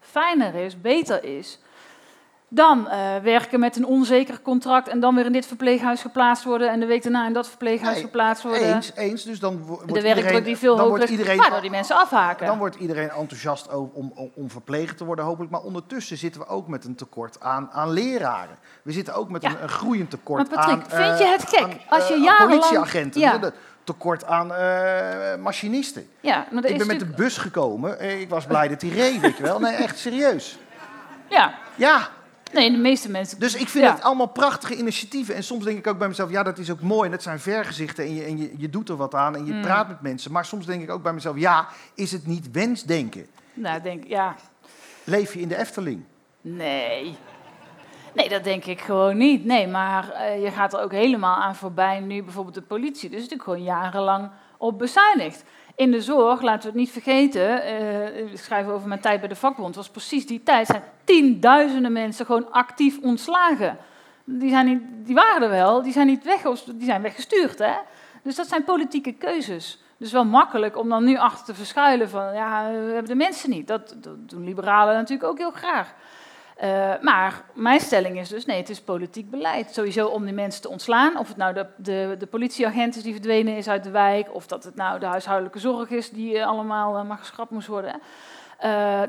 fijner 0.00 0.54
is, 0.54 0.80
beter 0.80 1.24
is 1.24 1.58
dan 2.54 2.88
uh, 2.90 3.16
werken 3.22 3.60
met 3.60 3.76
een 3.76 3.86
onzeker 3.86 4.40
contract 4.42 4.88
en 4.88 5.00
dan 5.00 5.14
weer 5.14 5.24
in 5.24 5.32
dit 5.32 5.46
verpleeghuis 5.46 6.00
geplaatst 6.00 6.44
worden 6.44 6.70
en 6.70 6.80
de 6.80 6.86
week 6.86 7.02
daarna 7.02 7.26
in 7.26 7.32
dat 7.32 7.48
verpleeghuis 7.48 7.94
nee, 7.94 8.04
geplaatst 8.04 8.42
worden. 8.42 8.74
Eens, 8.74 8.92
eens. 8.94 9.22
Dus 9.22 9.40
dan 9.40 9.62
wordt 9.62 9.94
de 9.94 10.00
werkdruk 10.00 10.44
die 10.44 10.56
veel 10.56 10.78
hoger 10.78 11.02
is, 11.02 11.10
iedereen, 11.10 11.36
waardoor 11.36 11.60
die 11.60 11.70
mensen 11.70 11.96
afhaken. 11.96 12.46
Dan 12.46 12.58
wordt 12.58 12.76
iedereen 12.76 13.10
enthousiast 13.10 13.74
om, 13.74 13.90
om, 13.94 14.30
om 14.34 14.50
verpleger 14.50 14.96
te 14.96 15.04
worden, 15.04 15.24
hopelijk. 15.24 15.52
Maar 15.52 15.60
ondertussen 15.60 16.16
zitten 16.16 16.40
we 16.40 16.46
ook 16.46 16.68
met 16.68 16.84
een 16.84 16.94
tekort 16.94 17.40
aan, 17.40 17.70
aan 17.72 17.90
leraren. 17.90 18.58
We 18.82 18.92
zitten 18.92 19.14
ook 19.14 19.30
met 19.30 19.42
ja. 19.42 19.50
een, 19.50 19.62
een, 19.62 19.68
groeiend 19.68 20.10
tekort 20.10 20.50
maar 20.50 20.58
Patrick, 20.58 20.92
aan... 20.92 21.02
vind 21.02 21.18
je 21.18 21.26
het 21.26 21.48
gek? 21.48 21.62
Aan, 21.62 21.80
als 21.88 22.08
je 22.08 22.18
jarenlang... 22.18 22.60
politieagenten. 22.60 23.20
Ja. 23.20 23.52
tekort 23.84 24.24
aan 24.24 24.50
uh, 24.50 25.42
machinisten. 25.42 26.08
Ja, 26.20 26.46
maar 26.50 26.64
ik 26.64 26.78
ben 26.78 26.86
met 26.86 26.98
de 26.98 27.06
bus 27.06 27.36
gekomen. 27.36 28.20
Ik 28.20 28.28
was 28.28 28.44
blij 28.44 28.68
dat 28.68 28.80
hij 28.80 28.90
reed, 28.90 29.20
weet 29.20 29.36
je 29.36 29.42
wel. 29.42 29.60
Nee, 29.60 29.74
echt 29.74 29.98
serieus. 29.98 30.58
Ja. 31.28 31.54
Ja. 31.74 32.08
Nee, 32.52 32.70
de 32.70 32.76
meeste 32.76 33.10
mensen. 33.10 33.38
Dus 33.40 33.54
ik 33.54 33.68
vind 33.68 33.88
het 33.90 34.02
allemaal 34.02 34.26
prachtige 34.26 34.76
initiatieven. 34.76 35.34
En 35.34 35.44
soms 35.44 35.64
denk 35.64 35.78
ik 35.78 35.86
ook 35.86 35.98
bij 35.98 36.08
mezelf, 36.08 36.30
ja, 36.30 36.42
dat 36.42 36.58
is 36.58 36.70
ook 36.70 36.80
mooi. 36.80 37.04
En 37.04 37.10
dat 37.10 37.22
zijn 37.22 37.40
vergezichten 37.40 38.04
en 38.04 38.14
je, 38.14 38.22
en 38.24 38.38
je, 38.38 38.54
je 38.56 38.70
doet 38.70 38.88
er 38.88 38.96
wat 38.96 39.14
aan 39.14 39.36
en 39.36 39.46
je 39.46 39.52
Mm. 39.52 39.60
praat 39.62 39.88
met 39.88 40.00
mensen. 40.00 40.32
Maar 40.32 40.44
soms 40.44 40.66
denk 40.66 40.82
ik 40.82 40.90
ook 40.90 41.02
bij 41.02 41.12
mezelf, 41.12 41.38
ja, 41.38 41.66
is 41.94 42.12
het 42.12 42.26
niet 42.26 42.50
wensdenken? 42.50 43.26
Nou, 43.54 43.82
denk 43.82 44.04
ja. 44.06 44.34
Leef 45.04 45.34
je 45.34 45.40
in 45.40 45.48
de 45.48 45.56
Efteling? 45.58 46.04
Nee. 46.40 47.16
Nee, 48.14 48.28
dat 48.28 48.44
denk 48.44 48.64
ik 48.64 48.80
gewoon 48.80 49.16
niet. 49.16 49.44
Nee, 49.44 49.66
maar 49.66 50.12
uh, 50.12 50.42
je 50.42 50.50
gaat 50.50 50.72
er 50.72 50.80
ook 50.80 50.92
helemaal 50.92 51.36
aan 51.36 51.56
voorbij 51.56 52.00
nu 52.00 52.22
bijvoorbeeld 52.22 52.54
de 52.54 52.62
politie. 52.62 53.08
Dus 53.10 53.16
natuurlijk 53.18 53.42
gewoon 53.42 53.62
jarenlang 53.62 54.30
op 54.58 54.78
bezuinigd. 54.78 55.44
In 55.76 55.90
de 55.90 56.00
zorg, 56.00 56.42
laten 56.42 56.62
we 56.62 56.66
het 56.66 56.76
niet 56.76 56.90
vergeten, 56.90 57.42
uh, 57.42 58.32
ik 58.32 58.38
schrijf 58.38 58.66
over 58.66 58.88
mijn 58.88 59.00
tijd 59.00 59.20
bij 59.20 59.28
de 59.28 59.36
vakbond, 59.36 59.74
was 59.74 59.88
precies 59.88 60.26
die 60.26 60.42
tijd, 60.42 60.66
zijn 60.66 60.82
tienduizenden 61.04 61.92
mensen 61.92 62.26
gewoon 62.26 62.52
actief 62.52 62.98
ontslagen. 63.02 63.78
Die, 64.24 64.50
zijn 64.50 64.66
niet, 64.66 64.80
die 65.06 65.14
waren 65.14 65.42
er 65.42 65.50
wel, 65.50 65.82
die 65.82 65.92
zijn 65.92 66.06
niet 66.06 66.24
weg, 66.24 66.42
die 66.64 66.84
zijn 66.84 67.02
weggestuurd. 67.02 67.58
Hè? 67.58 67.74
Dus 68.22 68.36
dat 68.36 68.46
zijn 68.46 68.64
politieke 68.64 69.12
keuzes. 69.12 69.82
Dus 69.96 70.12
wel 70.12 70.24
makkelijk 70.24 70.76
om 70.78 70.88
dan 70.88 71.04
nu 71.04 71.16
achter 71.16 71.44
te 71.44 71.54
verschuilen 71.54 72.08
van, 72.08 72.34
ja, 72.34 72.70
we 72.70 72.76
hebben 72.76 73.04
de 73.04 73.14
mensen 73.14 73.50
niet. 73.50 73.66
Dat, 73.66 73.94
dat 73.96 74.28
doen 74.28 74.44
liberalen 74.44 74.94
natuurlijk 74.94 75.28
ook 75.28 75.38
heel 75.38 75.50
graag. 75.50 75.94
Uh, 76.62 76.92
maar 77.00 77.44
mijn 77.52 77.80
stelling 77.80 78.18
is 78.18 78.28
dus, 78.28 78.44
nee, 78.44 78.56
het 78.56 78.68
is 78.68 78.80
politiek 78.80 79.30
beleid. 79.30 79.74
Sowieso 79.74 80.06
om 80.06 80.24
die 80.24 80.34
mensen 80.34 80.62
te 80.62 80.68
ontslaan. 80.68 81.18
Of 81.18 81.28
het 81.28 81.36
nou 81.36 81.54
de, 81.54 81.66
de, 81.76 82.16
de 82.18 82.26
politieagent 82.26 82.96
is 82.96 83.02
die 83.02 83.12
verdwenen 83.12 83.56
is 83.56 83.68
uit 83.68 83.84
de 83.84 83.90
wijk... 83.90 84.34
of 84.34 84.46
dat 84.46 84.64
het 84.64 84.74
nou 84.74 85.00
de 85.00 85.06
huishoudelijke 85.06 85.58
zorg 85.58 85.90
is 85.90 86.10
die 86.10 86.34
uh, 86.34 86.46
allemaal 86.46 86.98
uh, 86.98 87.04
maar 87.04 87.18
geschrapt 87.18 87.50
moest 87.50 87.66
worden. 87.66 88.00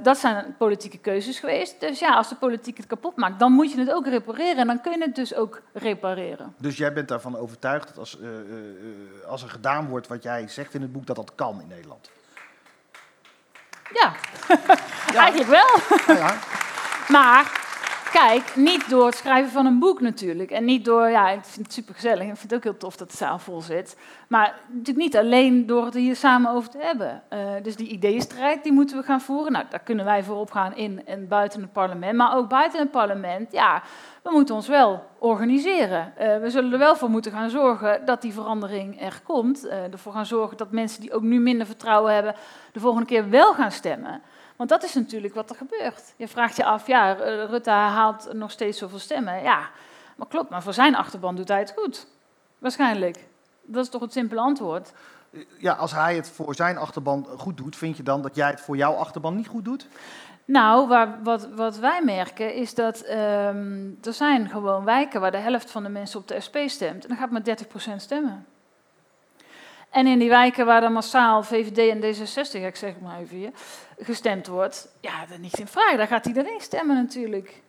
dat 0.03 0.17
zijn 0.17 0.55
politieke 0.57 0.97
keuzes 0.97 1.39
geweest. 1.39 1.79
Dus 1.79 1.99
ja, 1.99 2.15
als 2.15 2.29
de 2.29 2.35
politiek 2.35 2.77
het 2.77 2.87
kapot 2.87 3.15
maakt, 3.15 3.39
dan 3.39 3.51
moet 3.51 3.71
je 3.71 3.79
het 3.79 3.91
ook 3.91 4.07
repareren. 4.07 4.57
En 4.57 4.67
dan 4.67 4.81
kun 4.81 4.91
je 4.91 5.01
het 5.01 5.15
dus 5.15 5.35
ook 5.35 5.61
repareren. 5.73 6.55
Dus 6.57 6.77
jij 6.77 6.93
bent 6.93 7.07
daarvan 7.07 7.37
overtuigd 7.37 7.87
dat 7.87 7.97
als, 7.97 8.17
als 9.27 9.43
er 9.43 9.49
gedaan 9.49 9.87
wordt 9.87 10.07
wat 10.07 10.23
jij 10.23 10.47
zegt 10.47 10.73
in 10.73 10.81
het 10.81 10.91
boek... 10.91 11.05
dat 11.05 11.15
dat 11.15 11.31
kan 11.35 11.61
in 11.61 11.67
Nederland? 11.67 12.09
Ja, 13.93 14.13
ja. 15.13 15.23
eigenlijk 15.25 15.49
wel. 15.49 16.15
Ja, 16.15 16.37
maar 17.07 17.63
kijk, 18.11 18.55
niet 18.55 18.89
door 18.89 19.05
het 19.05 19.15
schrijven 19.15 19.51
van 19.51 19.65
een 19.65 19.79
boek 19.79 20.01
natuurlijk. 20.01 20.51
En 20.51 20.65
niet 20.65 20.85
door, 20.85 21.09
ja, 21.09 21.29
ik 21.29 21.43
vind 21.43 21.65
het 21.65 21.73
super 21.73 21.93
gezellig. 21.93 22.21
Ik 22.21 22.37
vind 22.37 22.41
het 22.41 22.53
ook 22.53 22.63
heel 22.63 22.77
tof 22.77 22.95
dat 22.95 23.11
de 23.11 23.17
zaal 23.17 23.39
vol 23.39 23.61
zit. 23.61 23.97
Maar 24.27 24.55
natuurlijk 24.67 24.97
niet 24.97 25.17
alleen 25.17 25.65
door 25.65 25.85
het 25.85 25.93
hier 25.93 26.15
samen 26.15 26.51
over 26.51 26.69
te 26.69 26.77
hebben. 26.81 27.23
Uh, 27.33 27.39
dus 27.61 27.75
die 27.75 27.87
ideeënstrijd, 27.87 28.63
die 28.63 28.71
moeten 28.71 28.97
we 28.97 29.03
gaan 29.03 29.21
voeren. 29.21 29.51
Nou, 29.51 29.65
daar 29.69 29.79
kunnen 29.79 30.05
wij 30.05 30.23
voor 30.23 30.35
opgaan 30.35 30.75
in 30.75 31.05
en 31.05 31.27
buiten 31.27 31.61
het 31.61 31.71
parlement. 31.71 32.17
Maar 32.17 32.35
ook 32.35 32.49
buiten 32.49 32.79
het 32.79 32.91
parlement, 32.91 33.51
ja, 33.51 33.81
we 34.23 34.31
moeten 34.31 34.55
ons 34.55 34.67
wel 34.67 35.03
organiseren. 35.19 36.13
Uh, 36.21 36.37
we 36.37 36.49
zullen 36.49 36.71
er 36.71 36.79
wel 36.79 36.95
voor 36.95 37.09
moeten 37.09 37.31
gaan 37.31 37.49
zorgen 37.49 38.05
dat 38.05 38.21
die 38.21 38.33
verandering 38.33 39.01
er 39.01 39.21
komt. 39.23 39.65
Uh, 39.65 39.91
ervoor 39.91 40.13
gaan 40.13 40.25
zorgen 40.25 40.57
dat 40.57 40.71
mensen 40.71 41.01
die 41.01 41.13
ook 41.13 41.21
nu 41.21 41.39
minder 41.39 41.65
vertrouwen 41.65 42.13
hebben, 42.13 42.35
de 42.71 42.79
volgende 42.79 43.07
keer 43.07 43.29
wel 43.29 43.53
gaan 43.53 43.71
stemmen. 43.71 44.21
Want 44.55 44.69
dat 44.69 44.83
is 44.83 44.93
natuurlijk 44.93 45.33
wat 45.33 45.49
er 45.49 45.55
gebeurt. 45.55 46.13
Je 46.15 46.27
vraagt 46.27 46.55
je 46.55 46.65
af, 46.65 46.87
ja, 46.87 47.13
Rutte 47.45 47.69
haalt 47.69 48.33
nog 48.33 48.51
steeds 48.51 48.77
zoveel 48.77 48.99
stemmen. 48.99 49.43
Ja, 49.43 49.69
maar 50.15 50.27
klopt, 50.27 50.49
maar 50.49 50.63
voor 50.63 50.73
zijn 50.73 50.95
achterban 50.95 51.35
doet 51.35 51.47
hij 51.47 51.59
het 51.59 51.73
goed. 51.75 52.07
Waarschijnlijk. 52.59 53.27
Dat 53.61 53.83
is 53.83 53.89
toch 53.89 54.01
het 54.01 54.13
simpele 54.13 54.41
antwoord. 54.41 54.91
Ja, 55.57 55.73
als 55.73 55.91
hij 55.91 56.15
het 56.15 56.29
voor 56.29 56.55
zijn 56.55 56.77
achterban 56.77 57.27
goed 57.37 57.57
doet, 57.57 57.75
vind 57.75 57.97
je 57.97 58.03
dan 58.03 58.21
dat 58.21 58.35
jij 58.35 58.49
het 58.49 58.61
voor 58.61 58.77
jouw 58.77 58.93
achterban 58.93 59.35
niet 59.35 59.47
goed 59.47 59.65
doet? 59.65 59.87
Nou, 60.45 60.87
waar, 60.87 61.23
wat, 61.23 61.47
wat 61.55 61.77
wij 61.77 62.01
merken 62.03 62.53
is 62.53 62.73
dat 62.73 63.09
um, 63.09 63.97
er 64.03 64.13
zijn 64.13 64.49
gewoon 64.49 64.83
wijken 64.83 65.21
waar 65.21 65.31
de 65.31 65.37
helft 65.37 65.71
van 65.71 65.83
de 65.83 65.89
mensen 65.89 66.19
op 66.19 66.27
de 66.27 66.39
SP 66.45 66.57
stemt. 66.65 67.03
En 67.03 67.09
dan 67.09 67.17
gaat 67.17 67.31
maar 67.31 67.57
30% 67.93 67.95
stemmen. 67.95 68.45
En 69.95 70.07
in 70.07 70.19
die 70.19 70.29
wijken 70.29 70.65
waar 70.65 70.81
dan 70.81 70.93
massaal 70.93 71.43
VVD 71.43 71.77
en 71.77 72.01
D66, 72.01 72.65
ik 72.65 72.75
zeg 72.75 72.93
maar 72.99 73.19
even 73.19 73.37
hier, 73.37 73.51
gestemd 73.99 74.47
wordt, 74.47 74.87
ja, 75.01 75.25
dat 75.25 75.37
niet 75.37 75.59
in 75.59 75.67
vraag. 75.67 75.97
Daar 75.97 76.07
gaat 76.07 76.25
iedereen 76.25 76.61
stemmen 76.61 76.95
natuurlijk. 76.95 77.61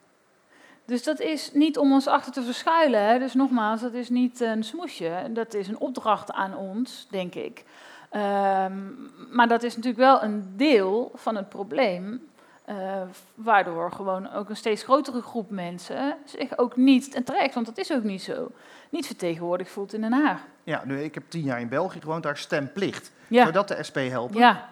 Dus 0.84 1.02
dat 1.02 1.20
is 1.20 1.50
niet 1.52 1.78
om 1.78 1.92
ons 1.92 2.06
achter 2.06 2.32
te 2.32 2.42
verschuilen. 2.42 3.06
Hè. 3.06 3.18
Dus 3.18 3.34
nogmaals, 3.34 3.80
dat 3.80 3.92
is 3.92 4.08
niet 4.08 4.40
een 4.40 4.64
smoesje. 4.64 5.30
Dat 5.30 5.54
is 5.54 5.68
een 5.68 5.78
opdracht 5.78 6.32
aan 6.32 6.56
ons, 6.56 7.06
denk 7.10 7.34
ik. 7.34 7.64
Um, 8.12 9.10
maar 9.30 9.48
dat 9.48 9.62
is 9.62 9.76
natuurlijk 9.76 10.02
wel 10.02 10.22
een 10.22 10.52
deel 10.56 11.12
van 11.14 11.36
het 11.36 11.48
probleem. 11.48 12.28
Uh, 12.68 13.02
waardoor 13.34 13.92
gewoon 13.92 14.32
ook 14.32 14.48
een 14.48 14.56
steeds 14.56 14.82
grotere 14.82 15.20
groep 15.20 15.50
mensen 15.50 16.16
zich 16.24 16.58
ook 16.58 16.76
niet, 16.76 17.14
en 17.14 17.24
terecht, 17.24 17.54
want 17.54 17.66
dat 17.66 17.78
is 17.78 17.92
ook 17.92 18.02
niet 18.02 18.22
zo, 18.22 18.50
niet 18.90 19.06
vertegenwoordigd 19.06 19.70
voelt 19.70 19.92
in 19.92 20.00
Den 20.00 20.12
Haag. 20.12 20.40
Ja, 20.64 20.82
nu, 20.84 21.02
ik 21.02 21.14
heb 21.14 21.22
tien 21.28 21.42
jaar 21.42 21.60
in 21.60 21.68
België 21.68 22.00
gewoond, 22.00 22.22
daar 22.22 22.36
stemplicht. 22.36 23.12
Ja. 23.28 23.40
Zou 23.40 23.52
dat 23.52 23.68
de 23.68 23.82
SP 23.88 23.96
helpen? 23.96 24.38
Ja. 24.38 24.68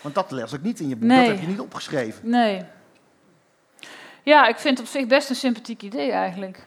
Want 0.00 0.14
dat 0.14 0.30
les 0.30 0.52
ik 0.52 0.62
niet 0.62 0.80
in 0.80 0.88
je 0.88 0.96
boek, 0.96 1.08
dat 1.08 1.26
heb 1.26 1.40
je 1.40 1.46
niet 1.46 1.60
opgeschreven. 1.60 2.30
Nee. 2.30 2.64
Ja, 4.22 4.46
ik 4.46 4.58
vind 4.58 4.78
het 4.78 4.86
op 4.86 4.92
zich 4.92 5.06
best 5.06 5.30
een 5.30 5.36
sympathiek 5.36 5.82
idee 5.82 6.10
eigenlijk. 6.10 6.66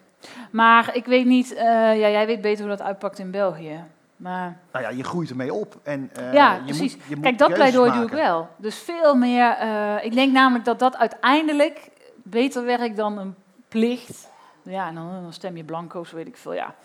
Maar 0.52 0.96
ik 0.96 1.06
weet 1.06 1.26
niet, 1.26 1.52
uh, 1.52 1.60
ja, 2.00 2.10
jij 2.10 2.26
weet 2.26 2.42
beter 2.42 2.66
hoe 2.66 2.76
dat 2.76 2.86
uitpakt 2.86 3.20
in 3.20 3.32
België. 3.32 3.84
Maar... 4.16 4.58
Nou 4.72 4.86
ja, 4.86 4.92
je 4.92 5.04
groeit 5.04 5.30
ermee 5.30 5.54
op. 5.54 5.80
En, 5.84 6.12
uh, 6.20 6.34
ja, 6.34 6.54
je 6.54 6.64
precies. 6.64 6.96
Moet, 6.96 7.06
je 7.08 7.20
Kijk, 7.20 7.38
dat 7.38 7.54
pleidooi 7.54 7.92
doe 7.92 8.04
ik 8.04 8.12
wel. 8.12 8.50
Dus 8.58 8.78
veel 8.78 9.16
meer. 9.16 9.58
Uh, 9.62 10.06
ik 10.06 10.14
denk 10.14 10.34
namelijk 10.34 10.66
dat 10.66 10.80
dat 10.80 10.98
uiteindelijk 10.98 11.90
beter 12.24 12.66
werkt 12.66 12.98
dan 12.98 13.18
een 13.18 13.36
plicht. 13.68 14.30
Ja, 14.64 14.88
en 14.88 14.96
dan, 14.96 15.22
dan 15.22 15.34
stem 15.34 15.58
je 15.58 15.64
blanco, 15.64 16.04
zo 16.04 16.16
weet 16.16 16.28
ik 16.28 16.38
veel. 16.38 16.54
Ja. 16.54 16.76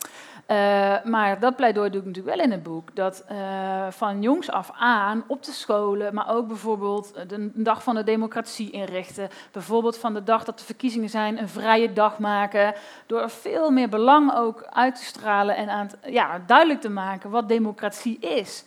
Uh, 0.50 0.56
maar 1.04 1.40
dat 1.40 1.56
pleidooi 1.56 1.90
doe 1.90 2.00
ik 2.00 2.06
natuurlijk 2.06 2.36
wel 2.36 2.44
in 2.44 2.52
het 2.52 2.62
boek. 2.62 2.96
Dat 2.96 3.24
uh, 3.30 3.86
van 3.90 4.22
jongs 4.22 4.50
af 4.50 4.70
aan 4.74 5.24
op 5.26 5.42
de 5.42 5.52
scholen, 5.52 6.14
maar 6.14 6.30
ook 6.30 6.46
bijvoorbeeld 6.46 7.14
de 7.28 7.50
dag 7.54 7.82
van 7.82 7.94
de 7.94 8.04
democratie 8.04 8.70
inrichten. 8.70 9.28
Bijvoorbeeld 9.52 9.98
van 9.98 10.14
de 10.14 10.22
dag 10.22 10.44
dat 10.44 10.58
de 10.58 10.64
verkiezingen 10.64 11.08
zijn, 11.08 11.38
een 11.38 11.48
vrije 11.48 11.92
dag 11.92 12.18
maken. 12.18 12.74
Door 13.06 13.30
veel 13.30 13.70
meer 13.70 13.88
belang 13.88 14.34
ook 14.34 14.66
uit 14.70 14.94
te 14.94 15.04
stralen 15.04 15.56
en 15.56 15.68
aan 15.68 15.90
ja, 16.06 16.40
duidelijk 16.46 16.80
te 16.80 16.90
maken 16.90 17.30
wat 17.30 17.48
democratie 17.48 18.18
is. 18.18 18.64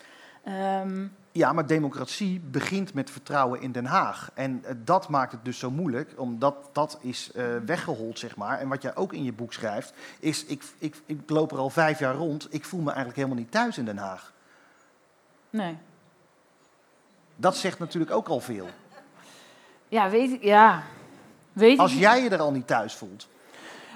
Um, 0.82 1.16
ja, 1.34 1.54
maar 1.54 1.68
democratie 1.68 2.40
begint 2.40 2.94
met 2.94 3.10
vertrouwen 3.10 3.62
in 3.62 3.72
Den 3.72 3.86
Haag. 3.86 4.32
En 4.34 4.64
eh, 4.64 4.76
dat 4.78 5.10
maakt 5.10 5.32
het 5.32 5.46
dus 5.46 5.60
zo 5.60 5.72
moeilijk, 5.72 6.14
omdat 6.18 6.70
dat 6.72 6.98
is 7.02 7.32
uh, 7.36 7.46
weggehold, 7.66 8.20
zeg 8.20 8.36
maar. 8.36 8.60
En 8.60 8.68
wat 8.68 8.82
jij 8.82 8.96
ook 8.96 9.14
in 9.14 9.24
je 9.24 9.34
boek 9.34 9.54
schrijft, 9.54 9.94
is: 10.20 10.46
ik, 10.46 10.64
ik, 10.78 11.02
ik 11.06 11.30
loop 11.30 11.52
er 11.52 11.58
al 11.58 11.70
vijf 11.70 12.00
jaar 12.00 12.16
rond, 12.16 12.48
ik 12.50 12.66
voel 12.66 12.80
me 12.80 12.86
eigenlijk 12.86 13.18
helemaal 13.18 13.38
niet 13.38 13.52
thuis 13.52 13.78
in 13.78 13.86
Den 13.86 13.98
Haag. 13.98 14.34
Nee. 15.50 15.78
Dat 17.36 17.56
zegt 17.56 17.80
natuurlijk 17.80 18.12
ook 18.12 18.28
al 18.28 18.40
veel. 18.40 18.68
Ja, 19.88 20.10
weet 20.10 20.32
ik, 20.32 20.44
ja. 20.44 20.84
Weet 21.54 21.80
Als 21.80 21.94
jij 21.94 22.24
je 22.24 22.30
er 22.30 22.40
al 22.42 22.52
niet 22.52 22.68
thuis 22.68 22.96
voelt. 22.96 23.28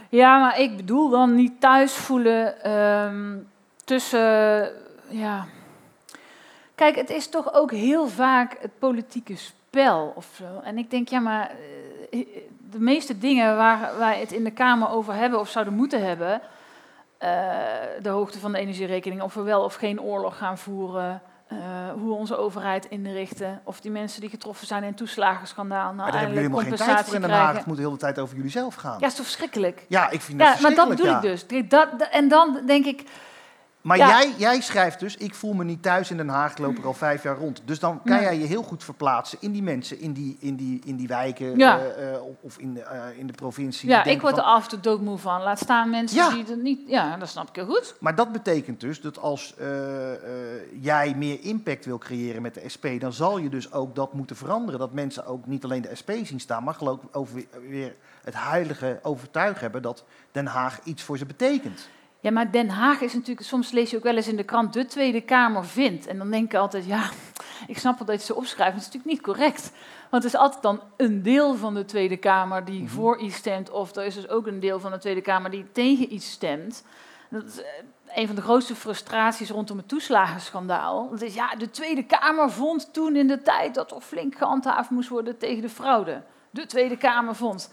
Ja, 0.10 0.39
maar 0.39 0.60
ik 0.60 0.76
bedoel 0.76 1.10
dan 1.10 1.36
niet 1.36 1.62
thuis 1.62 1.93
voelen 1.93 2.71
um, 2.71 3.47
tussen. 3.84 4.71
Ja, 5.10 5.47
Kijk, 6.77 6.95
het 6.95 7.09
is 7.09 7.29
toch 7.29 7.53
ook 7.53 7.71
heel 7.71 8.07
vaak 8.07 8.57
het 8.61 8.79
politieke 8.79 9.35
spel 9.35 10.13
of 10.15 10.27
zo. 10.35 10.59
En 10.63 10.77
ik 10.77 10.91
denk, 10.91 11.07
ja, 11.07 11.19
maar 11.19 11.51
eh, 12.11 12.27
de 12.71 12.79
meeste 12.79 13.17
dingen 13.17 13.55
waar 13.55 13.97
wij 13.97 14.19
het 14.19 14.31
in 14.31 14.43
de 14.43 14.51
Kamer 14.51 14.89
over 14.89 15.13
hebben 15.13 15.39
of 15.39 15.49
zouden 15.49 15.73
moeten 15.73 16.05
hebben, 16.05 16.41
uh, 17.23 17.29
de 18.01 18.09
hoogte 18.09 18.39
van 18.39 18.51
de 18.51 18.57
energierekening, 18.57 19.21
of 19.21 19.33
we 19.33 19.41
wel 19.41 19.63
of 19.63 19.75
geen 19.75 20.01
oorlog 20.01 20.37
gaan 20.37 20.57
voeren, 20.57 21.21
uh, 21.51 21.57
hoe 21.93 22.07
we 22.07 22.13
onze 22.13 22.37
overheid 22.37 22.85
inrichten, 22.85 23.61
of 23.63 23.81
die 23.81 23.91
mensen 23.91 24.21
die 24.21 24.29
getroffen 24.29 24.67
zijn 24.67 24.81
in 24.81 24.87
het 24.87 24.97
toeslagenschandaal, 24.97 25.83
nou 25.83 25.95
maar 25.95 26.11
daar 26.11 26.19
hebben 26.21 26.37
jullie 26.37 26.55
helemaal 26.55 26.77
geen 26.77 26.87
tijd 26.87 27.05
voor 27.05 27.15
in 27.15 27.21
Den 27.21 27.29
Haag. 27.29 27.57
Het 27.57 27.65
moet 27.65 27.77
de 27.77 27.83
hele 27.83 27.97
tijd 27.97 28.19
over 28.19 28.35
jullie 28.35 28.51
zelf 28.51 28.75
gaan. 28.75 28.97
Ja, 28.99 29.07
is 29.07 29.15
toch 29.15 29.25
verschrikkelijk? 29.25 29.85
Ja, 29.87 30.09
ik 30.09 30.21
vind 30.21 30.39
dat 30.39 30.55
ja, 30.55 30.61
Maar 30.61 30.75
dat 30.75 30.89
bedoel 30.89 31.15
ik 31.15 31.21
dus. 31.21 31.67
Dat, 31.67 31.89
en 32.11 32.27
dan 32.27 32.59
denk 32.65 32.85
ik, 32.85 33.03
maar 33.88 33.97
jij, 33.97 34.34
jij 34.38 34.62
schrijft 34.62 35.00
dus, 35.00 35.17
ik 35.17 35.36
voel 35.36 35.54
me 35.54 35.63
niet 35.63 35.82
thuis 35.82 36.12
in 36.12 36.17
Den 36.17 36.30
Haag, 36.30 36.52
ik 36.52 36.58
loop 36.58 36.78
er 36.78 36.86
al 36.86 36.93
vijf 36.93 37.23
jaar 37.23 37.38
rond. 37.38 37.62
Dus 37.65 37.80
dan 37.80 38.02
kan 38.04 38.21
jij 38.21 38.39
je 38.39 38.45
heel 38.45 38.63
goed 38.63 38.84
verplaatsen 38.84 39.38
in 39.41 39.52
die 39.52 39.63
mensen, 39.63 40.00
in 40.00 40.13
die, 40.13 40.38
in 40.39 40.56
die, 40.56 40.82
in 40.86 40.95
die 40.95 41.08
wijken 41.08 41.60
uh, 41.60 41.78
of 42.41 42.58
in 42.58 42.73
de, 42.73 42.80
uh, 42.80 43.19
in 43.19 43.28
de 43.28 43.34
provincie. 43.34 43.89
Ja, 43.89 44.04
ik 44.04 44.21
word 44.21 44.38
er 44.38 44.43
af 44.43 44.63
en 44.63 44.69
toe 44.69 44.80
doodmoe 44.80 45.17
van. 45.17 45.41
Laat 45.41 45.60
staan 45.60 45.89
mensen 45.89 46.17
ja. 46.17 46.30
die 46.30 46.45
er 46.52 46.58
niet... 46.58 46.80
Ja, 46.88 47.17
dat 47.17 47.30
snap 47.30 47.50
ik 47.50 47.56
heel 47.56 47.65
goed. 47.65 47.95
Maar 48.00 48.15
dat 48.15 48.32
betekent 48.32 48.80
dus 48.80 49.02
dat 49.02 49.19
als 49.19 49.56
jij 50.82 51.13
meer 51.17 51.38
impact 51.41 51.86
wil 51.86 51.97
creëren 51.97 52.41
met 52.41 52.54
de 52.54 52.69
SP, 52.73 52.86
dan 53.00 53.13
zal 53.13 53.38
je 53.38 53.50
dus 53.50 53.71
ook 53.71 53.95
dat 53.95 54.13
moeten 54.13 54.36
veranderen. 54.36 54.80
Dat 54.80 54.93
mensen 54.93 55.26
ook 55.26 55.45
niet 55.45 55.63
alleen 55.63 55.82
de 55.82 55.95
SP 56.02 56.12
zien 56.23 56.39
staan, 56.39 56.63
maar 56.63 56.73
geloof 56.73 57.00
over 57.12 57.45
weer 57.67 57.95
het 58.23 58.34
heilige 58.38 59.00
overtuig 59.02 59.60
hebben 59.60 59.82
dat 59.82 60.04
Den 60.32 60.45
Haag 60.45 60.80
iets 60.84 61.04
voor 61.04 61.17
ze 61.17 61.26
betekent. 61.26 61.89
Ja, 62.19 62.32
maar 62.32 62.51
Den 62.51 62.69
Haag 62.69 63.01
is 63.01 63.13
natuurlijk, 63.13 63.47
soms 63.47 63.71
lees 63.71 63.89
je 63.89 63.97
ook 63.97 64.03
wel 64.03 64.15
eens 64.15 64.27
in 64.27 64.36
de 64.36 64.43
krant, 64.43 64.73
de 64.73 64.86
Tweede 64.86 65.21
Kamer 65.21 65.65
vindt. 65.65 66.08
En 66.08 66.17
dan 66.17 66.32
denk 66.32 66.53
ik 66.53 66.60
altijd, 66.60 66.86
ja, 66.86 67.10
ik 67.67 67.77
snap 67.77 67.97
wel 67.97 68.08
dat 68.08 68.19
je 68.19 68.25
ze 68.25 68.36
opschrijft, 68.36 68.73
maar 68.73 68.84
het 68.84 68.93
is 68.93 68.93
natuurlijk 68.93 69.13
niet 69.13 69.36
correct. 69.36 69.71
Want 70.10 70.23
het 70.23 70.34
is 70.34 70.39
altijd 70.39 70.62
dan 70.62 70.82
een 70.97 71.21
deel 71.21 71.56
van 71.56 71.73
de 71.73 71.86
Tweede 71.86 72.17
Kamer 72.17 72.65
die 72.65 72.82
mhm. 72.82 72.91
voor 72.91 73.17
iets 73.19 73.36
stemt, 73.36 73.69
of 73.69 73.95
er 73.95 74.06
is 74.06 74.15
dus 74.15 74.30
ook 74.30 74.47
een 74.47 74.60
deel 74.60 74.80
van 74.80 74.91
de 74.91 74.97
Tweede 74.97 75.21
Kamer 75.21 75.51
die 75.51 75.71
tegen 75.71 76.13
iets 76.13 76.32
stemt. 76.32 76.84
Dat 77.30 77.43
is 77.43 77.62
eh, 77.62 77.67
een 78.13 78.27
van 78.27 78.36
de 78.36 78.41
grootste 78.41 78.75
frustraties 78.75 79.49
rondom 79.49 79.77
het 79.77 79.88
toeslagenschandaal. 79.88 81.10
Dat 81.10 81.21
is, 81.21 81.34
ja, 81.34 81.56
de 81.56 81.69
Tweede 81.69 82.03
Kamer 82.03 82.51
vond 82.51 82.93
toen 82.93 83.15
in 83.15 83.27
de 83.27 83.41
tijd 83.41 83.75
dat 83.75 83.91
er 83.91 84.01
flink 84.01 84.36
gehandhaafd 84.36 84.89
moest 84.89 85.10
worden 85.10 85.38
tegen 85.38 85.62
de 85.62 85.69
fraude. 85.69 86.21
De 86.49 86.65
Tweede 86.65 86.97
Kamer 86.97 87.36
vond. 87.36 87.71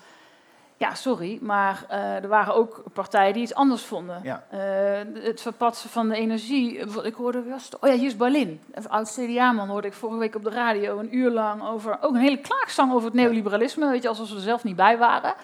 Ja, 0.85 0.95
sorry, 0.95 1.39
maar 1.41 1.87
uh, 1.91 2.23
er 2.23 2.29
waren 2.29 2.55
ook 2.55 2.83
partijen 2.93 3.33
die 3.33 3.43
iets 3.43 3.55
anders 3.55 3.83
vonden. 3.83 4.21
Ja. 4.23 4.45
Uh, 4.55 5.25
het 5.25 5.41
verpatsen 5.41 5.91
van 5.91 6.09
de 6.09 6.17
energie. 6.17 6.79
Ik 7.03 7.15
hoorde, 7.15 7.43
oh 7.81 7.89
ja, 7.89 7.95
Jus 7.95 8.17
Berlin, 8.17 8.61
een 8.73 8.89
oud 8.89 9.13
CDA-man, 9.13 9.69
hoorde 9.69 9.87
ik 9.87 9.93
vorige 9.93 10.19
week 10.19 10.35
op 10.35 10.45
de 10.45 10.51
radio 10.51 10.99
een 10.99 11.17
uur 11.17 11.31
lang 11.31 11.63
over, 11.63 11.99
ook 12.01 12.15
een 12.15 12.21
hele 12.21 12.39
klaagzang 12.39 12.93
over 12.93 13.05
het 13.05 13.15
neoliberalisme, 13.15 13.91
weet 13.91 14.03
je, 14.03 14.09
alsof 14.09 14.29
we 14.29 14.35
er 14.35 14.41
zelf 14.41 14.65
niet 14.65 14.77
bij 14.77 14.99
waren. 14.99 15.35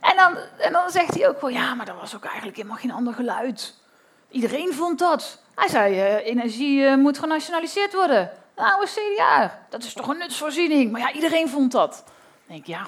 En 0.00 0.16
dan, 0.16 0.36
en 0.58 0.72
dan 0.72 0.90
zegt 0.90 1.14
hij 1.14 1.28
ook 1.28 1.40
wel, 1.40 1.50
ja, 1.50 1.74
maar 1.74 1.86
dat 1.86 2.00
was 2.00 2.16
ook 2.16 2.24
eigenlijk 2.24 2.56
helemaal 2.56 2.78
geen 2.78 2.92
ander 2.92 3.14
geluid. 3.14 3.74
Iedereen 4.30 4.72
vond 4.72 4.98
dat. 4.98 5.42
Hij 5.54 5.68
zei, 5.68 5.94
uh, 5.94 6.26
energie 6.26 6.96
moet 6.96 7.18
genationaliseerd 7.18 7.94
worden. 7.94 8.30
Nou, 8.56 8.80
een 8.80 8.88
CDA, 8.88 9.58
dat 9.68 9.82
is 9.82 9.92
toch 9.92 10.08
een 10.08 10.18
nutsvoorziening. 10.18 10.92
Maar 10.92 11.00
ja, 11.00 11.12
iedereen 11.12 11.48
vond 11.48 11.72
dat. 11.72 12.02
Dan 12.06 12.14
denk 12.46 12.60
ik, 12.60 12.66
ja, 12.66 12.86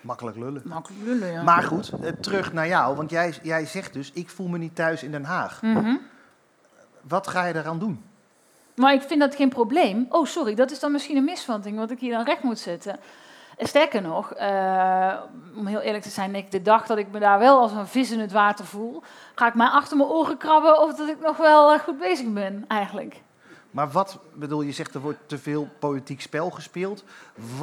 Makkelijk 0.00 0.36
lullen. 0.36 0.62
Makkelijk 0.64 1.02
lullen, 1.04 1.32
ja. 1.32 1.42
Maar 1.42 1.62
goed, 1.62 1.92
eh, 2.02 2.12
terug 2.20 2.52
naar 2.52 2.68
jou. 2.68 2.96
Want 2.96 3.10
jij, 3.10 3.34
jij 3.42 3.66
zegt 3.66 3.92
dus, 3.92 4.10
ik 4.12 4.30
voel 4.30 4.48
me 4.48 4.58
niet 4.58 4.74
thuis 4.74 5.02
in 5.02 5.10
Den 5.10 5.24
Haag. 5.24 5.62
Mhm. 5.62 5.96
Wat 7.00 7.26
ga 7.26 7.44
je 7.44 7.54
eraan 7.54 7.78
doen? 7.78 8.04
Maar 8.74 8.92
ik 8.92 9.02
vind 9.02 9.20
dat 9.20 9.34
geen 9.34 9.48
probleem. 9.48 10.06
Oh, 10.08 10.26
sorry, 10.26 10.54
dat 10.54 10.70
is 10.70 10.80
dan 10.80 10.92
misschien 10.92 11.16
een 11.16 11.24
misvatting 11.24 11.76
wat 11.76 11.90
ik 11.90 11.98
hier 11.98 12.12
dan 12.12 12.24
recht 12.24 12.42
moet 12.42 12.58
zetten. 12.58 12.98
Sterker 13.58 14.02
nog, 14.02 14.40
uh, 14.40 15.14
om 15.56 15.66
heel 15.66 15.80
eerlijk 15.80 16.02
te 16.02 16.10
zijn, 16.10 16.34
ik, 16.34 16.50
de 16.50 16.62
dag 16.62 16.86
dat 16.86 16.98
ik 16.98 17.10
me 17.10 17.18
daar 17.18 17.38
wel 17.38 17.60
als 17.60 17.72
een 17.72 17.86
vis 17.86 18.10
in 18.10 18.20
het 18.20 18.32
water 18.32 18.64
voel, 18.64 19.02
ga 19.34 19.46
ik 19.46 19.54
mij 19.54 19.66
achter 19.66 19.96
mijn 19.96 20.08
oren 20.08 20.36
krabben 20.36 20.80
of 20.80 20.94
dat 20.94 21.08
ik 21.08 21.20
nog 21.20 21.36
wel 21.36 21.72
uh, 21.72 21.78
goed 21.78 21.98
bezig 21.98 22.32
ben, 22.32 22.64
eigenlijk. 22.68 23.20
Maar 23.70 23.90
wat, 23.90 24.18
bedoel, 24.34 24.62
je 24.62 24.72
zegt 24.72 24.94
er 24.94 25.00
wordt 25.00 25.18
te 25.26 25.38
veel 25.38 25.68
politiek 25.78 26.20
spel 26.20 26.50
gespeeld. 26.50 27.04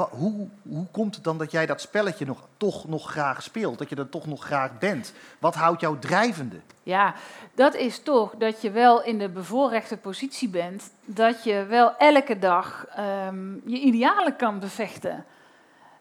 hoe, 0.09 0.47
hoe 0.61 0.85
komt 0.91 1.15
het 1.15 1.23
dan 1.23 1.37
dat 1.37 1.51
jij 1.51 1.65
dat 1.65 1.81
spelletje 1.81 2.25
nog, 2.25 2.47
toch 2.57 2.87
nog 2.87 3.09
graag 3.11 3.43
speelt? 3.43 3.77
Dat 3.77 3.89
je 3.89 3.95
er 3.95 4.09
toch 4.09 4.27
nog 4.27 4.43
graag 4.43 4.77
bent? 4.77 5.13
Wat 5.39 5.55
houdt 5.55 5.81
jou 5.81 5.99
drijvende? 5.99 6.59
Ja, 6.83 7.13
dat 7.55 7.75
is 7.75 7.99
toch 7.99 8.33
dat 8.37 8.61
je 8.61 8.71
wel 8.71 9.03
in 9.03 9.19
de 9.19 9.29
bevoorrechte 9.29 9.97
positie 9.97 10.49
bent. 10.49 10.91
Dat 11.05 11.43
je 11.43 11.65
wel 11.65 11.97
elke 11.97 12.39
dag 12.39 12.85
um, 13.27 13.61
je 13.65 13.79
idealen 13.79 14.35
kan 14.35 14.59
bevechten. 14.59 15.25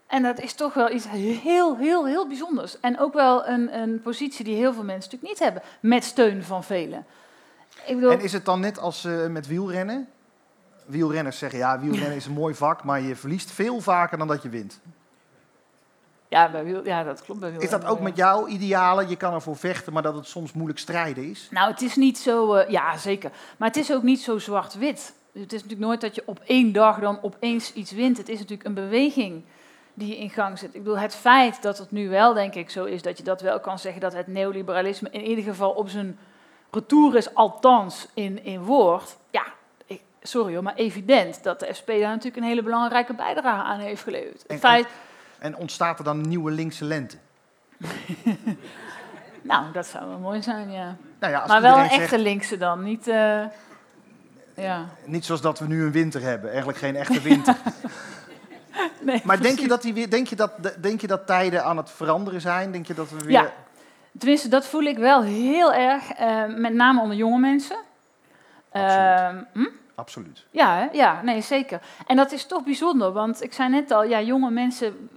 En 0.07 0.23
dat 0.23 0.41
is 0.41 0.55
toch 0.55 0.75
wel 0.75 0.91
iets 0.91 1.09
heel, 1.09 1.77
heel, 1.77 2.07
heel 2.07 2.27
bijzonders. 2.27 2.81
En 2.81 2.99
ook 2.99 3.13
wel 3.13 3.47
een, 3.47 3.79
een 3.79 4.01
positie 4.03 4.45
die 4.45 4.57
heel 4.57 4.73
veel 4.73 4.85
mensen 4.85 5.11
natuurlijk 5.11 5.31
niet 5.31 5.39
hebben. 5.39 5.63
Met 5.81 6.05
steun 6.05 6.43
van 6.43 6.65
velen. 6.65 7.07
En 7.87 8.21
is 8.21 8.33
het 8.33 8.45
dan 8.45 8.61
net 8.61 8.79
als 8.79 9.05
uh, 9.05 9.27
met 9.27 9.47
wielrennen? 9.47 10.09
Wielrenners 10.87 11.39
zeggen, 11.39 11.59
ja, 11.59 11.81
wielrennen 11.81 12.17
is 12.23 12.27
een 12.27 12.33
mooi 12.33 12.55
vak, 12.55 12.85
maar 12.85 13.01
je 13.01 13.17
verliest 13.17 13.51
veel 13.51 13.81
vaker 13.81 14.19
dan 14.19 14.29
dat 14.29 14.43
je 14.43 14.49
wint. 14.49 14.81
Ja, 16.29 16.51
bij 16.51 16.65
wiel, 16.65 16.85
ja 16.85 17.03
dat 17.03 17.23
klopt. 17.23 17.41
Bij 17.41 17.53
is 17.59 17.71
dat 17.71 17.85
ook 17.85 18.01
met 18.01 18.17
jouw 18.17 18.47
idealen? 18.47 19.09
Je 19.09 19.17
kan 19.17 19.33
ervoor 19.33 19.57
vechten, 19.57 19.93
maar 19.93 20.03
dat 20.03 20.15
het 20.15 20.27
soms 20.27 20.53
moeilijk 20.53 20.79
strijden 20.79 21.31
is? 21.31 21.49
Nou, 21.51 21.71
het 21.71 21.83
is 21.83 21.97
niet 21.97 22.19
zo... 22.19 22.57
Uh, 22.57 22.69
ja, 22.69 22.97
zeker. 22.97 23.31
Maar 23.57 23.69
het 23.69 23.77
is 23.77 23.93
ook 23.93 24.03
niet 24.03 24.21
zo 24.21 24.39
zwart-wit. 24.39 25.15
Het 25.33 25.53
is 25.53 25.63
natuurlijk 25.63 25.89
nooit 25.89 26.01
dat 26.01 26.15
je 26.15 26.23
op 26.27 26.41
één 26.45 26.73
dag 26.73 26.99
dan 26.99 27.19
opeens 27.23 27.73
iets 27.73 27.93
wint. 27.93 28.17
Het 28.17 28.29
is 28.29 28.39
natuurlijk 28.39 28.69
een 28.69 28.75
beweging 28.75 29.43
die 29.95 30.09
je 30.09 30.19
in 30.19 30.31
gang 30.31 30.59
zet. 30.59 30.75
Ik 30.75 30.83
bedoel, 30.83 30.99
het 30.99 31.15
feit 31.15 31.63
dat 31.63 31.79
het 31.79 31.91
nu 31.91 32.09
wel, 32.09 32.35
denk 32.35 32.55
ik, 32.55 32.71
zo 32.71 32.85
is... 32.85 33.03
dat 33.03 33.19
je 33.19 33.25
dat 33.25 33.41
wel 33.41 33.61
kan 33.61 33.79
zeggen 33.79 34.01
dat 34.01 34.13
het 34.13 34.27
neoliberalisme 34.27 35.11
in 35.11 35.25
ieder 35.25 35.45
geval 35.45 35.71
op 35.71 35.89
zijn 35.89 36.19
retour 36.77 37.17
is 37.17 37.35
althans 37.35 38.09
in, 38.15 38.45
in 38.45 38.63
woord, 38.63 39.17
ja, 39.31 39.45
sorry 40.23 40.55
hoor, 40.55 40.63
maar 40.63 40.75
evident 40.75 41.43
dat 41.43 41.61
de 41.61 41.69
SP 41.79 41.89
daar 41.89 42.01
natuurlijk 42.01 42.37
een 42.37 42.43
hele 42.43 42.63
belangrijke 42.63 43.15
bijdrage 43.15 43.63
aan 43.63 43.79
heeft 43.79 44.03
geleverd. 44.03 44.47
En, 44.47 44.59
feit... 44.59 44.87
en, 45.39 45.57
ontstaat 45.57 45.99
er 45.99 46.05
dan 46.05 46.19
een 46.19 46.29
nieuwe 46.29 46.51
linkse 46.51 46.85
lente? 46.85 47.17
nou, 49.43 49.73
dat 49.73 49.87
zou 49.87 50.09
wel 50.09 50.19
mooi 50.19 50.43
zijn, 50.43 50.71
ja. 50.71 50.97
Nou 51.21 51.33
ja 51.33 51.47
maar 51.47 51.63
wel 51.63 51.79
een 51.79 51.89
echte 51.89 52.19
linkse 52.19 52.57
dan, 52.57 52.83
niet... 52.83 53.09
Uh, 53.09 53.45
ja. 54.55 54.89
Niet 55.05 55.25
zoals 55.25 55.41
dat 55.41 55.59
we 55.59 55.67
nu 55.67 55.85
een 55.85 55.93
winter 55.93 56.23
hebben, 56.23 56.49
eigenlijk 56.49 56.79
geen 56.79 56.97
echte 56.97 57.21
winter. 57.21 57.57
Nee, 59.01 59.23
Maar 59.25 59.41
denk 59.41 59.59
je, 59.59 59.69
dat 59.69 59.83
die 59.83 59.95
weer, 59.95 60.11
denk, 60.11 60.27
je 60.27 60.37
dat, 60.37 60.53
denk 60.81 61.01
je 61.01 61.07
dat 61.07 61.27
tijden 61.27 61.65
aan 61.65 61.77
het 61.77 61.91
veranderen 61.91 62.41
zijn? 62.41 62.73
Denk 62.73 62.87
je 62.87 62.95
dat 62.95 63.11
we 63.11 63.17
weer... 63.19 63.31
Ja. 63.31 63.53
Tenminste, 64.19 64.49
dat 64.49 64.67
voel 64.67 64.83
ik 64.83 64.99
wel 64.99 65.23
heel 65.23 65.73
erg, 65.73 66.11
eh, 66.11 66.45
met 66.47 66.75
name 66.75 67.01
onder 67.01 67.17
jonge 67.17 67.39
mensen. 67.39 67.77
Ehm, 68.71 69.43
hm? 69.53 69.67
Absoluut. 69.95 70.47
Ja, 70.51 70.77
hè? 70.77 70.89
ja, 70.93 71.23
nee, 71.23 71.41
zeker. 71.41 71.81
En 72.07 72.17
dat 72.17 72.33
is 72.33 72.47
toch 72.47 72.65
bijzonder, 72.65 73.13
want 73.13 73.43
ik 73.43 73.53
zei 73.53 73.69
net 73.69 73.91
al, 73.91 74.05
ja, 74.05 74.21
jonge 74.21 74.51
mensen 74.51 75.09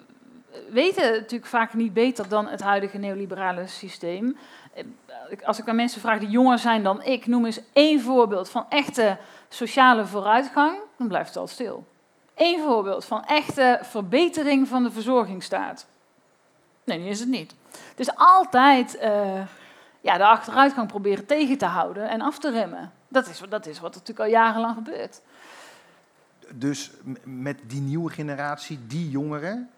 weten 0.70 1.12
natuurlijk 1.12 1.45
vaak 1.45 1.74
niet 1.74 1.93
beter 1.93 2.30
dan 2.30 2.47
het 2.47 2.62
huidige 2.62 2.97
neoliberale 2.97 3.68
systeem. 3.68 4.38
Eh, 4.74 4.84
Als 5.45 5.60
ik 5.60 5.68
aan 5.68 5.76
mensen 5.76 6.02
vraag 6.02 6.20
die 6.20 6.30
jonger 6.30 6.60
zijn 6.60 6.84
dan 6.84 7.04
ik, 7.04 7.28
noem 7.28 7.45
eens 7.45 7.62
één 7.74 8.02
voorbeeld 8.02 8.50
van 8.50 8.66
echte 8.70 9.18
sociale 9.50 10.06
vooruitgang, 10.06 10.78
dan 10.97 11.08
blijft 11.08 11.28
het 11.28 11.38
al 11.38 11.47
stil. 11.47 11.88
Eén 12.36 12.60
voorbeeld 12.60 13.06
van 13.06 13.26
echte 13.26 13.80
verbetering 13.82 14.68
van 14.68 14.84
de 14.84 14.91
verzorgingsstaat. 14.91 15.88
Nee, 16.98 17.10
is 17.10 17.20
het 17.20 17.30
niet. 17.30 17.56
Is 17.96 18.16
altijd 18.16 18.98
eh, 18.98 19.42
ja, 20.02 20.18
de 20.18 20.26
achteruitgang 20.26 20.88
proberen 20.88 21.26
tegen 21.26 21.58
te 21.58 21.66
houden 21.66 22.10
en 22.10 22.22
af 22.22 22.40
te 22.40 22.52
remmen. 22.52 22.92
Dat 23.08 23.28
is, 23.28 23.42
dat 23.50 23.66
is 23.66 23.80
wat 23.80 23.94
er 23.94 24.00
natuurlijk 24.00 24.28
al 24.28 24.42
jarenlang 24.42 24.76
gebeurt. 24.76 25.22
Dus 26.54 26.92
met 27.24 27.60
die 27.68 27.82
nieuwe 27.82 28.12
generatie, 28.12 28.80
die 28.88 29.10
jongeren... 29.10 29.70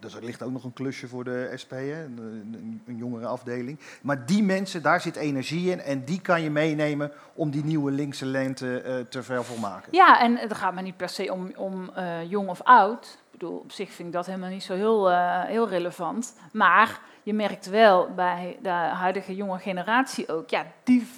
Dus 0.00 0.14
er 0.14 0.24
ligt 0.24 0.42
ook 0.42 0.50
nog 0.50 0.64
een 0.64 0.72
klusje 0.72 1.08
voor 1.08 1.24
de 1.24 1.52
SP, 1.62 1.70
hè? 1.70 2.04
Een, 2.04 2.82
jongere 2.84 3.26
afdeling. 3.26 3.78
Maar 4.02 4.26
die 4.26 4.42
mensen, 4.42 4.82
daar 4.82 5.00
zit 5.00 5.16
energie 5.16 5.70
in. 5.70 5.80
En 5.80 6.04
die 6.04 6.20
kan 6.20 6.42
je 6.42 6.50
meenemen 6.50 7.12
om 7.34 7.50
die 7.50 7.64
nieuwe 7.64 7.90
linkse 7.90 8.26
lente 8.26 8.80
eh, 8.80 8.94
te 9.08 9.22
vervolmaken. 9.22 9.88
Ja, 9.92 10.20
en 10.20 10.36
het 10.36 10.54
gaat 10.54 10.74
me 10.74 10.82
niet 10.82 10.96
per 10.96 11.08
se 11.08 11.32
om, 11.32 11.52
om 11.56 11.90
eh, 11.94 12.30
jong 12.30 12.48
of 12.48 12.62
oud. 12.62 13.04
Ik 13.04 13.40
bedoel, 13.40 13.58
op 13.58 13.72
zich 13.72 13.92
vind 13.92 14.08
ik 14.08 14.14
dat 14.14 14.26
helemaal 14.26 14.50
niet 14.50 14.62
zo 14.62 14.74
heel, 14.74 15.10
eh, 15.10 15.42
heel 15.42 15.68
relevant. 15.68 16.34
Maar 16.52 17.00
je 17.22 17.34
merkt 17.34 17.66
wel 17.66 18.14
bij 18.14 18.58
de 18.62 18.68
huidige 18.68 19.34
jonge 19.34 19.58
generatie 19.58 20.28
ook, 20.28 20.50
ja, 20.50 20.66
die 20.82 21.08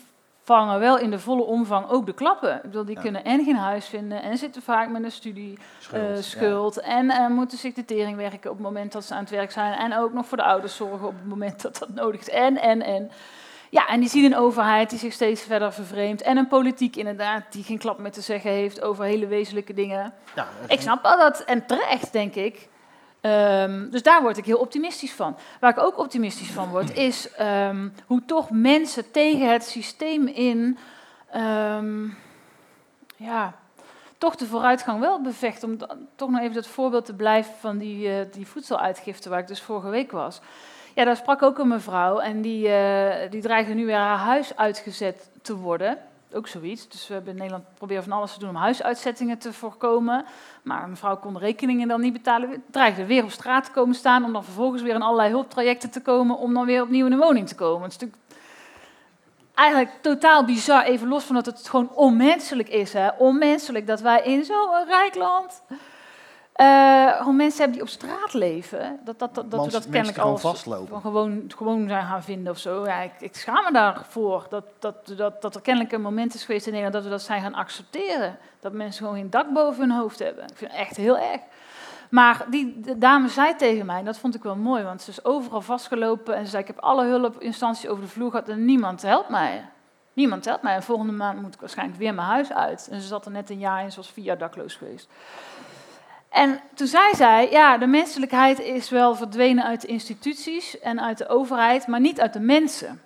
vangen 0.46 0.80
wel 0.80 0.98
in 0.98 1.10
de 1.10 1.18
volle 1.18 1.42
omvang 1.42 1.88
ook 1.88 2.06
de 2.06 2.12
klappen. 2.14 2.54
Ik 2.56 2.62
bedoel, 2.62 2.84
die 2.84 2.94
Ja. 2.94 3.00
kunnen 3.00 3.24
en 3.24 3.44
geen 3.44 3.56
huis 3.56 3.86
vinden 3.86 4.22
en 4.22 4.38
zitten 4.38 4.62
vaak 4.62 4.88
met 4.88 5.04
een 5.04 5.12
studie 5.12 5.58
Schuld, 5.78 6.02
eh, 6.02 6.14
ja. 6.14 6.22
schuld. 6.22 6.80
En 6.80 7.10
eh, 7.10 7.26
moeten 7.28 7.58
zich 7.58 7.74
de 7.74 7.84
tering 7.84 8.16
werken 8.16 8.50
op 8.50 8.56
het 8.56 8.66
moment 8.66 8.92
dat 8.92 9.04
ze 9.04 9.14
aan 9.14 9.20
het 9.20 9.30
werk 9.30 9.50
zijn. 9.50 9.72
En 9.72 9.98
ook 9.98 10.12
nog 10.12 10.26
voor 10.26 10.36
de 10.36 10.44
ouders 10.44 10.76
zorgen 10.76 11.06
op 11.06 11.14
het 11.18 11.26
moment 11.28 11.62
dat 11.62 11.78
dat 11.78 11.88
nodig 11.88 12.20
is. 12.20 12.28
En, 12.30 12.60
en, 12.60 12.82
en. 12.82 13.10
Ja, 13.70 13.86
en 13.86 14.00
die 14.00 14.08
zien 14.08 14.24
een 14.24 14.36
overheid 14.36 14.90
die 14.90 14.98
zich 14.98 15.12
steeds 15.12 15.42
verder 15.42 15.72
vervreemdt. 15.72 16.22
En 16.22 16.36
een 16.36 16.48
politiek 16.48 16.96
inderdaad 16.96 17.42
die 17.50 17.64
geen 17.64 17.78
klap 17.78 17.98
meer 17.98 18.12
te 18.12 18.20
zeggen 18.20 18.50
heeft 18.50 18.82
over 18.82 19.04
hele 19.04 19.26
wezenlijke 19.26 19.74
dingen. 19.74 20.12
Ja, 20.34 20.46
Ik 20.68 20.80
snap 20.80 21.02
wel 21.02 21.18
dat, 21.18 21.40
en 21.40 21.66
terecht 21.66 22.12
denk 22.12 22.34
ik. 22.34 22.68
Ehm, 23.26 23.90
dus 23.90 24.02
daar 24.02 24.22
word 24.22 24.36
ik 24.36 24.44
heel 24.44 24.58
optimistisch 24.58 25.12
van. 25.12 25.36
Waar 25.60 25.70
ik 25.70 25.78
ook 25.78 25.98
optimistisch 25.98 26.50
van 26.50 26.68
word, 26.68 26.96
is 26.96 27.32
ehm, 27.32 27.88
hoe 28.06 28.22
toch 28.26 28.50
mensen 28.50 29.10
tegen 29.10 29.52
het 29.52 29.64
systeem 29.64 30.26
in, 30.26 30.78
ehm, 31.30 32.08
ja, 33.16 33.54
toch 34.18 34.36
de 34.36 34.46
vooruitgang 34.46 35.00
wel 35.00 35.20
bevecht. 35.20 35.62
Om 35.62 35.76
toch 36.16 36.30
nog 36.30 36.40
even 36.40 36.54
dat 36.54 36.66
voorbeeld 36.66 37.04
te 37.04 37.14
blijven 37.14 37.54
van 37.60 37.78
die, 37.78 38.08
eh, 38.08 38.32
die 38.32 38.46
voedseluitgifte 38.46 39.28
waar 39.28 39.40
ik 39.40 39.46
dus 39.46 39.62
vorige 39.62 39.88
week 39.88 40.12
was. 40.12 40.40
Ja, 40.94 41.04
daar 41.04 41.16
sprak 41.16 41.42
ook 41.42 41.58
een 41.58 41.68
mevrouw 41.68 42.18
en 42.18 42.40
die, 42.40 42.68
eh, 42.68 43.30
die 43.30 43.42
dreigde 43.42 43.74
nu 43.74 43.86
weer 43.86 43.96
haar 43.96 44.18
huis 44.18 44.56
uitgezet 44.56 45.30
te 45.42 45.56
worden. 45.56 45.98
Ook 46.36 46.46
zoiets. 46.46 46.88
Dus 46.88 47.08
we 47.08 47.14
hebben 47.14 47.32
in 47.32 47.38
Nederland 47.38 47.64
proberen 47.74 48.02
van 48.02 48.12
alles 48.12 48.32
te 48.32 48.38
doen 48.38 48.48
om 48.48 48.56
huisuitzettingen 48.56 49.38
te 49.38 49.52
voorkomen. 49.52 50.24
Maar 50.62 50.88
mevrouw 50.88 51.16
kon 51.16 51.32
de 51.32 51.38
rekeningen 51.38 51.88
dan 51.88 52.00
niet 52.00 52.12
betalen. 52.12 52.62
Dreigde 52.70 53.06
weer 53.06 53.22
op 53.22 53.30
straat 53.30 53.64
te 53.64 53.70
komen 53.70 53.94
staan 53.94 54.24
om 54.24 54.32
dan 54.32 54.44
vervolgens 54.44 54.82
weer 54.82 54.94
in 54.94 55.02
allerlei 55.02 55.30
hulptrajecten 55.30 55.90
te 55.90 56.02
komen 56.02 56.38
om 56.38 56.54
dan 56.54 56.66
weer 56.66 56.82
opnieuw 56.82 57.06
in 57.06 57.12
een 57.12 57.18
woning 57.18 57.48
te 57.48 57.54
komen. 57.54 57.82
Het 57.82 57.92
is 57.92 57.98
natuurlijk 57.98 58.26
eigenlijk 59.54 59.92
totaal 60.00 60.44
bizar, 60.44 60.84
even 60.84 61.08
los 61.08 61.24
van 61.24 61.34
dat 61.34 61.46
het 61.46 61.68
gewoon 61.68 61.90
onmenselijk 61.94 62.68
is. 62.68 62.92
Hè? 62.92 63.08
Onmenselijk 63.08 63.86
dat 63.86 64.00
wij 64.00 64.22
in 64.22 64.44
zo'n 64.44 64.84
rijk 64.86 65.14
land 65.14 65.62
eh, 66.56 67.16
gewoon 67.16 67.36
mensen 67.36 67.58
hebben 67.58 67.72
die 67.72 67.82
op 67.82 67.88
straat 67.88 68.32
leven. 68.32 68.98
Dat, 69.04 69.18
dat, 69.18 69.34
dat, 69.34 69.50
dat 69.50 69.64
we 69.64 69.70
dat 69.70 69.88
kennelijk 69.88 70.18
al 70.18 70.38
vastlopen. 70.38 71.00
gewoon, 71.00 71.44
gewoon 71.56 71.88
zijn 71.88 72.06
gaan 72.06 72.22
vinden 72.22 72.52
of 72.52 72.58
zo. 72.58 72.84
Ja, 72.86 73.00
ik, 73.00 73.12
ik 73.18 73.36
schaam 73.36 73.64
me 73.64 73.72
daarvoor 73.72 74.46
dat, 74.48 74.64
dat, 74.78 75.12
dat, 75.16 75.42
dat 75.42 75.54
er 75.54 75.60
kennelijk 75.60 75.92
een 75.92 76.00
moment 76.00 76.34
is 76.34 76.44
geweest 76.44 76.66
in 76.66 76.72
Nederland 76.72 77.02
dat 77.02 77.04
we 77.04 77.16
dat 77.16 77.26
zijn 77.26 77.42
gaan 77.42 77.54
accepteren. 77.54 78.38
Dat 78.60 78.72
mensen 78.72 79.04
gewoon 79.04 79.18
geen 79.18 79.30
dak 79.30 79.52
boven 79.52 79.80
hun 79.80 79.98
hoofd 79.98 80.18
hebben. 80.18 80.44
Ik 80.44 80.56
vind 80.56 80.70
het 80.70 80.80
echt 80.80 80.96
heel 80.96 81.18
erg. 81.18 81.40
Maar 82.10 82.46
die 82.50 82.80
de 82.80 82.98
dame 82.98 83.28
zei 83.28 83.56
tegen 83.56 83.86
mij, 83.86 83.98
en 83.98 84.04
dat 84.04 84.18
vond 84.18 84.34
ik 84.34 84.42
wel 84.42 84.56
mooi, 84.56 84.82
want 84.82 85.02
ze 85.02 85.10
is 85.10 85.24
overal 85.24 85.60
vastgelopen 85.60 86.34
en 86.34 86.44
ze 86.44 86.50
zei, 86.50 86.62
ik 86.62 86.68
heb 86.68 86.78
alle 86.78 87.04
hulpinstanties 87.06 87.88
over 87.88 88.02
de 88.02 88.10
vloer 88.10 88.30
gehad 88.30 88.48
en 88.48 88.64
niemand 88.64 89.02
helpt 89.02 89.28
mij. 89.28 89.64
Niemand 90.12 90.44
helpt 90.44 90.62
mij. 90.62 90.74
En 90.74 90.82
volgende 90.82 91.12
maand 91.12 91.42
moet 91.42 91.54
ik 91.54 91.60
waarschijnlijk 91.60 91.98
weer 91.98 92.14
mijn 92.14 92.28
huis 92.28 92.52
uit. 92.52 92.88
En 92.90 93.00
ze 93.00 93.06
zat 93.06 93.24
er 93.24 93.30
net 93.30 93.50
een 93.50 93.58
jaar 93.58 93.82
in, 93.82 93.90
ze 93.90 93.96
was 93.96 94.10
vier 94.10 94.24
jaar 94.24 94.38
dakloos 94.38 94.74
geweest. 94.74 95.08
En 96.36 96.60
toen 96.74 96.86
zei 96.86 97.14
zij, 97.14 97.50
ja, 97.50 97.78
de 97.78 97.86
menselijkheid 97.86 98.60
is 98.60 98.90
wel 98.90 99.14
verdwenen 99.14 99.64
uit 99.64 99.80
de 99.80 99.86
instituties 99.86 100.80
en 100.80 101.00
uit 101.00 101.18
de 101.18 101.28
overheid, 101.28 101.86
maar 101.86 102.00
niet 102.00 102.20
uit 102.20 102.32
de 102.32 102.40
mensen. 102.40 103.00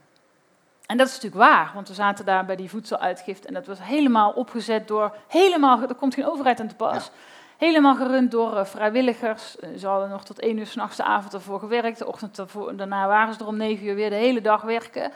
En 0.87 0.97
dat 0.97 1.07
is 1.07 1.15
natuurlijk 1.15 1.43
waar, 1.43 1.71
want 1.75 1.89
we 1.89 1.95
zaten 1.95 2.25
daar 2.25 2.45
bij 2.45 2.57
die 2.57 2.71
voedseluitgift 2.71 3.47
en 3.47 3.55
dat 3.55 3.67
was 3.67 3.79
helemaal 3.83 4.31
opgezet 4.31 4.89
door, 4.89 5.17
helemaal, 5.29 5.83
er 5.83 5.95
komt 5.95 6.15
geen 6.15 6.27
overheid 6.27 6.61
aan 6.61 6.69
te 6.69 6.75
pas. 6.75 7.11
Helemaal 7.57 7.95
gerund 7.95 8.31
door 8.31 8.57
eh, 8.57 8.65
vrijwilligers. 8.65 9.59
Eh, 9.59 9.69
Ze 9.79 9.87
hadden 9.87 10.09
nog 10.09 10.25
tot 10.25 10.41
één 10.41 10.59
uur 10.59 10.67
s'nachts 10.67 10.97
de 10.97 11.05
avond 11.05 11.35
ervoor 11.35 11.59
gewerkt. 11.59 11.99
De 11.99 12.07
ochtend 12.07 12.39
ervoor, 12.39 12.77
daarna 12.77 13.07
waren 13.07 13.35
ze 13.35 13.41
er 13.41 13.47
om 13.47 13.57
negen 13.57 13.87
uur 13.87 13.95
weer 13.95 14.11
de 14.11 14.17
hele 14.17 14.41
dag 14.41 14.63
werken. 14.63 15.13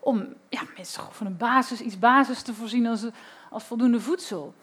Om 0.00 0.34
ja, 0.48 0.60
mensen 0.76 1.02
van 1.10 1.26
een 1.26 1.36
basis, 1.36 1.80
iets 1.80 1.98
basis 1.98 2.42
te 2.42 2.54
voorzien 2.54 2.86
als, 2.86 3.06
als 3.50 3.64
voldoende 3.64 4.00
voedsel. 4.00 4.54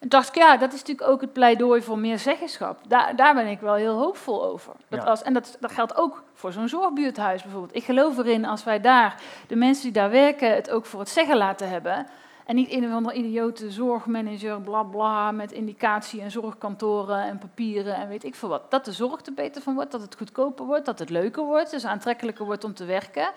En 0.00 0.08
dacht 0.08 0.28
ik, 0.28 0.34
ja, 0.34 0.56
dat 0.56 0.72
is 0.72 0.78
natuurlijk 0.78 1.08
ook 1.08 1.20
het 1.20 1.32
pleidooi 1.32 1.82
voor 1.82 1.98
meer 1.98 2.18
zeggenschap. 2.18 2.78
Daar, 2.88 3.16
daar 3.16 3.34
ben 3.34 3.46
ik 3.46 3.60
wel 3.60 3.74
heel 3.74 3.98
hoopvol 3.98 4.44
over. 4.44 4.72
Dat 4.88 5.04
als, 5.04 5.22
en 5.22 5.32
dat, 5.32 5.56
dat 5.60 5.72
geldt 5.72 5.96
ook 5.96 6.22
voor 6.34 6.52
zo'n 6.52 6.68
zorgbuurthuis 6.68 7.42
bijvoorbeeld. 7.42 7.76
Ik 7.76 7.84
geloof 7.84 8.18
erin 8.18 8.44
als 8.44 8.64
wij 8.64 8.80
daar, 8.80 9.20
de 9.46 9.56
mensen 9.56 9.82
die 9.82 9.92
daar 9.92 10.10
werken, 10.10 10.54
het 10.54 10.70
ook 10.70 10.86
voor 10.86 11.00
het 11.00 11.08
zeggen 11.08 11.36
laten 11.36 11.68
hebben. 11.68 12.06
En 12.46 12.54
niet 12.56 12.72
een 12.72 12.86
of 12.86 12.92
andere 12.92 13.16
idiote 13.16 13.70
zorgmanager, 13.70 14.60
bla 14.60 14.82
bla, 14.82 15.30
met 15.30 15.52
indicatie 15.52 16.20
en 16.20 16.30
zorgkantoren 16.30 17.22
en 17.22 17.38
papieren 17.38 17.94
en 17.94 18.08
weet 18.08 18.24
ik 18.24 18.34
veel 18.34 18.48
wat. 18.48 18.70
Dat 18.70 18.84
de 18.84 18.92
zorg 18.92 19.26
er 19.26 19.34
beter 19.34 19.62
van 19.62 19.74
wordt, 19.74 19.90
dat 19.90 20.00
het 20.00 20.16
goedkoper 20.16 20.64
wordt, 20.64 20.86
dat 20.86 20.98
het 20.98 21.10
leuker 21.10 21.44
wordt, 21.44 21.70
dus 21.70 21.84
aantrekkelijker 21.84 22.44
wordt 22.44 22.64
om 22.64 22.74
te 22.74 22.84
werken. 22.84 23.30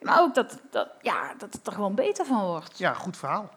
Maar 0.00 0.20
ook 0.20 0.34
dat, 0.34 0.58
dat, 0.70 0.88
ja, 1.02 1.34
dat 1.38 1.52
het 1.52 1.66
er 1.66 1.72
gewoon 1.72 1.94
beter 1.94 2.26
van 2.26 2.44
wordt. 2.44 2.78
Ja, 2.78 2.92
goed 2.92 3.16
verhaal. 3.16 3.50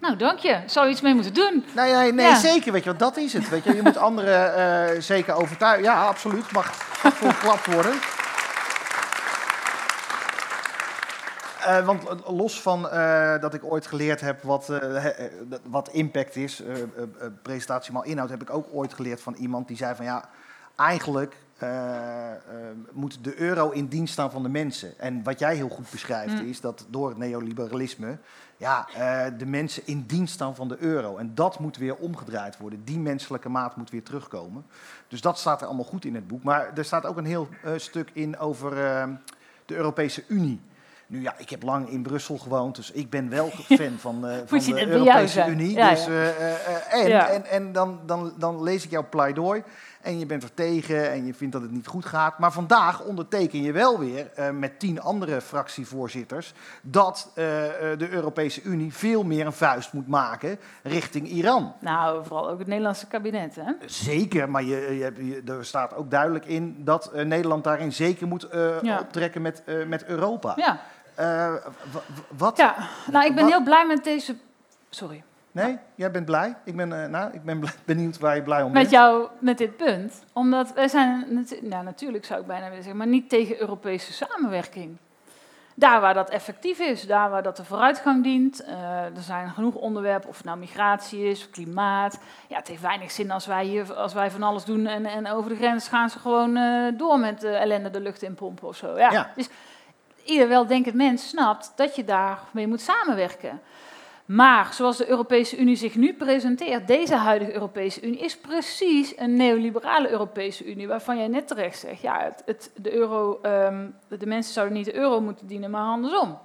Nou, 0.00 0.16
dank 0.16 0.38
je. 0.38 0.60
Zou 0.66 0.86
je 0.86 0.92
iets 0.92 1.00
mee 1.00 1.14
moeten 1.14 1.34
doen? 1.34 1.64
Nee, 1.74 1.92
nee, 1.92 2.12
nee 2.12 2.26
Ja. 2.26 2.34
zeker, 2.34 2.72
weet 2.72 2.82
je, 2.84 2.88
want 2.88 3.00
dat 3.00 3.16
is 3.16 3.32
het. 3.32 3.48
Weet 3.48 3.64
je. 3.64 3.74
je 3.74 3.82
moet 3.82 3.96
anderen 3.96 4.54
eh, 4.54 5.00
zeker 5.00 5.34
overtuigen. 5.34 5.84
Ja, 5.84 6.06
absoluut. 6.06 6.52
Mag 6.52 6.72
volklapt 7.20 7.66
worden. 7.66 7.92
Eh, 11.64 11.86
want 11.86 12.08
eh, 12.08 12.36
los 12.36 12.60
van 12.60 12.82
dat 13.40 13.54
ik 13.54 13.64
ooit 13.64 13.86
geleerd 13.86 14.20
heb 14.20 14.42
wat, 14.42 14.72
wat 15.62 15.88
impact 15.88 16.36
is, 16.36 16.62
presentatie 17.42 17.92
maar 17.92 18.06
inhoud, 18.06 18.30
heb 18.30 18.42
ik 18.42 18.50
ook 18.50 18.66
ooit 18.72 18.94
geleerd 18.94 19.20
van 19.20 19.34
iemand 19.34 19.68
die 19.68 19.76
zei 19.76 19.94
van 19.94 20.04
ja, 20.04 20.28
eigenlijk 20.76 21.36
moet 22.98 23.18
de 23.24 23.40
euro 23.40 23.70
in 23.70 23.86
dienst 23.86 24.12
staan 24.12 24.30
van 24.30 24.42
de 24.42 24.48
mensen. 24.48 24.98
En 24.98 25.22
wat 25.22 25.38
jij 25.38 25.54
heel 25.54 25.68
goed 25.68 25.90
beschrijft 25.90 26.42
Mm. 26.42 26.48
is 26.48 26.60
dat 26.60 26.86
door 26.90 27.08
het 27.08 27.18
neoliberalisme 27.18 28.18
ja, 28.56 28.88
eh, 28.94 29.32
de 29.38 29.46
mensen 29.46 29.82
in 29.86 30.04
dienst 30.06 30.34
staan 30.34 30.54
van 30.54 30.68
de 30.68 30.76
euro. 30.78 31.16
En 31.16 31.34
dat 31.34 31.58
moet 31.58 31.76
weer 31.76 31.96
omgedraaid 31.96 32.58
worden. 32.58 32.84
Die 32.84 32.98
menselijke 32.98 33.48
maat 33.48 33.76
moet 33.76 33.90
weer 33.90 34.02
terugkomen. 34.02 34.66
Dus 35.08 35.20
dat 35.20 35.38
staat 35.38 35.60
er 35.60 35.66
allemaal 35.66 35.84
goed 35.84 36.04
in 36.04 36.14
het 36.14 36.26
boek. 36.28 36.42
Maar 36.42 36.70
er 36.74 36.84
staat 36.84 37.06
ook 37.06 37.16
een 37.16 37.24
heel 37.26 37.48
eh, 37.62 37.72
stuk 37.76 38.10
in 38.12 38.38
over 38.38 38.84
eh, 38.86 39.04
de 39.66 39.74
Europese 39.74 40.24
Unie. 40.28 40.60
Nu 41.06 41.20
ja, 41.22 41.34
ik 41.38 41.50
heb 41.50 41.62
lang 41.62 41.88
in 41.88 42.02
Brussel 42.02 42.38
gewoond, 42.38 42.76
dus 42.76 42.90
ik 42.90 43.10
ben 43.10 43.28
wel 43.28 43.50
fan 43.78 43.98
van, 43.98 44.26
eh, 44.26 44.36
van 44.46 44.58
de 44.58 44.86
Europese. 44.86 45.46
Unie. 45.46 45.74
Ja, 45.74 45.90
dus, 45.90 46.06
en 46.06 47.08
Ja. 47.08 47.28
en, 47.28 47.44
en 47.44 47.72
dan, 47.72 48.00
dan, 48.06 48.32
dan 48.38 48.62
lees 48.62 48.84
ik 48.84 48.90
jouw 48.90 49.08
pleidooi 49.08 49.62
en 50.08 50.18
je 50.18 50.26
bent 50.26 50.42
er 50.42 50.54
tegen 50.54 51.10
en 51.10 51.26
je 51.26 51.34
vindt 51.34 51.52
dat 51.52 51.62
het 51.62 51.70
niet 51.70 51.86
goed 51.86 52.04
gaat. 52.04 52.38
Maar 52.38 52.52
vandaag 52.52 53.02
onderteken 53.02 53.62
je 53.62 53.72
wel 53.72 53.98
weer 53.98 54.30
eh, 54.34 54.50
met 54.50 54.78
tien 54.78 55.00
andere 55.00 55.40
fractievoorzitters 55.40 56.52
dat 56.82 57.30
eh, 57.34 57.92
eh, 57.92 57.98
de 57.98 58.08
Europese 58.10 58.62
Unie 58.62 58.94
veel 58.94 59.22
meer 59.22 59.46
een 59.46 59.52
vuist 59.52 59.92
moet 59.92 60.08
maken 60.08 60.58
richting 60.82 61.28
Iran. 61.28 61.72
Nou, 61.78 62.24
vooral 62.24 62.48
ook 62.48 62.58
het 62.58 62.66
Nederlandse 62.66 63.06
kabinet, 63.06 63.54
hè? 63.54 63.72
Zeker, 63.86 64.50
maar 64.50 64.62
je, 64.62 64.96
je, 64.96 65.42
er 65.52 65.64
staat 65.64 65.94
ook 65.94 66.10
duidelijk 66.10 66.44
in 66.44 66.76
dat 66.84 67.12
Nederland 67.14 67.64
daarin 67.64 67.92
zeker 67.92 68.26
moet 68.26 68.48
Ja. 68.82 68.98
optrekken 69.00 69.42
met, 69.42 69.62
met 69.86 70.04
Europa. 70.04 70.52
Ja. 70.56 70.80
Wat? 72.36 72.56
ja. 72.56 72.74
Nou, 73.10 73.26
ik 73.26 73.34
ben 73.34 73.46
heel 73.46 73.62
blij 73.62 73.86
met 73.86 74.04
deze... 74.04 74.36
Sorry. 74.90 75.24
Nee? 75.64 75.78
Jij 75.94 76.10
bent 76.10 76.24
blij? 76.24 76.54
Ik 76.64 76.76
ben, 76.76 77.02
eh, 77.02 77.08
nou, 77.08 77.32
ik 77.32 77.42
ben 77.42 77.58
blij- 77.60 77.72
benieuwd 77.84 78.18
waar 78.18 78.36
je 78.36 78.42
blij 78.42 78.62
om 78.62 78.72
Met 78.72 78.80
bent. 78.80 78.90
jou, 78.90 79.28
met 79.38 79.58
dit 79.58 79.76
punt. 79.76 80.22
Omdat 80.32 80.72
wij 80.72 80.88
zijn, 80.88 81.46
nou, 81.62 81.84
natuurlijk 81.84 82.24
zou 82.24 82.40
ik 82.40 82.46
bijna 82.46 82.62
willen 82.64 82.76
zeggen, 82.82 82.96
maar 82.96 83.06
niet 83.06 83.28
tegen 83.28 83.60
Europese 83.60 84.12
samenwerking. 84.12 84.96
Daar 85.74 86.00
waar 86.00 86.14
dat 86.14 86.30
effectief 86.30 86.78
is, 86.78 87.06
daar 87.06 87.30
waar 87.30 87.42
dat 87.42 87.56
de 87.56 87.64
vooruitgang 87.64 88.22
dient. 88.22 88.64
eh, 88.64 89.02
er 89.04 89.10
zijn 89.22 89.50
genoeg 89.50 89.74
onderwerpen, 89.74 90.28
of 90.28 90.36
het 90.36 90.44
nou 90.46 90.58
migratie 90.58 91.24
is, 91.28 91.50
klimaat. 91.50 92.18
Ja, 92.48 92.56
het 92.56 92.68
heeft 92.68 92.82
weinig 92.82 93.10
zin 93.10 93.30
als 93.30 93.46
wij 93.46 93.64
hier 93.64 93.94
als 93.94 94.12
wij 94.14 94.30
van 94.30 94.42
alles 94.42 94.64
doen 94.64 94.86
en, 94.86 95.06
en 95.06 95.26
over 95.30 95.50
de 95.50 95.56
grens 95.56 95.88
gaan 95.88 96.10
ze 96.10 96.18
gewoon 96.18 96.56
eh, 96.56 96.86
door 96.98 97.18
met 97.18 97.40
de 97.40 97.48
ellende 97.50 97.90
de 97.90 98.00
lucht 98.00 98.22
in 98.22 98.34
pompen 98.34 98.68
of 98.68 98.76
zo. 98.76 98.98
Ja. 98.98 99.10
Ja. 99.12 99.30
Dus 99.36 99.48
ieder 100.24 100.48
weldenkend 100.48 100.94
mens 100.94 101.28
snapt 101.28 101.72
dat 101.76 101.96
je 101.96 102.04
daarmee 102.04 102.66
moet 102.66 102.80
samenwerken. 102.80 103.60
Maar 104.28 104.72
zoals 104.72 104.96
de 104.96 105.08
Europese 105.08 105.56
Unie 105.56 105.76
zich 105.76 105.94
nu 105.94 106.14
presenteert, 106.14 106.86
deze 106.86 107.14
huidige 107.14 107.52
Europese 107.52 108.02
Unie, 108.02 108.18
is 108.18 108.38
precies 108.38 109.18
een 109.18 109.36
neoliberale 109.36 110.10
Europese 110.10 110.64
Unie, 110.64 110.88
waarvan 110.88 111.18
jij 111.18 111.28
net 111.28 111.48
terecht 111.48 111.78
zegt, 111.78 112.00
ja, 112.00 112.20
het, 112.22 112.42
het, 112.46 112.70
de, 112.76 112.92
euro, 112.92 113.38
ehm, 113.42 113.86
de 114.08 114.26
mensen 114.26 114.52
zouden 114.52 114.76
niet 114.76 114.84
de 114.84 114.94
euro 114.94 115.20
moeten 115.20 115.46
dienen, 115.46 115.70
maar 115.70 115.82
andersom. 115.82 116.38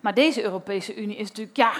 Maar 0.00 0.14
deze 0.14 0.42
Europese 0.42 0.96
Unie 0.96 1.16
is 1.16 1.28
natuurlijk, 1.28 1.56
ja, 1.56 1.72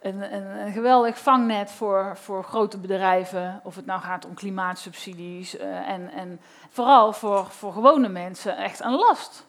een, 0.00 0.34
een, 0.34 0.66
een 0.66 0.72
geweldig 0.72 1.18
vangnet 1.18 1.70
voor, 1.70 2.16
voor 2.16 2.44
grote 2.44 2.78
bedrijven, 2.78 3.60
of 3.64 3.76
het 3.76 3.86
nou 3.86 4.00
gaat 4.00 4.26
om 4.26 4.34
klimaatsubsidies, 4.34 5.56
eh, 5.56 5.88
en, 5.88 6.10
en 6.10 6.40
vooral 6.70 7.12
voor, 7.12 7.46
voor 7.46 7.72
gewone 7.72 8.08
mensen 8.08 8.56
echt 8.56 8.80
een 8.80 8.94
last. 8.94 9.46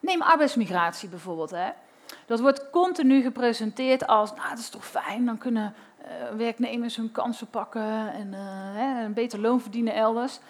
Neem 0.00 0.22
arbeidsmigratie 0.22 1.08
bijvoorbeeld, 1.08 1.50
hè. 1.50 1.68
Dat 2.26 2.40
wordt 2.40 2.70
continu 2.70 3.22
gepresenteerd 3.22 4.06
als, 4.06 4.34
nou, 4.34 4.48
dat 4.48 4.58
is 4.58 4.68
toch 4.68 4.86
fijn, 4.86 5.24
dan 5.24 5.38
kunnen 5.38 5.74
eh, 5.98 6.10
werknemers 6.36 6.96
hun 6.96 7.12
kansen 7.12 7.46
pakken 7.46 8.12
en 8.12 8.34
eh, 8.34 8.40
hè, 8.74 9.04
een 9.04 9.14
beter 9.14 9.40
loon 9.40 9.60
verdienen 9.60 9.94
elders. 9.94 10.40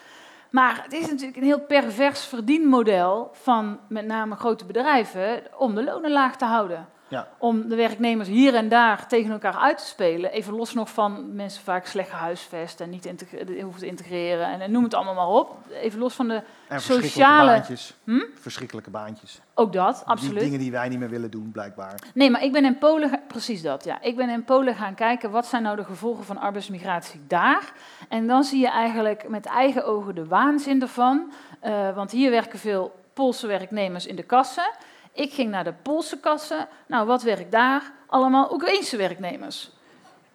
Maar 0.50 0.82
het 0.82 0.92
is 0.92 1.06
natuurlijk 1.06 1.36
een 1.36 1.42
heel 1.42 1.60
pervers 1.60 2.24
verdienmodel 2.24 3.30
van 3.32 3.78
met 3.88 4.06
name 4.06 4.36
grote 4.36 4.64
bedrijven 4.64 5.42
om 5.56 5.74
de 5.74 5.84
lonen 5.84 6.10
laag 6.10 6.36
te 6.36 6.44
houden. 6.44 6.88
Ja. 7.08 7.28
Om 7.38 7.68
de 7.68 7.76
werknemers 7.76 8.28
hier 8.28 8.54
en 8.54 8.68
daar 8.68 9.06
tegen 9.08 9.30
elkaar 9.32 9.54
uit 9.56 9.78
te 9.78 9.84
spelen. 9.84 10.30
Even 10.32 10.54
los 10.54 10.74
nog 10.74 10.90
van 10.90 11.34
mensen 11.34 11.62
vaak 11.62 11.86
slecht 11.86 12.10
gehuisvest 12.10 12.80
en 12.80 12.90
niet 12.90 13.04
integre- 13.06 13.60
hoeven 13.62 13.80
te 13.80 13.86
integreren 13.86 14.46
en, 14.46 14.60
en 14.60 14.70
noem 14.70 14.84
het 14.84 14.94
allemaal 14.94 15.14
maar 15.14 15.28
op. 15.28 15.56
Even 15.72 15.98
los 15.98 16.14
van 16.14 16.28
de, 16.28 16.34
En 16.68 16.80
sociale- 16.80 16.80
verschrikkelijke 16.80 17.46
baantjes. 17.46 17.94
Hm? 18.04 18.40
Verschrikkelijke 18.40 18.90
baantjes. 18.90 19.40
ook 19.54 19.72
dat, 19.72 19.94
Die 19.96 20.04
absoluut. 20.06 20.40
dingen 20.40 20.58
die 20.58 20.70
wij 20.70 20.88
niet 20.88 20.98
meer 20.98 21.08
willen 21.10 21.30
doen, 21.30 21.50
blijkbaar. 21.52 21.94
Nee, 22.14 22.30
maar 22.30 22.42
ik 22.42 22.52
ben 22.52 22.64
in 22.64 22.78
Polen, 22.78 23.20
precies 23.28 23.62
dat, 23.62 23.84
ja. 23.84 24.00
Ik 24.02 24.16
ben 24.16 24.28
in 24.28 24.44
Polen 24.44 24.74
gaan 24.74 24.94
kijken, 24.94 25.30
wat 25.30 25.46
zijn 25.46 25.62
nou 25.62 25.76
de 25.76 25.84
gevolgen 25.84 26.24
van 26.24 26.38
arbeidsmigratie 26.38 27.20
daar? 27.26 27.72
En 28.08 28.26
dan 28.26 28.44
zie 28.44 28.60
je 28.60 28.68
eigenlijk 28.70 29.28
met 29.28 29.46
eigen 29.46 29.84
ogen 29.86 30.14
de 30.14 30.26
waanzin 30.26 30.82
ervan. 30.82 31.32
Eh, 31.60 31.94
want 31.94 32.10
hier 32.10 32.30
werken 32.30 32.58
veel 32.58 33.02
Poolse 33.12 33.46
werknemers 33.46 34.06
in 34.06 34.16
de 34.16 34.22
kassen. 34.22 34.70
Ik 35.14 35.32
ging 35.32 35.50
naar 35.50 35.64
de 35.64 35.74
Poolse 35.82 36.20
kassen. 36.20 36.68
Nou, 36.86 37.06
wat 37.06 37.22
werkt 37.22 37.52
daar? 37.52 37.92
Allemaal 38.06 38.52
Oekraïense 38.52 38.96
werknemers. 38.96 39.70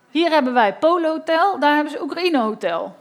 Hier 0.09 0.29
hebben 0.29 0.53
wij 0.53 0.75
Polen 0.75 1.09
Hotel, 1.09 1.59
daar 1.59 1.75
hebben 1.75 1.91
ze 1.91 2.01
Oekraïne 2.01 2.39
Hotel. 2.39 2.95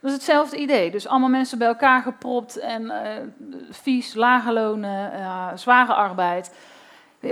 Dat 0.00 0.10
is 0.10 0.12
hetzelfde 0.12 0.56
idee. 0.56 0.90
Dus 0.90 1.06
allemaal 1.06 1.28
mensen 1.28 1.58
bij 1.58 1.66
elkaar 1.66 2.02
gepropt 2.02 2.58
en 2.58 2.90
eh, 2.90 3.22
vies, 3.70 4.14
lage 4.14 4.52
lonen, 4.52 5.12
eh, 5.12 5.48
zware 5.54 5.94
arbeid. 5.94 6.54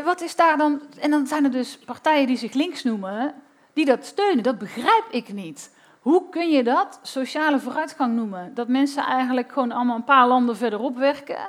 Wat 0.05 0.21
is 0.21 0.37
daar 0.37 0.57
dan? 0.57 0.81
En 1.01 1.11
dan 1.11 1.27
zijn 1.27 1.45
er 1.45 1.51
dus 1.51 1.79
partijen 1.79 2.27
die 2.27 2.37
zich 2.37 2.53
links 2.53 2.83
noemen, 2.83 3.35
die 3.73 3.85
dat 3.85 4.05
steunen. 4.05 4.43
Dat 4.43 4.59
begrijp 4.59 5.05
ik 5.11 5.33
niet. 5.33 5.71
Hoe 6.01 6.29
kun 6.31 6.51
je 6.51 6.65
dat 6.65 6.99
sociale 7.03 7.59
vooruitgang 7.61 8.15
noemen? 8.15 8.55
Dat 8.55 8.69
mensen 8.69 9.03
eigenlijk 9.03 9.53
gewoon 9.53 9.73
allemaal 9.73 9.97
een 9.97 10.05
paar 10.05 10.29
landen 10.29 10.57
verderop 10.57 10.97
werken. 10.97 11.49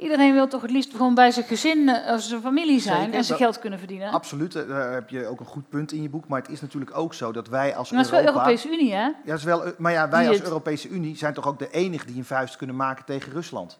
Iedereen 0.00 0.32
wil 0.34 0.48
toch 0.48 0.62
het 0.62 0.70
liefst 0.70 0.90
gewoon 0.90 1.14
bij 1.14 1.30
zijn 1.30 1.46
gezin, 1.46 1.88
eh, 1.88 2.14
of 2.14 2.20
zijn 2.22 2.40
familie 2.40 2.80
zijn 2.80 2.96
Zeker, 2.96 3.14
en 3.14 3.24
zijn 3.24 3.38
dat- 3.38 3.46
geld 3.46 3.58
kunnen 3.58 3.78
verdienen. 3.78 4.10
Absoluut, 4.12 4.54
eh, 4.54 4.68
daar 4.68 4.92
heb 4.92 5.08
je 5.10 5.26
ook 5.26 5.40
een 5.40 5.46
goed 5.46 5.68
punt 5.68 5.92
in 5.92 6.02
je 6.02 6.08
boek. 6.08 6.28
Maar 6.28 6.40
het 6.40 6.50
is 6.50 6.60
natuurlijk 6.60 6.96
ook 6.96 7.14
zo 7.14 7.32
dat 7.32 7.48
wij 7.48 7.76
als 7.76 7.90
Maar 7.90 7.98
dat 8.02 8.06
is 8.06 8.12
wel 8.16 8.20
Europa... 8.20 8.40
Europese 8.44 8.68
Unie, 8.72 8.92
hè? 8.94 9.02
Ja, 9.02 9.14
dat 9.24 9.38
is 9.38 9.44
wel, 9.44 9.62
maar 9.78 9.92
ja, 9.92 10.08
wij 10.08 10.18
Die 10.20 10.28
als 10.28 10.38
het- 10.38 10.46
Europese 10.46 10.88
Unie 10.88 11.16
zijn 11.16 11.34
toch 11.34 11.46
ook 11.46 11.58
de 11.58 11.70
enige 11.70 12.06
die 12.06 12.16
een 12.16 12.24
vuist 12.24 12.56
kunnen 12.56 12.76
maken 12.76 13.04
tegen 13.04 13.32
Rusland. 13.32 13.78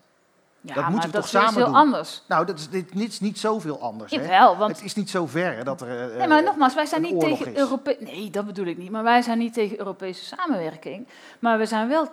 Ja, 0.62 0.75
Dat 0.75 0.77
moeten 0.89 0.93
maar 0.95 1.07
we 1.07 1.12
dat 1.12 1.23
toch 1.23 1.25
is 1.25 1.33
weer 1.33 1.41
samen 1.43 1.57
heel 1.57 1.66
doen? 1.66 1.75
anders. 1.75 2.23
Nou, 2.29 2.47
dat 2.47 2.59
is, 2.59 2.68
dit 2.68 2.95
niet, 2.95 3.09
is 3.09 3.21
niet 3.21 3.39
zoveel 3.39 3.81
anders. 3.83 4.12
Jawel, 4.12 4.57
want 4.57 4.77
Het 4.77 4.85
is 4.85 4.95
niet 4.95 5.11
zo 5.11 5.27
ver 5.27 5.57
hè, 5.57 5.64
dat 5.64 5.81
er... 5.81 6.11
eh, 6.11 6.18
Nee, 6.18 6.29
maar 6.29 6.43
nogmaals, 6.43 6.75
wij 6.75 6.87
zijn 6.87 7.03
niet 7.03 7.21
tegen 7.21 7.47
is. 7.53 7.59
Europe 7.59 7.97
Nee, 8.01 8.31
dat 8.31 8.47
bedoel 8.47 8.66
ik 8.66 8.79
niet. 8.79 8.91
Maar 8.91 9.03
wij 9.03 9.23
zijn 9.23 9.39
niet 9.39 9.53
tegen 9.55 9.79
Europese 9.79 10.25
samenwerking. 10.25 11.07
Maar 11.39 11.59
we 11.59 11.66
zijn 11.66 11.89
wel 11.89 12.09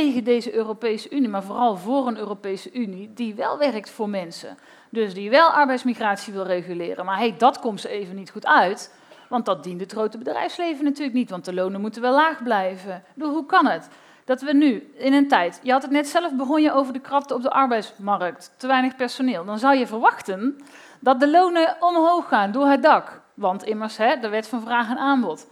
tegen 0.00 0.24
deze 0.24 0.54
Europese 0.54 1.10
Unie, 1.10 1.28
maar 1.28 1.42
vooral 1.42 1.76
voor 1.76 2.06
een 2.06 2.18
Europese 2.18 2.72
Unie 2.72 3.12
die 3.14 3.34
wel 3.34 3.58
werkt 3.58 3.90
voor 3.90 4.08
mensen. 4.08 4.58
Dus 4.90 5.14
die 5.14 5.30
wel 5.30 5.48
arbeidsmigratie 5.48 6.32
wil 6.32 6.42
reguleren. 6.42 7.04
Maar 7.04 7.18
hey, 7.18 7.34
dat 7.38 7.58
komt 7.58 7.80
ze 7.80 7.88
even 7.88 8.14
niet 8.14 8.30
goed 8.30 8.46
uit. 8.46 8.94
Want 9.28 9.44
dat 9.44 9.64
dient 9.64 9.80
het 9.80 9.92
grote 9.92 10.18
bedrijfsleven 10.18 10.84
natuurlijk 10.84 11.16
niet, 11.16 11.30
want 11.30 11.44
de 11.44 11.54
lonen 11.54 11.80
moeten 11.80 12.02
wel 12.02 12.14
laag 12.14 12.42
blijven. 12.42 13.04
Hoe 13.18 13.46
kan 13.46 13.66
het? 13.66 13.88
Dat 14.24 14.42
we 14.42 14.52
nu 14.52 14.92
in 14.96 15.12
een 15.12 15.28
tijd, 15.28 15.60
je 15.62 15.72
had 15.72 15.82
het 15.82 15.90
net 15.90 16.08
zelf, 16.08 16.32
begon 16.32 16.62
je 16.62 16.72
over 16.72 16.92
de 16.92 17.00
krapte 17.00 17.34
op 17.34 17.42
de 17.42 17.50
arbeidsmarkt, 17.50 18.54
te 18.56 18.66
weinig 18.66 18.96
personeel. 18.96 19.44
Dan 19.44 19.58
zou 19.58 19.76
je 19.76 19.86
verwachten 19.86 20.58
dat 21.00 21.20
de 21.20 21.30
lonen 21.30 21.76
omhoog 21.80 22.28
gaan 22.28 22.52
door 22.52 22.66
het 22.66 22.82
dak. 22.82 23.20
Want 23.34 23.64
immers, 23.64 23.96
hè, 23.96 24.16
de 24.16 24.28
wet 24.28 24.48
van 24.48 24.60
vraag 24.60 24.90
en 24.90 24.98
aanbod. 24.98 25.46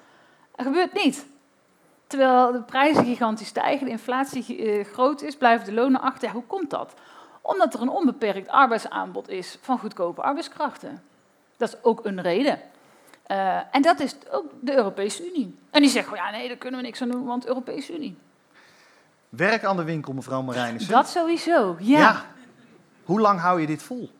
Dat 0.56 0.66
gebeurt 0.66 1.04
niet. 1.04 1.26
Terwijl 2.12 2.52
de 2.52 2.62
prijzen 2.62 3.04
gigantisch 3.04 3.48
stijgen, 3.48 3.84
de 3.86 3.90
inflatie 3.90 4.56
eh, 4.56 4.84
groot 4.84 5.22
is, 5.22 5.36
blijven 5.36 5.66
de 5.66 5.72
lonen 5.72 6.00
achter. 6.00 6.28
Ja, 6.28 6.34
hoe 6.34 6.44
komt 6.46 6.70
dat? 6.70 6.94
Omdat 7.40 7.74
er 7.74 7.80
een 7.80 7.88
onbeperkt 7.88 8.48
arbeidsaanbod 8.48 9.28
is 9.28 9.58
van 9.60 9.78
goedkope 9.78 10.22
arbeidskrachten. 10.22 11.02
Dat 11.56 11.68
is 11.68 11.76
ook 11.82 12.04
een 12.04 12.20
reden. 12.20 12.60
Eh, 13.22 13.56
en 13.70 13.82
dat 13.82 14.00
is 14.00 14.16
ook 14.30 14.44
de 14.60 14.76
Europese 14.76 15.30
Unie. 15.30 15.58
En 15.70 15.80
die 15.80 15.90
zeggen, 15.90 16.16
ja 16.16 16.30
nee, 16.30 16.48
daar 16.48 16.56
kunnen 16.56 16.80
we 16.80 16.86
niks 16.86 17.02
aan 17.02 17.10
doen, 17.10 17.24
want 17.24 17.46
Europese 17.46 17.94
Unie. 17.94 18.16
Werk 19.28 19.64
aan 19.64 19.76
de 19.76 19.84
winkel, 19.84 20.12
mevrouw 20.12 20.42
Marijnissen. 20.42 20.92
Dat 20.92 21.08
sowieso, 21.08 21.76
ja. 21.78 22.24
Hoe 23.04 23.20
lang 23.20 23.40
hou 23.40 23.60
je 23.60 23.66
dit 23.66 23.82
vol? 23.82 24.10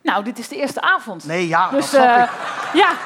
Nou, 0.00 0.24
dit 0.24 0.38
is 0.38 0.48
de 0.48 0.56
eerste 0.56 0.80
avond. 0.80 1.24
Nee, 1.24 1.48
ja, 1.48 1.70
dus 1.70 1.90
dat 1.90 2.02
snap 2.02 2.16
eh, 2.16 2.22
ik. 2.22 2.30
ja, 2.74 2.96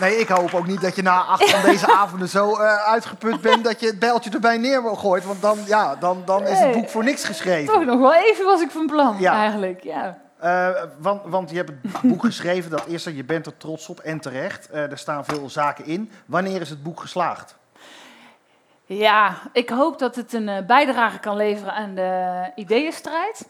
Nee, 0.00 0.16
ik 0.16 0.28
hoop 0.28 0.54
ook 0.54 0.66
niet 0.66 0.80
dat 0.80 0.96
je 0.96 1.02
na 1.02 1.22
acht 1.22 1.50
van 1.50 1.62
deze 1.70 1.92
avonden 1.92 2.28
zo 2.28 2.56
eh, 2.56 2.76
uitgeput 2.76 3.40
bent 3.40 3.64
dat 3.64 3.80
je 3.80 3.86
het 3.86 3.98
bijltje 3.98 4.30
erbij 4.30 4.56
neergooit. 4.58 5.24
Want 5.24 5.42
dan, 5.42 5.58
ja, 5.66 5.96
dan, 5.96 6.22
dan 6.24 6.46
is 6.46 6.58
het 6.58 6.72
boek 6.72 6.88
voor 6.88 7.04
niks 7.04 7.24
geschreven. 7.24 7.74
toch 7.74 7.84
nog 7.84 7.98
wel 8.00 8.14
even 8.14 8.44
was 8.44 8.60
ik 8.60 8.70
van 8.70 8.86
plan, 8.86 9.16
Ja. 9.18 9.32
eigenlijk. 9.32 9.82
Ja. 9.82 10.18
Eh, 10.38 10.68
want, 10.98 11.20
want 11.24 11.50
je 11.50 11.56
hebt 11.56 11.70
het 11.70 12.00
boek 12.10 12.24
geschreven, 12.24 12.70
dat 12.70 12.86
er, 13.04 13.12
je 13.12 13.24
bent 13.24 13.46
er 13.46 13.56
trots 13.56 13.88
op 13.88 14.00
en 14.00 14.20
terecht. 14.20 14.70
Eh, 14.70 14.90
er 14.90 14.98
staan 14.98 15.24
veel 15.24 15.50
zaken 15.50 15.84
in. 15.86 16.10
Wanneer 16.26 16.60
is 16.60 16.70
het 16.70 16.82
boek 16.82 17.00
geslaagd? 17.00 17.56
Ja, 18.86 19.34
ik 19.52 19.68
hoop 19.68 19.98
dat 19.98 20.16
het 20.16 20.32
een 20.32 20.64
bijdrage 20.66 21.18
kan 21.18 21.36
leveren 21.36 21.74
aan 21.74 21.94
de 21.94 22.50
ideeënstrijd. 22.54 23.46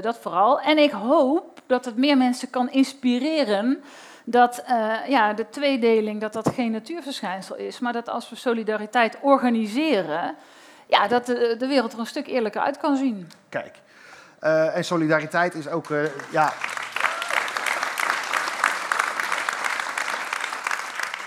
Dat 0.00 0.18
vooral. 0.18 0.60
En 0.60 0.78
ik 0.78 0.90
hoop 0.90 1.60
dat 1.66 1.84
het 1.84 1.96
meer 1.96 2.16
mensen 2.16 2.50
kan 2.50 2.70
inspireren 2.70 3.82
dat 4.30 4.62
eh, 4.66 5.08
ja, 5.08 5.32
de 5.32 5.48
tweedeling 5.50 6.20
dat 6.20 6.32
dat 6.32 6.50
geen 6.54 6.70
natuurverschijnsel 6.70 7.56
is, 7.56 7.78
maar 7.78 7.92
dat 7.92 8.08
als 8.08 8.30
we 8.30 8.36
solidariteit 8.36 9.18
organiseren, 9.20 10.36
ja, 10.86 11.08
dat 11.08 11.26
de, 11.26 11.54
de 11.58 11.66
wereld 11.66 11.92
er 11.92 11.98
een 11.98 12.06
stuk 12.06 12.26
eerlijker 12.26 12.60
uit 12.60 12.78
kan 12.78 12.96
zien. 12.96 13.30
Kijk. 13.48 13.76
Eh, 14.38 14.76
en 14.76 14.84
solidariteit 14.84 15.54
is 15.54 15.68
ook, 15.68 15.90
eh, 15.90 15.98
ja. 16.30 16.52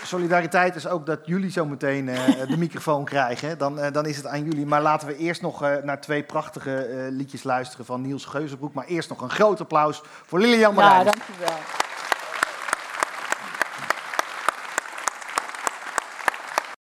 Solidariteit 0.03 0.75
is 0.75 0.87
ook 0.87 1.05
dat 1.05 1.19
jullie 1.23 1.51
zo 1.51 1.65
meteen 1.65 2.05
de 2.47 2.57
microfoon 2.57 3.05
krijgen. 3.05 3.57
Dan, 3.57 3.79
dan 3.91 4.05
is 4.05 4.17
het 4.17 4.27
aan 4.27 4.43
jullie. 4.43 4.65
Maar 4.65 4.81
laten 4.81 5.07
we 5.07 5.17
eerst 5.17 5.41
nog 5.41 5.59
naar 5.59 6.01
twee 6.01 6.23
prachtige 6.23 7.07
liedjes 7.11 7.43
luisteren 7.43 7.85
van 7.85 8.01
Niels 8.01 8.25
Geuzenbroek. 8.25 8.73
Maar 8.73 8.85
eerst 8.85 9.09
nog 9.09 9.21
een 9.21 9.29
groot 9.29 9.61
applaus 9.61 10.01
voor 10.25 10.39
Lilian 10.39 10.73
Ja, 10.75 10.81
Marijnissen. 10.81 11.21
dankjewel. 11.27 11.59